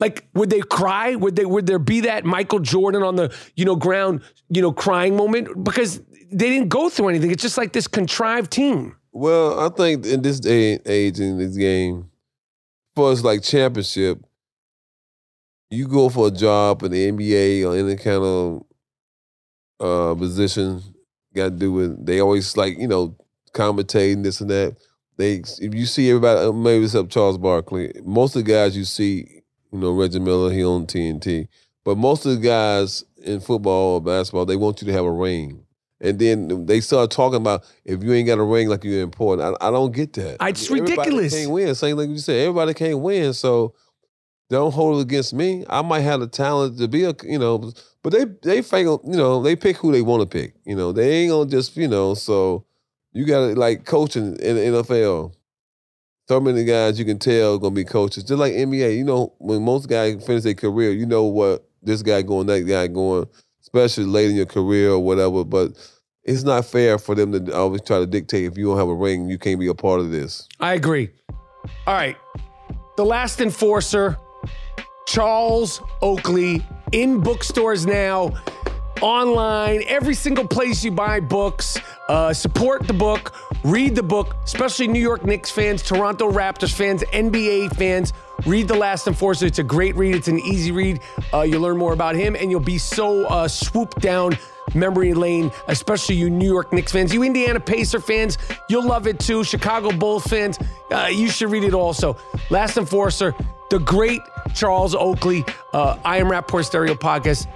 like 0.00 0.26
would 0.34 0.50
they 0.50 0.60
cry 0.60 1.14
would 1.14 1.36
they 1.36 1.44
would 1.44 1.66
there 1.66 1.78
be 1.78 2.00
that 2.00 2.24
michael 2.24 2.58
jordan 2.58 3.02
on 3.02 3.16
the 3.16 3.36
you 3.54 3.66
know 3.66 3.76
ground 3.76 4.22
you 4.48 4.62
know 4.62 4.72
crying 4.72 5.14
moment 5.14 5.62
because 5.62 6.00
they 6.32 6.48
didn't 6.48 6.68
go 6.68 6.88
through 6.88 7.08
anything 7.08 7.30
it's 7.30 7.42
just 7.42 7.58
like 7.58 7.74
this 7.74 7.86
contrived 7.86 8.50
team 8.50 8.96
Well, 9.12 9.58
I 9.58 9.68
think 9.68 10.06
in 10.06 10.22
this 10.22 10.38
day 10.40 10.78
age 10.86 11.18
in 11.18 11.38
this 11.38 11.56
game, 11.56 12.10
for 12.94 13.10
us 13.10 13.24
like 13.24 13.42
championship, 13.42 14.24
you 15.70 15.88
go 15.88 16.08
for 16.08 16.28
a 16.28 16.30
job 16.30 16.82
in 16.84 16.92
the 16.92 17.10
NBA 17.10 17.66
or 17.66 17.76
any 17.76 17.96
kind 17.96 18.22
of 18.22 18.64
uh, 19.80 20.14
position, 20.14 20.82
got 21.34 21.44
to 21.44 21.50
do 21.50 21.72
with. 21.72 22.06
They 22.06 22.20
always 22.20 22.56
like 22.56 22.78
you 22.78 22.88
know 22.88 23.16
commentating 23.52 24.22
this 24.22 24.40
and 24.40 24.50
that. 24.50 24.76
They 25.16 25.42
if 25.60 25.74
you 25.74 25.86
see 25.86 26.08
everybody, 26.08 26.40
uh, 26.40 26.52
maybe 26.52 26.84
except 26.84 27.10
Charles 27.10 27.38
Barkley, 27.38 27.92
most 28.04 28.36
of 28.36 28.44
the 28.44 28.50
guys 28.50 28.76
you 28.76 28.84
see, 28.84 29.42
you 29.70 29.78
know 29.78 29.92
Reggie 29.92 30.18
Miller, 30.18 30.50
he 30.50 30.64
on 30.64 30.86
TNT, 30.86 31.48
but 31.84 31.98
most 31.98 32.24
of 32.24 32.32
the 32.32 32.46
guys 32.46 33.04
in 33.22 33.40
football 33.40 33.94
or 33.94 34.00
basketball, 34.00 34.46
they 34.46 34.56
want 34.56 34.80
you 34.80 34.86
to 34.86 34.92
have 34.92 35.04
a 35.04 35.12
ring. 35.12 35.64
And 36.00 36.18
then 36.18 36.64
they 36.64 36.80
start 36.80 37.10
talking 37.10 37.36
about 37.36 37.64
if 37.84 38.02
you 38.02 38.12
ain't 38.14 38.26
got 38.26 38.38
a 38.38 38.42
ring, 38.42 38.68
like 38.68 38.84
you're 38.84 39.02
important. 39.02 39.56
I, 39.60 39.68
I 39.68 39.70
don't 39.70 39.94
get 39.94 40.14
that. 40.14 40.38
It's 40.40 40.70
Everybody 40.70 40.92
ridiculous. 40.92 41.34
Can't 41.34 41.50
win. 41.50 41.74
Same 41.74 41.96
like 41.98 42.08
you 42.08 42.18
said. 42.18 42.40
Everybody 42.40 42.72
can't 42.72 43.00
win. 43.00 43.34
So 43.34 43.74
don't 44.48 44.72
hold 44.72 44.98
it 44.98 45.02
against 45.02 45.34
me. 45.34 45.64
I 45.68 45.82
might 45.82 46.00
have 46.00 46.20
the 46.20 46.26
talent 46.26 46.78
to 46.78 46.88
be 46.88 47.04
a, 47.04 47.14
you 47.22 47.38
know, 47.38 47.72
but 48.02 48.12
they 48.12 48.24
they 48.24 48.62
fake, 48.62 48.86
you 48.86 49.00
know, 49.04 49.42
they 49.42 49.56
pick 49.56 49.76
who 49.76 49.92
they 49.92 50.00
want 50.00 50.22
to 50.22 50.26
pick. 50.26 50.54
You 50.64 50.74
know, 50.74 50.92
they 50.92 51.10
ain't 51.18 51.30
gonna 51.32 51.50
just, 51.50 51.76
you 51.76 51.88
know. 51.88 52.14
So 52.14 52.64
you 53.12 53.24
got 53.24 53.56
like 53.56 53.84
coaching 53.84 54.36
in 54.36 54.56
the 54.56 54.82
NFL. 54.82 55.34
So 56.28 56.40
many 56.40 56.64
guys 56.64 56.98
you 56.98 57.04
can 57.04 57.18
tell 57.18 57.58
gonna 57.58 57.74
be 57.74 57.84
coaches. 57.84 58.22
Just 58.24 58.38
like 58.38 58.52
NBA, 58.52 58.96
you 58.96 59.04
know, 59.04 59.34
when 59.38 59.64
most 59.64 59.88
guys 59.88 60.24
finish 60.24 60.44
their 60.44 60.54
career, 60.54 60.92
you 60.92 61.06
know 61.06 61.24
what 61.24 61.68
this 61.82 62.02
guy 62.02 62.22
going, 62.22 62.46
that 62.46 62.60
guy 62.60 62.86
going, 62.86 63.26
especially 63.62 64.04
late 64.04 64.30
in 64.30 64.36
your 64.36 64.46
career 64.46 64.90
or 64.90 65.00
whatever. 65.00 65.44
But 65.44 65.72
it's 66.22 66.44
not 66.44 66.66
fair 66.66 66.98
for 66.98 67.14
them 67.14 67.32
to 67.32 67.56
always 67.56 67.80
try 67.80 67.98
to 67.98 68.06
dictate 68.06 68.44
if 68.44 68.56
you 68.56 68.66
don't 68.66 68.78
have 68.78 68.88
a 68.88 68.94
ring, 68.94 69.28
you 69.28 69.38
can't 69.38 69.58
be 69.58 69.66
a 69.66 69.74
part 69.74 70.00
of 70.00 70.10
this. 70.10 70.46
i 70.60 70.74
agree 70.74 71.08
all 71.86 71.94
right 71.94 72.16
the 72.96 73.04
last 73.04 73.40
enforcer 73.40 74.16
charles 75.06 75.80
oakley 76.02 76.64
in 76.92 77.20
bookstores 77.20 77.86
now 77.86 78.30
online 79.00 79.82
every 79.86 80.14
single 80.14 80.46
place 80.46 80.84
you 80.84 80.90
buy 80.90 81.20
books 81.20 81.78
uh, 82.08 82.32
support 82.32 82.86
the 82.86 82.92
book 82.92 83.34
read 83.64 83.94
the 83.94 84.02
book 84.02 84.36
especially 84.44 84.88
new 84.88 85.00
york 85.00 85.24
knicks 85.24 85.50
fans 85.50 85.82
toronto 85.82 86.30
raptors 86.30 86.72
fans 86.72 87.02
nba 87.12 87.74
fans 87.76 88.12
read 88.46 88.68
the 88.68 88.74
last 88.74 89.06
enforcer. 89.06 89.46
It's 89.46 89.58
a 89.58 89.62
great 89.62 89.94
read. 89.96 90.14
It's 90.14 90.28
an 90.28 90.40
easy 90.40 90.72
read. 90.72 91.00
Uh, 91.32 91.42
you'll 91.42 91.62
learn 91.62 91.76
more 91.76 91.92
about 91.92 92.14
him 92.14 92.36
and 92.36 92.50
you'll 92.50 92.60
be 92.60 92.78
so 92.78 93.26
uh, 93.26 93.48
swooped 93.48 94.00
down 94.00 94.36
memory 94.72 95.12
lane 95.14 95.50
especially 95.66 96.14
you 96.14 96.30
new 96.30 96.46
york 96.46 96.72
knicks 96.72 96.92
fans 96.92 97.12
you 97.12 97.24
indiana 97.24 97.58
pacer 97.58 97.98
fans. 97.98 98.38
You'll 98.68 98.86
love 98.86 99.06
it 99.06 99.18
too. 99.18 99.42
Chicago 99.42 99.90
bulls 99.90 100.24
fans. 100.24 100.58
Uh, 100.92 101.08
you 101.10 101.28
should 101.28 101.50
read 101.50 101.64
it 101.64 101.74
also. 101.74 102.16
Last 102.50 102.76
enforcer 102.76 103.34
the 103.70 103.78
great 103.78 104.20
charles 104.52 104.96
oakley 104.96 105.44
uh, 105.72 105.96
i 106.04 106.16
am 106.16 106.26
Rapaport 106.26 106.64
stereo 106.64 106.94
podcast 106.94 107.46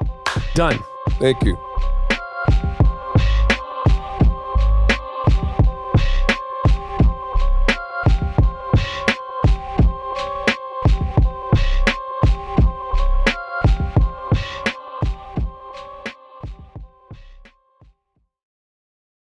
done 0.54 0.78
Thank 1.18 1.44
you. 1.44 1.73